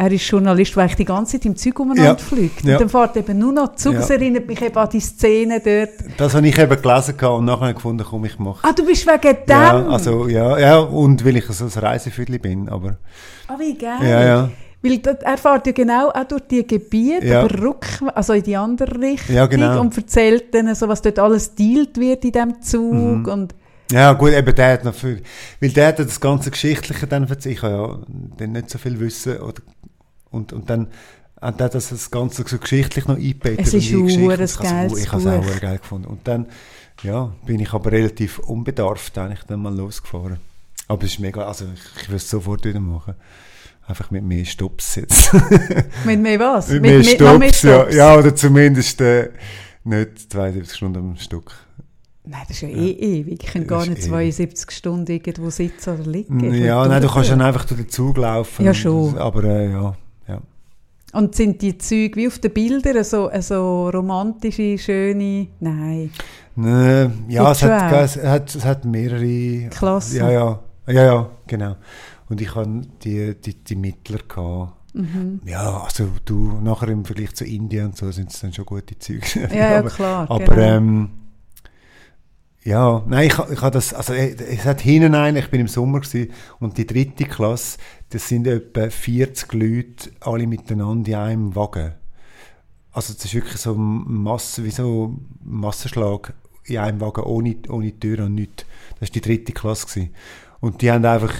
[0.00, 2.16] er ist Journalist, der eigentlich die ganze Zeit im Zeug umeinander Ja.
[2.16, 2.62] fliegt.
[2.62, 2.78] Und Ja.
[2.78, 3.94] dann fährt eben nur noch Zug.
[3.96, 4.14] Das Ja.
[4.14, 5.90] erinnert mich eben an die Szene dort.
[6.16, 8.60] Das habe ich eben gelesen und nachher gefunden, komm, ich mache.
[8.66, 9.48] Ah, du bist wegen dem?
[9.48, 12.96] Ja, also, ja, ja, und weil ich so ein Reiseviertel bin, aber,
[13.48, 13.98] Ah, wie geil.
[14.02, 17.42] ja, ja, Weil das, er fährt ja genau auch durch die Gebiete, Ja.
[17.42, 17.84] aber ruck,
[18.14, 19.80] also in die andere Richtung Ja, genau.
[19.80, 22.92] und erzählt dann, so, was dort alles dealt wird in diesem Zug.
[22.92, 23.24] Mhm.
[23.26, 23.54] Und,
[23.90, 25.22] ja, gut, eben der hat noch viel,
[25.60, 27.98] weil der hat das ganze Geschichtliche dann erzählt, ich habe ja
[28.36, 29.60] dann nicht so viel wissen, oder,
[30.30, 30.88] und, und dann
[31.40, 33.60] hat er das, das Ganze so geschichtlich noch eingebettet.
[33.66, 34.22] Es ist in die Geschichte.
[34.22, 35.26] habe geiles es- Ich habe es
[35.56, 36.08] auch geil gefunden.
[36.08, 36.46] Und dann,
[37.02, 40.38] ja, bin ich aber relativ unbedarft eigentlich dann mal losgefahren.
[40.88, 43.14] Aber es ist mega, also ich, ich will es sofort wieder machen.
[43.86, 45.32] Einfach mit mehr Stops jetzt.
[46.04, 46.68] mit mehr was?
[46.68, 47.80] Mit, mit, mehr mit noch mehr Stops, ja.
[47.82, 47.94] Stops?
[47.94, 48.16] ja.
[48.16, 49.30] oder zumindest äh,
[49.84, 51.52] nicht 72 Stunden am Stück.
[52.24, 53.42] Nein, das ist ja eh ewig.
[53.42, 54.08] Ich kann Das gar nicht ewig.
[54.10, 56.52] 72 Stunden irgendwo sitzen oder liegen.
[56.54, 58.64] Ja, nein, du kannst dann einfach durch den Zug laufen.
[58.66, 59.16] Ja, schon.
[59.16, 59.96] Aber äh, ja.
[61.12, 65.48] Und sind die Züge wie auf den Bildern so, so romantische, schöne...
[65.60, 66.10] Nein.
[66.56, 70.16] Ne, ja, es hat, es, hat, es hat mehrere Klassen.
[70.16, 71.76] Ja, ja, ja, ja, genau.
[72.28, 74.18] Und ich hatte die, die, die Mittler.
[74.28, 74.74] Gehabt.
[74.94, 75.40] Mhm.
[75.44, 78.98] Ja, also du, nachher im Vergleich zu Indien und so sind es dann schon gute
[78.98, 79.48] Züge.
[79.52, 80.30] Ja, ja, aber, klar.
[80.30, 80.60] aber genau.
[80.60, 81.10] ähm,
[82.68, 86.00] ja, nein, ich, ich habe das, also es hat hinten einen, ich bin im Sommer
[86.00, 87.78] gewesen, und die dritte Klasse,
[88.10, 91.94] das sind etwa 40 Leute, alle miteinander in einem Wagen.
[92.92, 95.14] Also das ist wirklich so ein Masse, wie so
[95.44, 98.64] Massenschlag in einem Wagen, ohne, ohne Tür und nichts.
[99.00, 99.86] Das war die dritte Klasse.
[99.86, 100.14] Gewesen.
[100.60, 101.32] Und die haben einfach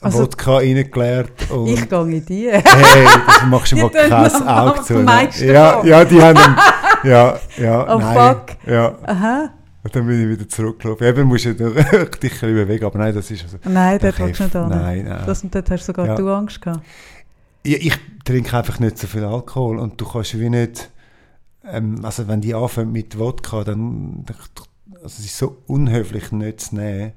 [0.00, 2.48] Also- Wodka reingeleert und ich gehe in die.
[2.50, 5.00] hey, das machst du mal kein Auge zu.
[5.44, 6.56] Ja, ja, die haben dann,
[7.04, 8.56] ja, ja, Oh, nein, fuck.
[8.66, 8.98] ja.
[9.04, 9.50] Aha.
[9.82, 11.06] Und dann bin ich wieder zurückgelaufen.
[11.06, 13.56] Eben musst du dich ein bisschen bewegen, aber nein, das ist also...
[13.64, 14.68] Nein, dort willst du nicht hin.
[14.68, 15.22] Nein, nein.
[15.24, 16.14] Das, und dort hast sogar Ja.
[16.16, 16.84] du Angst gehabt.
[17.64, 20.90] Ja, ich trinke einfach nicht so viel Alkohol und du kannst wie nicht,
[21.64, 24.36] ähm, also wenn die anfangen mit Wodka, dann, dann
[25.02, 27.12] also es ist so unhöflich nicht zu nehmen.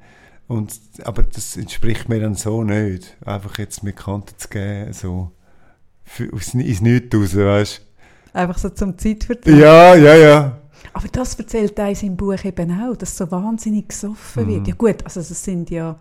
[0.48, 5.32] Und, aber das entspricht mir dann so nicht, einfach jetzt mit Kanten zu geben, so
[6.04, 7.82] für, ins Nichts raus, weißt
[8.34, 9.56] Einfach so zum Zeitvertreib.
[9.56, 10.60] Ja, ja, ja.
[10.94, 14.62] Aber das erzählt er in seinem Buch eben auch, dass so wahnsinnig gesoffen wird.
[14.62, 14.66] Mhm.
[14.66, 16.00] Ja gut, also das sind ja,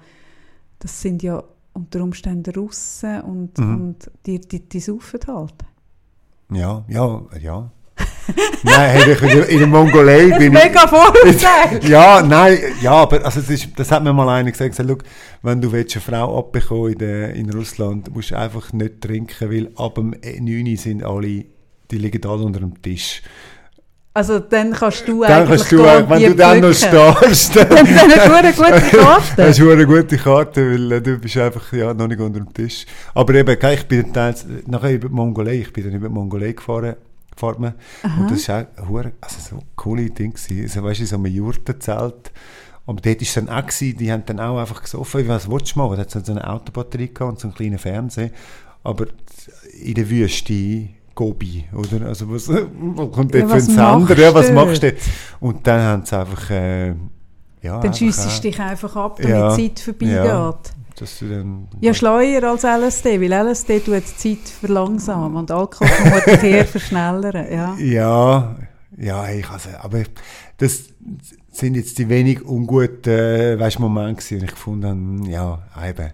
[0.78, 3.74] das sind ja unter Umständen Russen und, Mhm.
[3.74, 5.55] und die, die, die saufen halt.
[6.53, 7.70] Ja, ja, ja.
[8.62, 10.64] nein, hey, ich, in, in der Mongolei bin ich...
[10.64, 11.80] Mega Vorurteil!
[11.88, 14.99] Ja, nein, ja, aber also das, ist, das hat mir mal einer gesagt, gesagt «Schau,
[15.43, 19.51] wenn du willst, eine Frau abbekommen in, der, in Russland, musst du einfach nicht trinken,
[19.51, 21.45] weil ab dem 9 sind alle,
[21.90, 23.22] die liegen alle unter dem Tisch.
[24.14, 27.34] Also dann kannst du Dann eigentlich kannst du, wenn du dann noch pflücken.
[27.34, 29.48] stehst, Dann dann eine gute, Karte.
[29.48, 32.52] hast du eine gute Karte, weil äh, du bist einfach ja, noch nicht unter dem
[32.52, 32.84] Tisch.
[33.14, 34.34] Aber eben, ich bin dann
[34.66, 36.96] nachher über die Mongolei, ich bin dann über die Mongolei gefahren,
[37.30, 40.34] gefahren und das war auch also so ein cooles Ding.
[40.34, 42.32] Also, weißt du, so ein Jurtenzelt.
[42.84, 45.74] Und dort war es dann auch, gewesen, die haben dann auch einfach gesoffen, was willst
[45.74, 45.96] du machen?
[45.96, 48.30] Da hat so eine Autobatterie und so einen kleinen Fernseher.
[48.82, 49.06] Aber
[49.80, 52.06] in der Wüste, Gobi, oder?
[52.06, 54.18] Also was, was kommt Ja, dort für ein Sender?
[54.18, 54.92] Ja, was machst du?
[55.40, 56.88] Und dann haben sie einfach, äh,
[57.62, 60.16] ja, Dann schiessest du äh, dich einfach ab, damit ja, die Zeit vorbeigeht.
[60.16, 60.24] ja.
[60.24, 60.58] Ja,
[60.98, 66.42] dass du dann, schleuer als LSD, weil LSD tut die Zeit verlangsamen und Alkohol vermutlich
[66.42, 67.46] eher verschnellern.
[67.50, 67.74] Ja.
[67.78, 68.56] Ja,
[68.96, 70.02] ja, ich also, aber
[70.58, 70.84] das
[71.50, 75.58] sind jetzt die wenig unguten äh, weißt, Momente und ich gefunden habe, ja,
[75.88, 76.10] eben.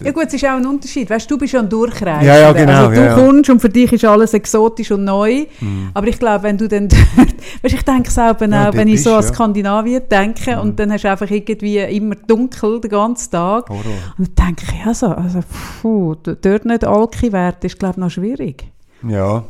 [0.00, 1.08] Ja gut, es ist auch ein Unterschied.
[1.08, 2.22] Weißt, du bist ja ein Durchreisender.
[2.24, 5.46] Ja, ja, genau, Also du ja, kommst und für dich ist alles exotisch und neu.
[5.60, 5.90] Mhm.
[5.94, 9.04] Aber ich glaube, wenn du dann dort, weißt, ich denke selber auch, wenn ich bist,
[9.04, 9.24] so an.
[9.24, 9.28] Mhm.
[9.28, 13.68] Skandinavien denke und dann hast du einfach irgendwie immer dunkel den ganzen Tag.
[13.68, 13.82] Horror.
[14.18, 15.40] Und dann denke ich, also, also
[15.80, 18.64] puh, dort nicht Alki werden, ist glaube ich noch schwierig.
[19.08, 19.44] Ja,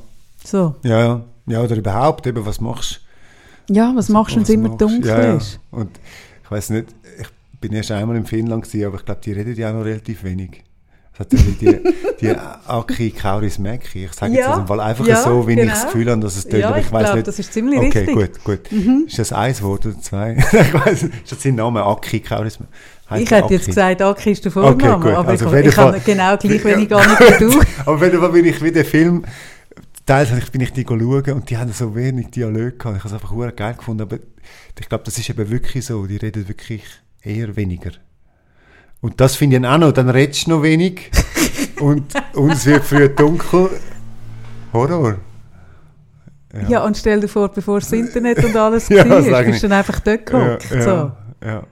[0.45, 0.75] So.
[0.83, 1.21] ja, ja.
[1.47, 3.01] Ja, oder überhaupt, eben, was machst
[3.71, 4.77] Ja, was machst du, wenn es immer du?
[4.77, 5.59] dunkel ist?
[5.71, 5.89] Und
[6.45, 6.98] ich weiß nicht, ich
[7.61, 10.25] bin erst einmal in Finnland gewesen, aber ich glaube, die reden ja auch noch relativ
[10.25, 10.63] wenig.
[11.19, 11.81] Hat ja die,
[12.21, 12.29] die
[12.67, 14.05] Aki Kauris Mäki.
[14.05, 15.73] Ich sage jetzt Ja, das im Fall einfach ja, so, wie ich genau.
[15.73, 17.27] das Gefühl habe, dass es tönt, Ja, aber ich ich weiß glaube, nicht.
[17.27, 18.45] das ist ziemlich okay, richtig.
[18.45, 18.73] gut, gut.
[19.09, 20.37] Ist das ein Wort oder zwei?
[20.53, 21.23] ich weiß nicht.
[21.25, 21.83] Ist das sein Name?
[21.83, 22.61] Aki Kauris
[23.11, 25.91] Heisst Ich hätte jetzt gesagt, Aki ist der Vorname, Okay, aber Also ich, ich kann
[25.93, 27.61] Fall- genau gleich wenig gar nicht wie du.
[27.81, 29.25] Aber auf jeden Fall bin ich wie der Film,
[30.07, 32.99] teils habe ich- bin ich die schauen und die haben so wenig Dialog gehabt.
[32.99, 34.19] Ich habe es einfach geil gefunden, aber
[34.79, 36.07] ich glaube, das ist eben wirklich so.
[36.07, 36.85] Die reden wirklich
[37.29, 37.91] eher weniger.
[39.01, 41.11] Und das finde ich dann auch noch, dann redest du noch wenig
[41.81, 43.71] und, und es wird früh dunkel.
[44.73, 45.17] Horror.
[46.69, 46.85] Ja.
[46.85, 50.01] und stell dir vor, bevor das Internet und alles Ja, war, bist du dann einfach
[50.01, 50.71] dort gehockt.
[50.71, 50.91] ja, So.
[50.91, 51.13] ja,
[51.45, 51.63] ja.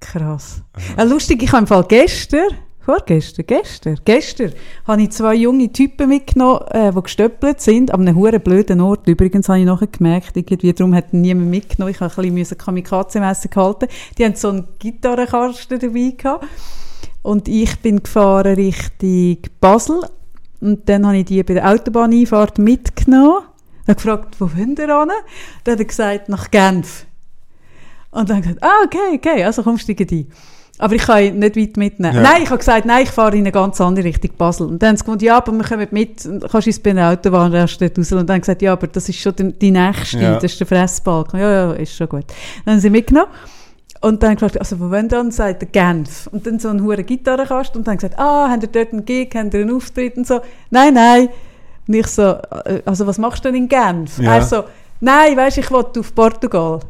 [0.00, 0.62] Krass.
[0.96, 2.48] Ja, lustig, ich habe im Fall gestern,
[2.86, 4.52] vorgestern, gestern, gestern,
[4.86, 9.08] habe ich zwei junge Typen mitgenommen, äh, die gestöppelt sind, an einem huren blöden Ort.
[9.08, 11.92] Übrigens habe ich nachher gemerkt, irgendwie, darum hat niemand mitgenommen.
[11.92, 13.88] Ich habe ein bisschen Kamikaze-Messer gehalten.
[14.16, 16.46] Die haben so einen Gitarrenkasten dabei gehabt.
[17.22, 20.00] Und ich bin gefahren Richtung Basel.
[20.60, 23.42] Und dann habe ich die bei der Autobahneinfahrt mitgenommen.
[23.88, 25.10] Habe gefragt, wo wollen ihr hin?
[25.64, 27.06] Dann hat er gesagt, nach Genf.
[28.12, 30.30] Und dann gesagt, ah, okay, okay, also komm, steige ein.
[30.78, 32.14] Aber ich kann ihn nicht weit mitnehmen.
[32.16, 32.22] Ja.
[32.22, 34.66] Nein, ich habe gesagt, nein, ich fahre in eine ganz andere Richtung, Basel.
[34.66, 38.12] Und dann haben sie gesagt, ja, aber wir kommen mit, und kannst erst dort raus.
[38.12, 40.34] Und dann haben sie gesagt, ja, aber das ist schon die, die nächste, Ja.
[40.34, 41.40] das ist der Fressbalken.
[41.40, 42.24] Ja, ja, ist schon gut.
[42.64, 43.30] Dann haben sie mitgenommen.
[44.02, 45.30] Und dann gefragt, also wo wollen dann?
[45.30, 46.28] Sagt er Genf.
[46.30, 47.78] Und dann so einen hohen Gitarrenkasten.
[47.78, 50.40] Und dann gesagt, ah, habt ihr dort einen Gig, habt ihr einen Auftritt und so.
[50.70, 51.28] Nein, nein.
[51.88, 52.22] Und ich so,
[52.64, 54.18] äh, also was machst du denn in Genf?
[54.18, 54.34] Ja.
[54.34, 54.64] Er so,
[55.00, 56.80] nein, weisst ich wollte auf Portugal.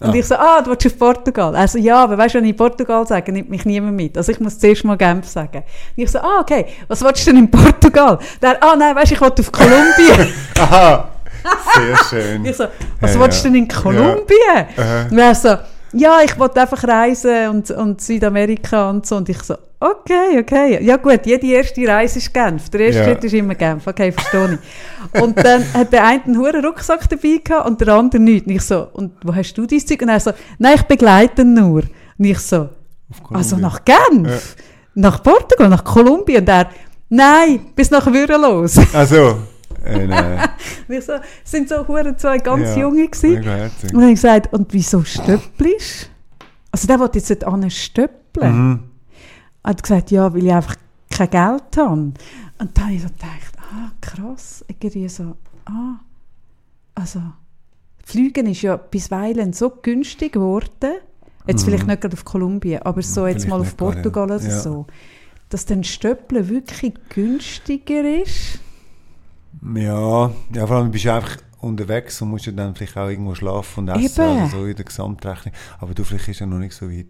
[0.00, 0.14] Und Ah.
[0.14, 1.54] ich so, ah, du willst auf Portugal?
[1.54, 4.16] Also ja, aber weißt du, wenn ich Portugal sage, nimmt mich niemand mit.
[4.16, 5.58] Also ich muss zuerst mal Genf sagen.
[5.58, 8.18] Und ich so, ah, okay, was willst du denn in Portugal?
[8.40, 10.32] Der, ah, nein, weißt du, ich wollte auf Kolumbien.
[10.58, 11.08] Aha,
[11.76, 12.44] sehr schön.
[12.46, 12.64] ich so,
[13.00, 13.52] was Ja, willst du ja.
[13.52, 14.66] denn in Kolumbien?
[14.78, 15.06] Aha.
[15.10, 15.56] Und er so,
[15.92, 19.16] ja, ich wollte einfach reisen und, und Südamerika und so.
[19.16, 20.84] Und ich so, okay, okay.
[20.84, 22.68] Ja gut, jede erste Reise ist Genf.
[22.70, 23.04] Der erste Ja.
[23.06, 23.86] Schritt ist immer Genf.
[23.86, 24.58] Okay, verstehe
[25.12, 25.20] ich.
[25.22, 28.46] Und dann hat der eine einen hohen Rucksack dabei gehabt und der andere nicht.
[28.46, 30.02] Und ich so, und wo hast du dein Zeug?
[30.02, 31.82] Und er so, nein, ich begleite ihn nur.
[32.18, 32.68] Und ich so,
[33.30, 34.56] also nach Genf?
[34.94, 36.40] Nach Portugal, nach Kolumbien?
[36.40, 36.70] Und er,
[37.08, 38.78] nein, bis nach Würenlos.
[38.92, 39.38] Also,
[39.84, 40.48] äh, nein.
[40.88, 43.36] Ich so, es sind so hure zwei ganz Ja, junge gewesen.
[43.38, 46.10] Und dann habe ich gesagt, und wieso stöppelst
[46.70, 48.68] Also der wollte jetzt nicht an stöppeln.
[48.68, 48.89] Mhm.
[49.64, 50.76] Hat gesagt, ja, weil ich einfach
[51.10, 51.92] kein Geld habe.
[51.92, 52.18] Und
[52.58, 55.36] dann habe ich so gedacht, ah, krass, irgendwie so,
[55.66, 56.00] ah,
[56.94, 57.20] also,
[58.04, 60.94] Fliegen ist ja bisweilen so günstig geworden,
[61.46, 61.66] jetzt Mhm.
[61.66, 64.42] vielleicht nicht gerade auf Kolumbien, aber so jetzt Vielleicht mal auf nicht gerade, Portugal oder
[64.42, 64.60] ja.
[64.60, 64.86] so,
[65.48, 68.58] dass dann Stöppeln wirklich günstiger ist?
[69.74, 73.34] Ja, ja, vor allem bist du einfach unterwegs und musst ja dann vielleicht auch irgendwo
[73.34, 74.40] schlafen und essen, Eben.
[74.42, 75.54] also so in der Gesamtrechnung.
[75.80, 77.06] Aber du, vielleicht ist ja noch nicht so weit.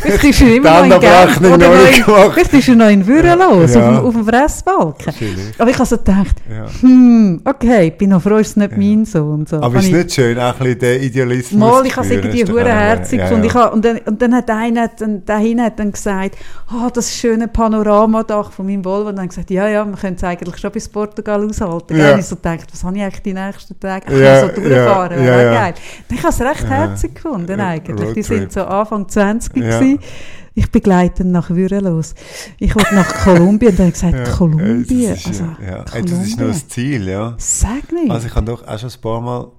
[0.00, 2.30] Vielleicht ist er immer noch in oder noch nicht in, gemacht.
[2.34, 3.88] vielleicht ist er noch in Würelos Ja.
[3.90, 5.14] auf, dem, auf dem Fressbalken.
[5.58, 6.66] Aber ich habe so gedacht, Ja.
[6.80, 8.78] hm, okay, ich bin noch froh, ist es nicht Ja.
[8.78, 9.46] mein Sohn.
[9.46, 9.56] So.
[9.60, 12.40] Aber ist ich- nicht schön, auch ein bisschen den Idealismus Mal, ich habe es irgendwie
[12.40, 13.44] ist doch hure auch noch- herzig ja, gefunden.
[13.44, 13.50] ja.
[13.50, 16.36] Ich habe, und, dann, und dann hat einer, dann, der hinten hat dann gesagt,
[16.72, 19.08] oh, das schöne Panoramadach von meinem Volvo.
[19.08, 21.96] Und dann gesagt, ja, ja, wir können es eigentlich schon bis Portugal aushalten.
[21.98, 22.08] Ja.
[22.10, 23.74] Habe ich so gedacht, was habe ich eigentlich die nächsten?
[23.76, 25.52] Ich Ja, kann so durchfahren, ja, ja, ja.
[25.52, 25.74] geil.
[26.10, 28.12] Ich habe es recht herzig gefunden eigentlich.
[28.14, 29.78] Die sind so Anfang 20 Ja.
[29.78, 29.98] gewesen.
[30.54, 32.14] Ich begleite ihn nach Würelos.
[32.58, 33.70] Ich wollte nach Kolumbien.
[33.70, 35.10] Und dann habe ich gesagt, Ja, Kolumbien?
[35.10, 35.84] das ist, also, ja.
[35.92, 36.48] Ey, das ist noch Kolumbien.
[36.48, 37.34] das Ziel, ja.
[37.38, 38.10] Sag nicht.
[38.10, 39.52] Also ich habe doch auch schon ein paar Mal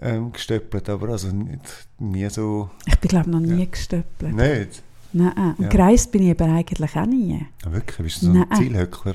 [0.00, 1.60] ähm, gestöppelt, aber also nicht,
[1.98, 2.70] nie so...
[2.86, 3.66] ich bin, glaube ich, noch nie Ja.
[3.70, 4.34] gestöppelt.
[4.34, 4.82] Nicht?
[5.12, 5.68] Nein, und Ja.
[5.68, 7.44] gereist bin ich aber eigentlich auch nie.
[7.64, 8.46] Ja, wirklich, bist du so Nein.
[8.48, 9.14] ein Zielhöckler?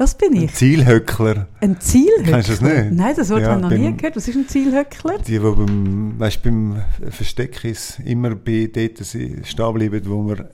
[0.00, 0.54] Was bin Ein ich?
[0.54, 1.46] Zielhöckler?
[1.60, 2.32] Ein Zielhöckler?
[2.40, 2.92] Kennst du das nicht?
[2.92, 4.16] Nein, das Wort Ja, habe ich noch nie gehört.
[4.16, 5.18] Was ist ein Zielhöckler?
[5.18, 10.46] Die, die beim, weißt, beim Versteck ist, immer bei dort stehen bleiben, wo man,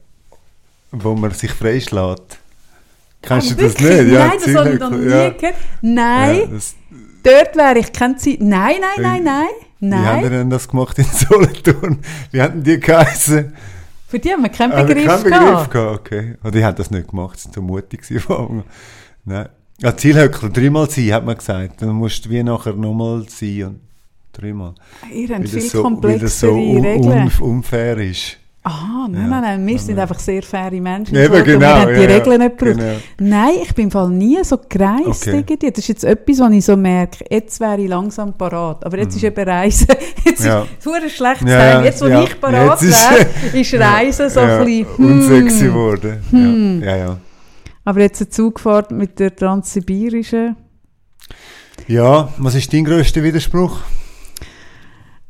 [0.91, 2.39] wo man sich freischlägt.
[3.23, 4.01] Kennst Ah, du das wirklich?
[4.03, 4.13] nicht?
[4.15, 5.31] Ja, Nein, das habe ich noch nie ja.
[5.31, 5.55] gehört.
[5.81, 6.59] Nein, Ja,
[7.23, 8.39] dort wäre ich kein Ziel.
[8.41, 9.47] Nein, nein, nein, nein.
[9.79, 11.99] Wie haben Nein, denn das gemacht in Solothurn?
[12.33, 13.53] Wie hatten die geheißen?
[14.09, 15.71] für die haben wir keinen Begriff, keinen Begriff gehabt.
[15.73, 16.35] gehabt, okay.
[16.43, 18.65] Oder die haben das nicht gemacht, sie sind so mutig gewesen.
[19.27, 19.49] Nein.
[19.83, 21.83] Ja, Zielhöckler, dreimal sein, hat man gesagt.
[21.83, 23.81] Dann musst du wie nachher nochmal sein und
[24.33, 24.73] dreimal.
[25.13, 27.31] Ihr habt Weil viel so, weil komplexere das so un, Regeln.
[27.41, 28.39] un, unfair ist.
[28.63, 29.29] Aha, nein, Ja.
[29.29, 30.03] nein, nein, wir sind Ja.
[30.03, 31.15] einfach sehr faire Menschen.
[31.15, 32.79] Eben, genau, Wir haben die Regeln nicht gebraucht.
[32.79, 32.97] genau.
[33.21, 35.29] Nein, ich bin im Fall nie so gereist.
[35.29, 35.57] Okay.
[35.71, 37.25] Das ist jetzt etwas, was ich so merke.
[37.31, 38.85] Jetzt wäre ich langsam parat.
[38.85, 39.87] Aber jetzt ist eben Reisen.
[40.25, 40.47] Jetzt Mhm.
[40.47, 40.63] Ja.
[40.63, 41.85] ist es schlecht zu sagen.
[41.85, 43.27] Jetzt, wo ich parat wäre,
[43.61, 44.87] ist Reisen so ein bisschen.
[44.99, 45.67] unsexy hm.
[45.69, 46.17] geworden.
[46.31, 46.83] Hm.
[46.83, 47.17] Ja, ja.
[47.87, 50.57] Aber jetzt eine Zugfahrt mit der Transsibirischen.
[51.87, 53.79] Ja, was ist dein grösster Widerspruch?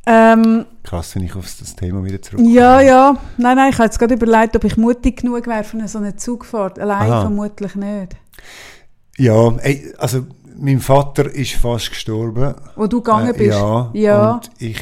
[0.05, 2.53] Ähm, Krass, wenn ich auf das Thema wieder zurückkomme.
[2.53, 3.17] ja, ja.
[3.37, 5.97] Nein, nein, ich habe jetzt gerade überlegt, ob ich mutig genug wäre für eine so
[5.97, 6.79] eine Zugfahrt.
[6.79, 7.21] Allein Aha.
[7.21, 8.15] vermutlich nicht.
[9.17, 10.25] Ja, ey, also
[10.57, 12.55] mein Vater ist fast gestorben.
[12.75, 13.57] Wo du gegangen Äh, bist.
[13.59, 14.31] ja, Ja.
[14.35, 14.79] und ich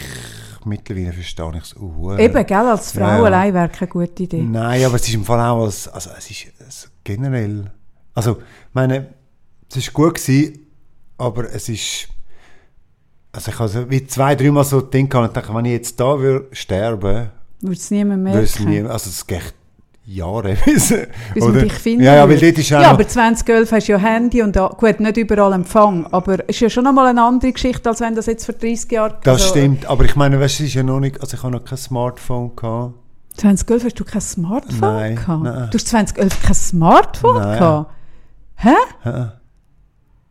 [0.64, 2.18] mittlerweile verstehe ich es auch.
[2.20, 4.44] Eben, gell, als Frau Ja, allein wäre keine gute Idee.
[4.44, 6.46] Nein, aber es ist im Fall auch als, also es ist
[7.06, 7.72] generell,
[8.14, 9.14] also ich meine,
[9.70, 10.68] es ist gut gewesen,
[11.18, 12.10] aber es ist,
[13.32, 16.47] also ich habe wie zwei, dreimal so gedacht und dachte, wenn ich jetzt da würde
[16.51, 17.30] sterben,
[17.62, 18.88] Würde es niemand es merken.
[18.88, 19.53] also es geht
[20.08, 20.93] Jahre, bis,
[21.34, 23.97] Bis man dich finden Ja, ja, weil dort ist Ja, aber 2011 hast du ja
[23.97, 27.51] Handy und da, gut, nicht überall Empfang, aber es ist ja schon nochmal eine andere
[27.51, 29.16] Geschichte, als wenn das jetzt vor 30 Jahren...
[29.24, 31.41] das also, stimmt, aber ich meine, weißt du, es ist ja noch nicht, also ich
[31.41, 32.93] habe noch kein Smartphone gehabt.
[33.38, 35.44] 2011 hast du kein Smartphone Nein, gehabt?
[35.44, 35.70] nein.
[35.72, 37.60] Du hast 2011 kein Smartphone Nein.
[37.60, 37.92] gehabt?
[38.58, 38.76] Hä?
[39.04, 39.26] Hä?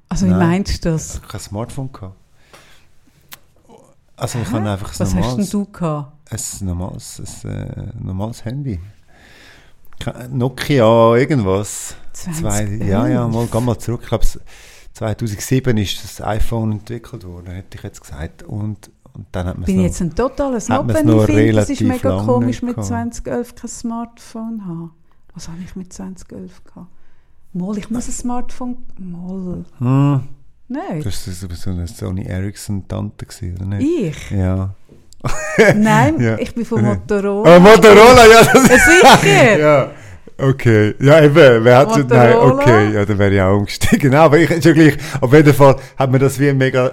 [0.09, 0.39] Also wie Nein.
[0.39, 1.15] meinst du das?
[1.15, 2.15] Ich habe kein Smartphone gehabt.
[4.17, 6.13] Also ich habe einfach ein Was hast normales, denn du gehabt?
[6.31, 8.81] ein normales, ein, äh, normales Handy.
[10.31, 11.97] Nokia, irgendwas.
[12.13, 12.89] Zwei, 2011?
[12.89, 14.01] ja, ja, mal, geh mal zurück.
[14.03, 14.25] Ich glaube,
[14.93, 18.43] 2007 ist das iPhone entwickelt worden, hätte ich jetzt gesagt.
[18.45, 21.71] Und, und dann hat Bin es ich jetzt ein totaler Snob, noch ich finde, das
[21.71, 22.89] ist mega komisch mit gehabt.
[22.89, 24.91] 2011 kein Smartphone haben.
[25.35, 26.87] Was habe ich mit 2011 gehabt?
[27.53, 28.77] Mal, ich muss ein Smartphone...
[28.99, 29.65] Mal.
[29.79, 30.21] hm,
[30.69, 31.03] Nein.
[31.05, 34.01] Das war so eine Sony Ericsson-Tante, gewesen, oder nicht?
[34.01, 34.31] Ich?
[34.31, 34.75] Ja.
[35.77, 36.37] Nein, Ja.
[36.39, 37.57] ich bin von Motorola.
[37.57, 39.59] Oh, Motorola, ja, das Äh, Sicher!
[39.59, 39.91] Ja,
[40.39, 40.95] okay.
[41.01, 44.15] Ja, eben, wer hat nein, okay, ja, dann wäre ich auch umgestiegen.
[44.15, 46.93] Aber ich, ist ja gleich, auf jeden Fall hat mir das wie mega,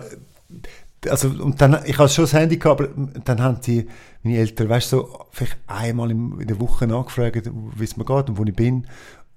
[1.09, 2.89] also, und dann, ich hatte schon das Handy gehabt, aber
[3.23, 3.87] dann haben die,
[4.23, 8.29] meine Eltern, weißt du, so, vielleicht einmal in der Woche nachgefragt, wie es mir geht
[8.29, 8.85] und wo ich bin.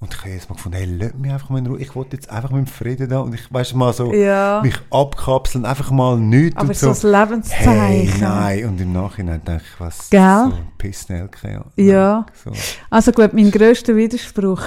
[0.00, 2.16] Und ich habe jetzt mal gefunden, hey, lass mich einfach mal in Ruhe, ich wollte
[2.16, 4.60] jetzt einfach mit dem Frieden da und ich, weißt mal so, Ja.
[4.62, 7.08] mich abkapseln, einfach mal nichts Aber und so so.
[7.08, 7.72] ein Lebenszeichen.
[7.72, 10.20] Hey, nein, und im Nachhinein denke ich, was, Gell?
[10.20, 11.64] so ein Pissnelke, ja.
[11.82, 12.26] Ja.
[12.44, 12.52] So.
[12.90, 14.60] Also gut, mein grösster Widerspruch.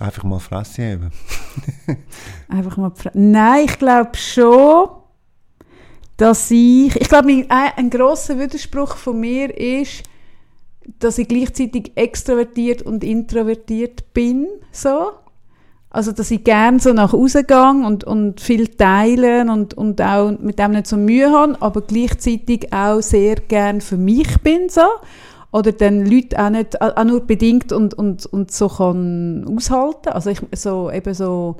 [0.00, 1.10] Einfach mal Fresse heben.
[2.48, 4.88] Einfach mal Fra- Nein, ich glaube schon,
[6.16, 6.94] dass ich.
[6.96, 10.04] Ich glaube, mein- ein, ein grosser Widerspruch von mir ist,
[11.00, 14.46] dass ich gleichzeitig extrovertiert und introvertiert bin.
[14.72, 15.10] So.
[15.90, 20.30] Also, dass ich gerne so nach außen gehe und, und viel teilen und, und auch
[20.38, 24.68] mit dem nicht so Mühe habe, aber gleichzeitig auch sehr gern für mich bin.
[24.68, 24.82] So.
[25.50, 30.10] Oder dann Leute auch, nicht, auch nur bedingt und, und, und so kann aushalten.
[30.10, 31.56] Also ich, so, eben so,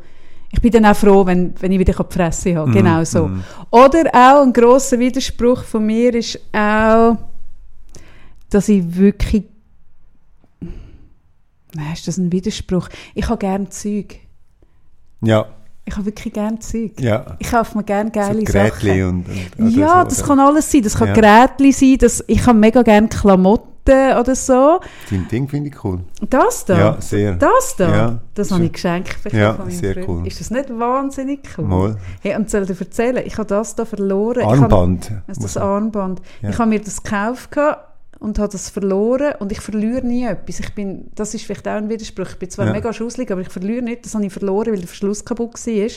[0.51, 2.71] ich bin dann auch froh, wenn, wenn ich wieder die Fresse habe.
[2.71, 3.29] Genau so.
[3.29, 3.43] mhm.
[3.71, 7.17] Oder auch ein grosser Widerspruch von mir ist auch,
[8.51, 9.45] dass ich wirklich.
[11.75, 12.89] Nein, ist das ein Widerspruch?
[13.15, 14.17] Ich habe gerne Zeug.
[15.21, 15.47] Ja,
[15.85, 16.99] Ich habe wirklich gerne Zeug.
[17.01, 17.37] ja.
[17.39, 19.03] Ich kaufe mir gerne geile so Sachen.
[19.05, 19.25] und,
[19.59, 20.83] und Ja, so, das kann alles sein.
[20.83, 21.15] Das kann Ja.
[21.15, 21.99] Gerätchen sein.
[21.99, 24.81] Das, ich habe mega gerne Klamotten oder so.
[25.11, 26.01] Dein Ding finde ich cool.
[26.29, 26.79] Das da?
[26.79, 27.35] Ja, sehr.
[27.35, 27.89] Das da?
[27.97, 30.09] Ja, das habe ich geschenkt bekommen Ja, von meinem sehr Freund.
[30.09, 30.27] cool.
[30.27, 31.65] Ist das nicht wahnsinnig cool?
[31.65, 31.97] Mal.
[32.21, 34.43] Hey, und soll ich dir erzählen, ich habe das da verloren.
[34.45, 35.05] Armband.
[35.07, 36.23] Ich habe, das, muss das Armband.
[36.43, 36.51] Ja.
[36.51, 37.51] Ich habe mir das gekauft
[38.21, 40.61] und habe das verloren und ich verliere nie etwas.
[40.61, 42.31] Ich bin, das ist vielleicht auch ein Widerspruch.
[42.31, 42.73] Ich bin zwar Ja.
[42.73, 44.05] mega schusselig, aber ich verliere nicht.
[44.05, 45.89] Das habe ich verloren, weil der Verschluss kaputt war.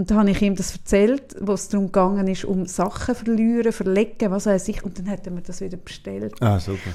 [0.00, 3.70] Und dann habe ich ihm das erzählt, wo es darum gegangen ist, um Sachen verlieren,
[3.70, 4.82] verlegen, was weiß ich.
[4.82, 6.32] Und dann hat er mir das wieder bestellt.
[6.40, 6.88] Ah, super.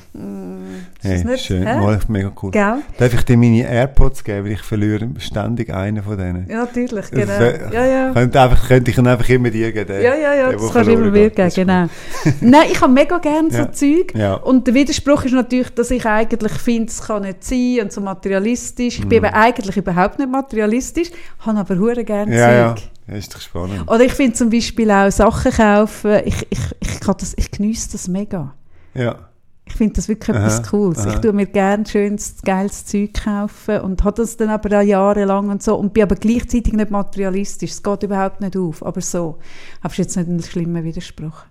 [1.04, 1.46] Ist Hey, nicht?
[1.46, 1.68] schön.
[1.68, 1.78] Hä?
[1.80, 2.50] Mal, mega cool.
[2.50, 2.78] Gell?
[2.98, 6.50] Darf ich dir meine AirPods geben, weil ich verliere ständig einen von denen.
[6.50, 7.28] Ja, natürlich, genau.
[7.28, 8.12] wär- Ja, ja.
[8.14, 9.88] Könnte, einfach, könnte ich ihn einfach immer dir geben.
[9.88, 11.12] den- Ja, ja, ja, den, das kannst du immer.
[11.30, 11.88] Das geben, genau.
[12.42, 13.72] Nein, ich habe mega gerne so Ja.
[13.72, 14.16] Zeug.
[14.16, 14.34] Ja.
[14.34, 18.02] Und der Widerspruch ist natürlich, dass ich eigentlich finde, es kann nicht sein und so
[18.02, 18.98] materialistisch.
[18.98, 19.04] Mhm.
[19.04, 22.48] Ich bin eben eigentlich überhaupt nicht materialistisch, habe aber hure gerne ja.
[22.76, 22.84] Zeug.
[22.84, 23.90] ja, ist doch spannend.
[23.90, 27.92] Oder ich finde zum Beispiel auch Sachen kaufen, ich, ich, ich, kann das, ich geniesse
[27.92, 28.54] das mega.
[28.94, 29.30] Ja.
[29.68, 31.00] Ich finde das wirklich Aha, etwas Cooles.
[31.00, 31.20] Ich aha.
[31.20, 35.64] tue mir gerne schönes, geiles Zeug kaufen und habe das dann aber auch jahrelang und
[35.64, 37.72] so und bin aber gleichzeitig nicht materialistisch.
[37.72, 39.40] Es geht überhaupt nicht auf, aber so.
[39.84, 41.46] Es ist jetzt nicht ein schlimmer Widerspruch.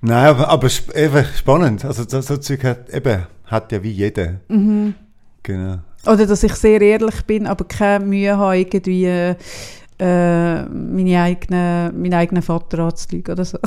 [0.00, 1.84] Nein, aber, aber eben spannend.
[1.84, 4.40] Also so, so Zeug hat, eben, hat ja wie jeder.
[4.48, 4.94] Mhm.
[5.42, 5.78] Genau.
[6.06, 9.34] Oder dass ich sehr ehrlich bin, aber keine Mühe habe, irgendwie
[9.98, 13.58] äh, meine eigene, meinen eigenen Vater anzulügen oder so.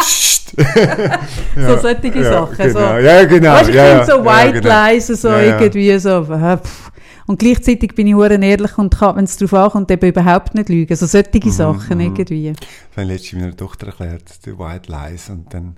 [0.00, 0.54] Psst.
[1.56, 2.56] so solche ja, Sachen.
[2.56, 2.72] Genau.
[2.80, 2.98] So.
[2.98, 3.52] Ja, genau.
[3.52, 4.86] Weißt ich ja, finde ja, so ja, White genau.
[4.86, 5.60] Lies, so Ja, ja.
[5.60, 6.24] irgendwie so.
[6.24, 6.90] pff.
[7.26, 10.68] Und gleichzeitig bin ich hure ehrlich und kann, wenn es darauf ankommt, eben überhaupt nicht
[10.68, 10.94] lügen.
[10.96, 12.52] So solche Mhm, Sachen irgendwie.
[12.52, 15.28] Das habe ich letztens meiner Tochter erklärt, die White Lies.
[15.28, 15.76] Und dann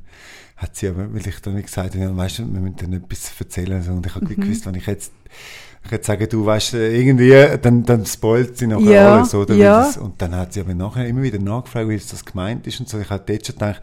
[0.58, 3.32] hat sie aber, weil ich dann gesagt habe, ja, weißt du, wir müssen dann etwas
[3.40, 3.82] erzählen.
[3.88, 4.40] Und ich habe Mhm.
[4.42, 5.12] gewusst, wenn ich jetzt,
[5.88, 9.54] ich jetzt sage, du weißt, irgendwie, dann, dann spoilt sie nachher Ja, alles, oder?
[9.54, 9.80] Ja.
[9.80, 12.78] Das, und dann hat sie aber nachher immer wieder nachgefragt, wie es das gemeint ist
[12.80, 12.98] und so.
[12.98, 13.80] Ich habe dort schon gedacht,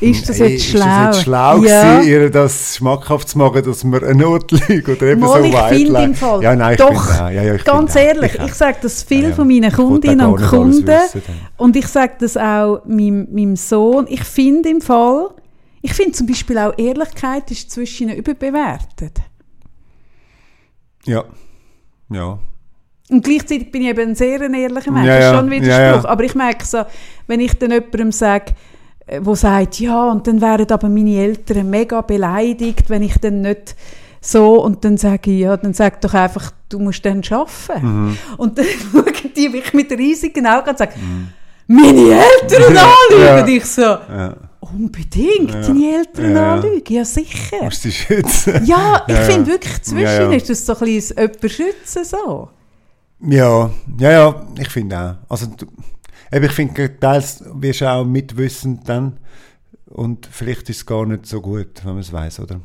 [0.00, 1.04] Ist das jetzt Ist das schlau?
[1.06, 1.94] jetzt schlau Ja.
[1.98, 5.88] gewesen, ihr das schmackhaft zu machen, dass man eine Notlüge oder eben Mal, so ich
[5.94, 7.30] im Fall, Ja, nein, ich doch, auch.
[7.30, 8.00] Ja, ja, ich Ganz auch.
[8.00, 8.46] ehrlich, auch.
[8.46, 11.22] ich sage das viel Ja, von meinen Ich Kundinnen und Kunden wissen
[11.58, 14.06] und ich sage das auch meinem, meinem Sohn.
[14.08, 15.28] Ich finde im Fall,
[15.82, 19.18] ich finde zum Beispiel auch Ehrlichkeit ist zwischen ihnen überbewertet.
[21.04, 21.24] Ja.
[22.10, 22.38] Ja.
[23.10, 25.06] Und gleichzeitig bin ich eben ein sehr ein ehrlicher Mensch.
[25.06, 25.36] Ja, das ist ja.
[25.38, 26.04] schon ein Ja, Widerspruch.
[26.04, 26.10] ja.
[26.10, 26.82] Aber ich merke so,
[27.26, 28.54] wenn ich dann jemandem sage,
[29.06, 33.42] äh, wo sagt, ja, und dann wären aber meine Eltern mega beleidigt, wenn ich dann
[33.42, 33.74] nicht
[34.20, 37.86] so, und dann sage ich, ja, dann sag doch einfach, du musst dann arbeiten.
[38.08, 38.18] Mhm.
[38.36, 39.04] Und dann schauen
[39.36, 41.32] die mich mit riesigen Augen und sagen,
[41.66, 42.86] meine Eltern anlügen.
[43.20, 43.40] Ja.
[43.42, 44.34] Und ich so, ja.
[44.74, 45.60] Unbedingt, Ja.
[45.60, 46.54] deine Eltern Ja.
[46.54, 47.62] anlügen, ja sicher.
[47.64, 48.64] Musst du dich schützen.
[48.66, 50.32] Ja, ich Ja, finde wirklich, zwischen Ja, ja.
[50.32, 52.48] ist das so ein bisschen jemanden schützen so.
[53.24, 55.30] Ja, ja, ja, ich finde auch.
[55.30, 55.66] Also, du,
[56.32, 59.18] eben, ich finde, teils wirst du auch mitwissend dann
[59.86, 62.60] und vielleicht ist es gar nicht so gut, wenn man es weiß, oder?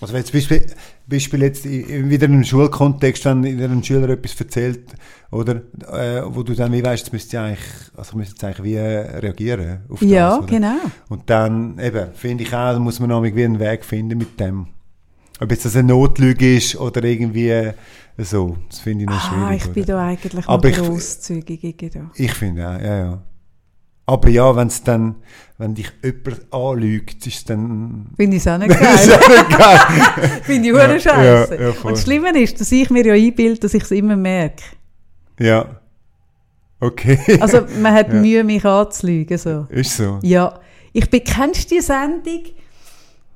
[0.00, 0.64] Also wenn jetzt Beispiel,
[1.08, 4.94] Beispiel jetzt wieder in einem Schulkontext, wenn dir ein Schüler etwas erzählt,
[5.30, 5.56] oder,
[5.92, 7.60] äh, wo du dann wie weißt, jetzt müsst ihr eigentlich,
[7.96, 10.46] also müsst jetzt eigentlich wie äh, reagieren auf das, Ja, oder?
[10.46, 10.76] genau.
[11.08, 14.68] Und dann, eben, finde ich auch, da muss man irgendwie einen Weg finden mit dem.
[15.40, 17.74] Ob jetzt das eine Notlüge ist oder irgendwie äh,
[18.18, 19.44] so, das finde ich noch schwierig.
[19.44, 19.92] Ah, ich bin oder?
[19.92, 21.62] da eigentlich Aber grosszügig.
[21.64, 22.10] ich da.
[22.16, 23.22] Ich finde auch, ja, ja.
[24.06, 25.16] Aber ja, wenn's dann,
[25.58, 28.06] wenn dich jemand anlügt, ist es dann...
[28.16, 28.86] Finde ich es auch nicht geil.
[29.12, 29.78] auch nicht geil.
[30.44, 31.54] Finde ich Ja, scheiße.
[31.56, 31.74] ja, ja.
[31.82, 34.62] Und das Schlimme ist, dass ich mir ja einbilde, dass ich es immer merke.
[35.40, 35.66] Ja.
[36.80, 37.18] Okay.
[37.40, 38.12] Also man hat.
[38.12, 39.36] Mühe, mich anzulügen.
[39.36, 39.66] So.
[39.70, 40.20] ist so.
[40.22, 40.60] Ja.
[40.92, 42.42] Ich bin, kennst du die Sendung?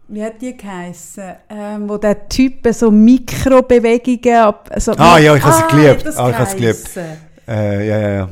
[0.09, 1.24] Wie hat die geheissen?
[1.51, 4.36] Ähm, wo der Typ so Mikrobewegungen...
[4.36, 6.07] ab- So Ah, ja, ich habe sie Ah, geliebt.
[6.19, 6.90] Ah, ich habe sie geliebt.
[7.49, 8.28] Äh, ja, ja, ja.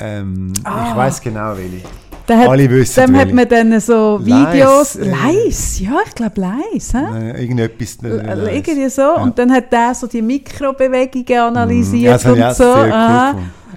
[0.00, 0.66] Ähm, Ich Mm.
[0.66, 0.96] Ah.
[0.96, 1.82] weiß genau, welche.
[2.26, 3.34] Da hat, Alle wissen Dem hat welche.
[3.36, 4.96] man dann so Leis, Videos...
[4.96, 6.92] äh, Leis, ja, ich glaube Leis.
[6.94, 7.98] Äh, irgendetwas.
[8.02, 9.00] äh, L- äh, Irgendwie so.
[9.02, 9.14] Ja.
[9.22, 12.64] Und dann hat der so die Mikrobewegungen Ja, analysiert ich auch und so.
[12.64, 13.34] aha.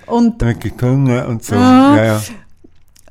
[0.08, 1.56] und, hat und so.
[1.56, 2.22] Ja, ja.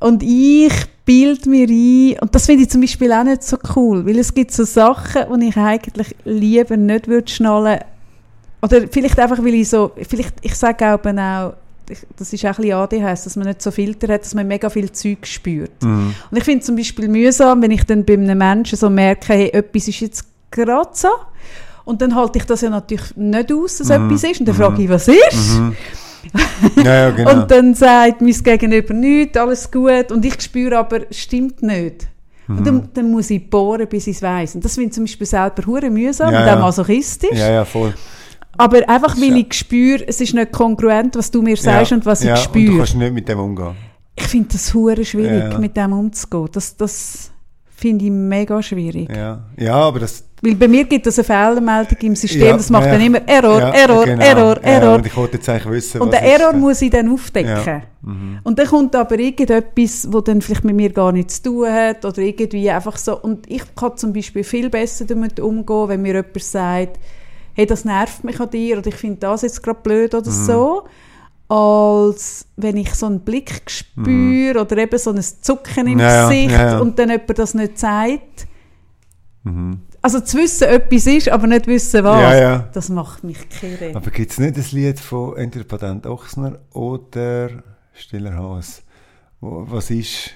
[0.01, 0.72] und ich
[1.05, 4.35] bild mir ein, und das finde ich zum Beispiel auch nicht so cool, weil es
[4.35, 7.78] gibt so Sachen, die ich eigentlich lieber nicht würde schnallen
[8.60, 11.55] oder vielleicht einfach, weil ich so, vielleicht, ich sage auch, auch ich-
[12.16, 14.69] das ist auch ein bisschen ADHS, dass man nicht so Filter hat, dass man mega
[14.70, 15.82] viel Zeug spürt.
[15.82, 16.15] Mhm.
[16.31, 19.48] Und ich finde zum Beispiel mühsam, wenn ich dann bei einem Menschen so merke, hey,
[19.51, 21.09] etwas ist jetzt gerade so.
[21.85, 24.06] Und dann halte ich das ja natürlich nicht aus, dass Mhm.
[24.10, 24.40] etwas ist.
[24.40, 25.59] Und dann frage ich, was ist?
[25.59, 25.77] Mhm.
[26.77, 27.32] Ja, ja, genau.
[27.32, 30.10] Und dann sagt mein Gegenüber nichts, alles gut.
[30.10, 32.09] Und ich spüre aber, es stimmt nicht.
[32.48, 34.55] Und dann, dann muss ich bohren, bis ich es weiss.
[34.55, 37.39] Und das finde ich zum Beispiel selber hure mühsam Ja, und auch masochistisch.
[37.39, 37.94] Ja, ja, voll.
[38.59, 39.44] Aber einfach, weil Ja.
[39.48, 41.97] ich spüre, es ist nicht kongruent, was du mir sagst ja.
[41.97, 42.78] und was ja, ich Und du spüre.
[42.78, 43.74] kannst nicht mit dem umgehen.
[44.16, 46.48] Ich finde das hure schwierig, mit dem umzugehen.
[46.52, 47.30] Das, das
[47.76, 49.09] finde ich mega schwierig.
[49.14, 50.24] Ja, ja aber das...
[50.43, 54.05] Weil bei mir gibt es eine Fehlermeldung im System, das macht dann immer Error, Error,
[54.05, 54.22] genau.
[54.24, 54.94] Error, Error.
[54.97, 57.82] und ich wollte jetzt eigentlich wissen, Und was den Error ist, muss ich dann aufdecken.
[58.02, 58.39] Mhm.
[58.44, 62.05] Und dann kommt aber irgendetwas, wo dann vielleicht mit mir gar nichts zu tun hat
[62.05, 63.20] oder irgendwie einfach so.
[63.20, 66.98] Und ich kann zum Beispiel viel besser damit umgehen, wenn mir jemand sagt,
[67.59, 70.18] hey, das nervt mich an dir oder ich finde das jetzt gerade blöd Mhm.
[70.20, 70.85] oder so,
[71.48, 75.98] als wenn ich so einen Blick spüre oder eben so ein Zucken im Mhm.
[76.01, 76.78] Ja, Gesicht ja, ja.
[76.78, 78.47] und dann jemand das nicht sagt.
[79.43, 79.80] Mhm.
[80.01, 83.90] Also zu wissen, etwas ist, aber nicht wissen, was, das macht mich kirre.
[83.97, 87.51] Aber gibt es nicht ein Lied von entweder Patent Ochsner oder
[87.93, 88.82] Stiller Haas?
[89.40, 90.30] Was ist?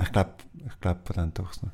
[0.00, 0.30] Ich glaube,
[0.64, 1.72] ich glaub Patent Ochsner.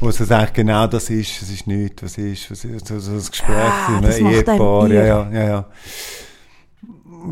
[0.00, 3.12] Wo es sagt, genau das ist, es ist nichts, was ist, was ist, so, so
[3.12, 5.66] ein Gespräch Ah, das Ehepaar, ja, ja, ja, ja.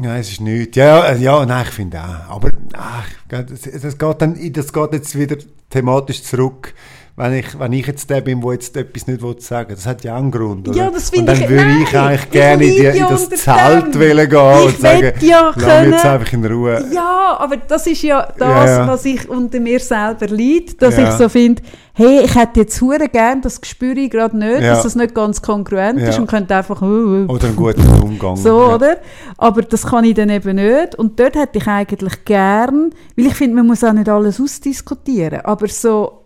[0.03, 0.77] Ja, es ist nichts.
[0.77, 2.35] Ja, ja, ja, nein, ich finde auch.
[2.35, 5.37] Aber ach, das, das, geht dann, das geht jetzt wieder
[5.71, 6.75] thematisch zurück.
[7.19, 10.05] Wenn ich, wenn ich jetzt der bin, der jetzt etwas nicht will sagen Das hat
[10.05, 10.69] ja einen Grund.
[10.69, 10.77] Oder?
[10.77, 13.07] Ja, das Und finde dann ich- würde nein, ich eigentlich ich gerne in, die, in
[13.09, 14.01] das Zelt dem.
[14.03, 16.85] wollen gehen Ich und sagen, ja lass mich jetzt einfach in Ruhe.
[16.93, 18.87] Ja, aber das ist ja das, Ja, ja.
[18.89, 21.09] was ich unter mir selber leide, dass Ja.
[21.09, 21.63] ich so finde,
[21.95, 25.41] hey, ich hätte jetzt hure gern, das spüre ich gerade nicht, dass das nicht ganz
[25.41, 28.37] kongruent ist und könnte einfach uh, uh, Oder einen guten Umgang.
[28.37, 28.99] so, oder?
[29.39, 33.35] Aber das kann ich dann eben nicht und dort hätte ich eigentlich gern, weil ich
[33.35, 36.25] finde, man muss auch nicht alles ausdiskutieren, aber so,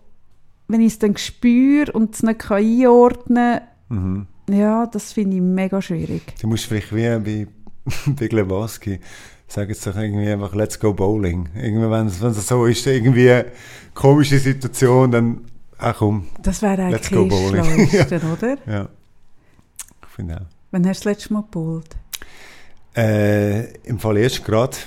[0.71, 4.27] wenn ich es dann spüre und es nicht kann einordnen Mhm.
[4.47, 6.21] kann, ja, das finde ich mega schwierig.
[6.41, 7.47] Du musst vielleicht wie bei
[8.13, 8.99] Big Lebowski
[9.47, 11.49] sagen jetzt doch irgendwie einfach «Let's go bowling».
[11.55, 13.45] Irgendwie, wenn es, so ist, irgendwie eine
[13.93, 15.41] komische Situation, dann
[15.77, 17.87] «Ach komm, Das wäre Let's eigentlich go das bowling.
[17.89, 18.57] Schlauste, oder?
[18.71, 18.89] ja».
[20.03, 20.45] Ich finde auch.
[20.71, 21.95] Wann hast du das letzte Mal gepult?
[22.95, 24.77] Äh, Im Fall erst gerade.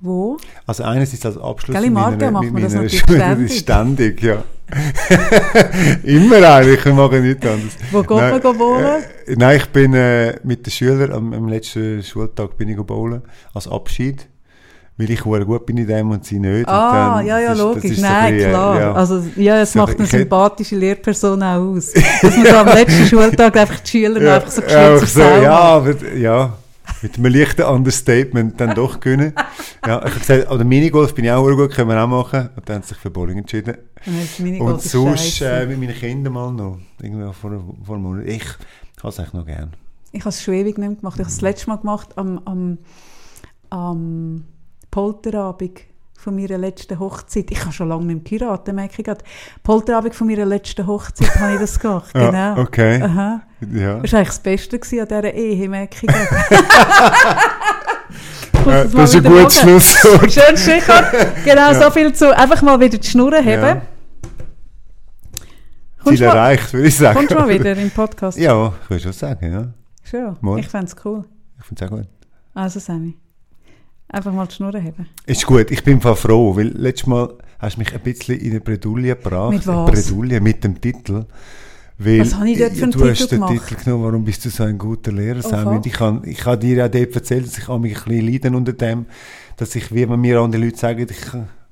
[0.00, 0.38] Wo?
[0.66, 3.58] Also einerseits als Abschluss Gell, Aargau macht man das natürlich ständig.
[3.58, 4.44] ständig, ja.
[6.04, 7.72] Immer eigentlich, wir machen nichts anderes.
[7.90, 9.02] Wo geht man go bowlen?
[9.26, 13.22] Äh, nein, ich bin äh, mit den Schülern am, am letzten Schultag bin ich bowlen,
[13.54, 14.26] als Abschied.
[14.96, 16.68] Weil ich gut bin in dem und sie nicht.
[16.68, 17.96] Ah, dann- ja, ja, ist- logisch.
[17.96, 18.80] so Nein, ein bisschen, äh, klar.
[18.80, 18.92] ja.
[18.92, 21.92] Also, ja, es So, macht eine ich hätte- sympathische Lehrperson auch aus.
[22.22, 25.58] Dass man so am letzten Schultag einfach die Schüler ja, einfach so geschützt so, ja,
[25.58, 26.52] aber ja,
[27.00, 29.32] mit einem leichten Understatement dann doch können.
[29.86, 32.50] Ja, ich habe gesagt, oder Minigolf bin ich auch gut, können wir auch machen.
[32.54, 33.76] Und dann haben sie sich für Bowling entschieden.
[34.60, 36.78] Und sonst äh, mit meinen Kindern mal noch.
[37.02, 37.50] Irgendwie vor,
[37.84, 38.26] vor einem Monat.
[38.26, 38.44] Ich
[38.98, 39.72] habe es eigentlich noch gern.
[40.12, 41.14] Ich habe es schon ewig nicht gemacht.
[41.16, 42.78] Ich habe es das letzte Mal gemacht am, am,
[43.70, 44.44] am
[44.90, 45.80] Polterabend
[46.18, 47.50] von meiner letzten Hochzeit.
[47.50, 49.24] Ich habe schon lange nicht mehr geheiratet, merke ich gerade.
[49.62, 52.10] Polterabend von meiner letzten Hochzeit habe ich das gemacht.
[52.14, 52.60] Ja, Genau.
[52.62, 53.00] okay.
[53.02, 53.42] Aha.
[53.72, 54.00] Ja.
[54.00, 56.64] Das war eigentlich das Beste an dieser Ehe, merke ich gerade.
[58.52, 59.50] Muss Äh, das das ist ein machen.
[59.50, 60.32] Schlusswort.
[60.32, 61.04] Schön, Stichwort.
[61.44, 63.60] Genau, so viel zu einfach mal wieder die Schnurren Ja.
[63.60, 63.82] haben.
[66.02, 67.16] Kommst Ziel mal, erreicht, würde ich sagen.
[67.16, 68.38] kommst du mal wieder im Podcast?
[68.38, 69.66] Ja, ich würde schon sagen, ja.
[70.02, 70.36] Schon.
[70.40, 70.58] Mal.
[70.58, 71.24] Ich fände es cool.
[71.58, 72.06] Ich finde es auch gut.
[72.54, 73.16] Also, Sammy.
[74.08, 75.06] Einfach mal die Schnurren haben.
[75.26, 78.60] Ist gut, ich bin froh, weil letztes Mal hast du mich ein bisschen in eine
[78.60, 79.50] Bredouille gebracht.
[79.52, 79.90] Mit was?
[79.90, 81.26] Bredouille mit dem Titel.
[82.02, 83.52] Weil Was habe ich dort für einen du Titel hast den gemacht?
[83.68, 85.66] Titel genommen, warum bist du so ein guter Lehrer.
[85.70, 88.26] Und ich habe ich habe dir ja dort erzählt, dass ich auch mich ein bisschen
[88.32, 89.04] leiden unter dem,
[89.58, 91.16] dass ich, wie man mir andere Leute sagen, ich,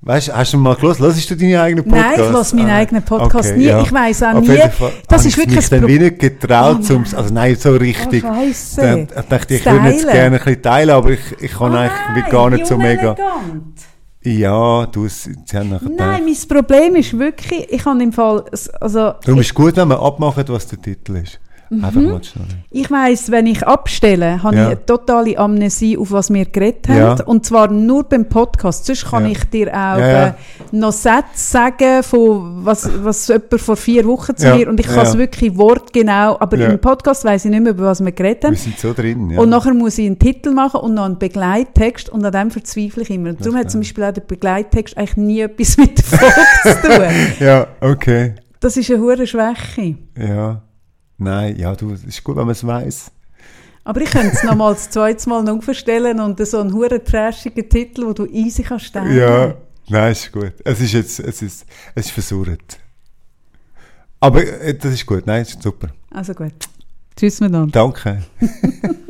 [0.03, 1.03] weißt, hast du mal gelesen?
[1.05, 2.19] Hörst du deine eigenen Podcasts?
[2.19, 3.69] Nein, ich lasse meinen Ah, eigenen Podcast nie.
[3.69, 4.47] Ich weiss auch nie.
[4.49, 7.57] Fall Das ist ich wirklich mich dann Pro- wie nicht getraut, Oh zum, also nein,
[7.57, 8.23] so richtig.
[8.25, 8.81] Oh, Scheisse.
[8.83, 10.13] Dann dachte ich, ich würde jetzt Teilen.
[10.13, 13.13] gerne ein bisschen teilen, aber ich, ich kann Oh eigentlich nein, gar nicht so mega.
[13.13, 13.81] unelegant.
[14.29, 18.45] Ja, du, es- sie haben nachher Nein, mein Problem ist wirklich, ich habe im Fall,
[18.81, 21.41] also Darum ist es gut, wenn man abmacht, was der Titel ist.
[21.71, 21.85] Mhm.
[21.85, 22.21] Einfach
[22.71, 24.63] ich weiss, wenn ich abstelle, habe Ja.
[24.63, 26.97] ich eine totale Amnesie, auf was wir geredet haben.
[26.99, 27.25] Ja.
[27.25, 28.87] Und zwar nur beim Podcast.
[28.87, 29.31] Sonst kann Ja.
[29.33, 29.99] ich dir auch.
[29.99, 30.33] Äh,
[30.73, 35.07] noch Sätze sagen, von was, was jemand vor vier Wochen zu mir, und ich kann
[35.07, 38.53] es wirklich wortgenau, aber im Podcast weiss ich nicht mehr, über was wir geredet haben.
[38.53, 39.39] Wir sind so drin, ja.
[39.41, 43.03] Und nachher muss ich einen Titel machen und noch einen Begleittext und an dem verzweifle
[43.03, 43.31] ich immer.
[43.31, 46.89] Und darum hat zum Beispiel auch der Begleittext eigentlich nie etwas mit der Folge zu
[46.89, 47.07] tun.
[47.41, 48.35] ja, okay.
[48.61, 49.97] Das ist eine hohe Schwäche.
[50.19, 50.63] Ja.
[51.19, 53.11] Nein, ja, du, es ist gut, wenn man es weiss.
[53.85, 57.69] Aber ich könnte es nochmal das zweite Mal noch verstellen und so einen hohen trashigen
[57.69, 59.17] Titel, wo du easy kannst stellen.
[59.17, 59.55] Ja,
[59.89, 60.53] nein, ist gut.
[60.65, 62.79] Es ist jetzt, es ist, es ist versurrt.
[64.21, 65.89] Aber äh, das ist gut, nein, ist super.
[66.11, 66.53] Also gut.
[67.17, 67.73] Tschüss miteinander.
[67.73, 68.23] Danke.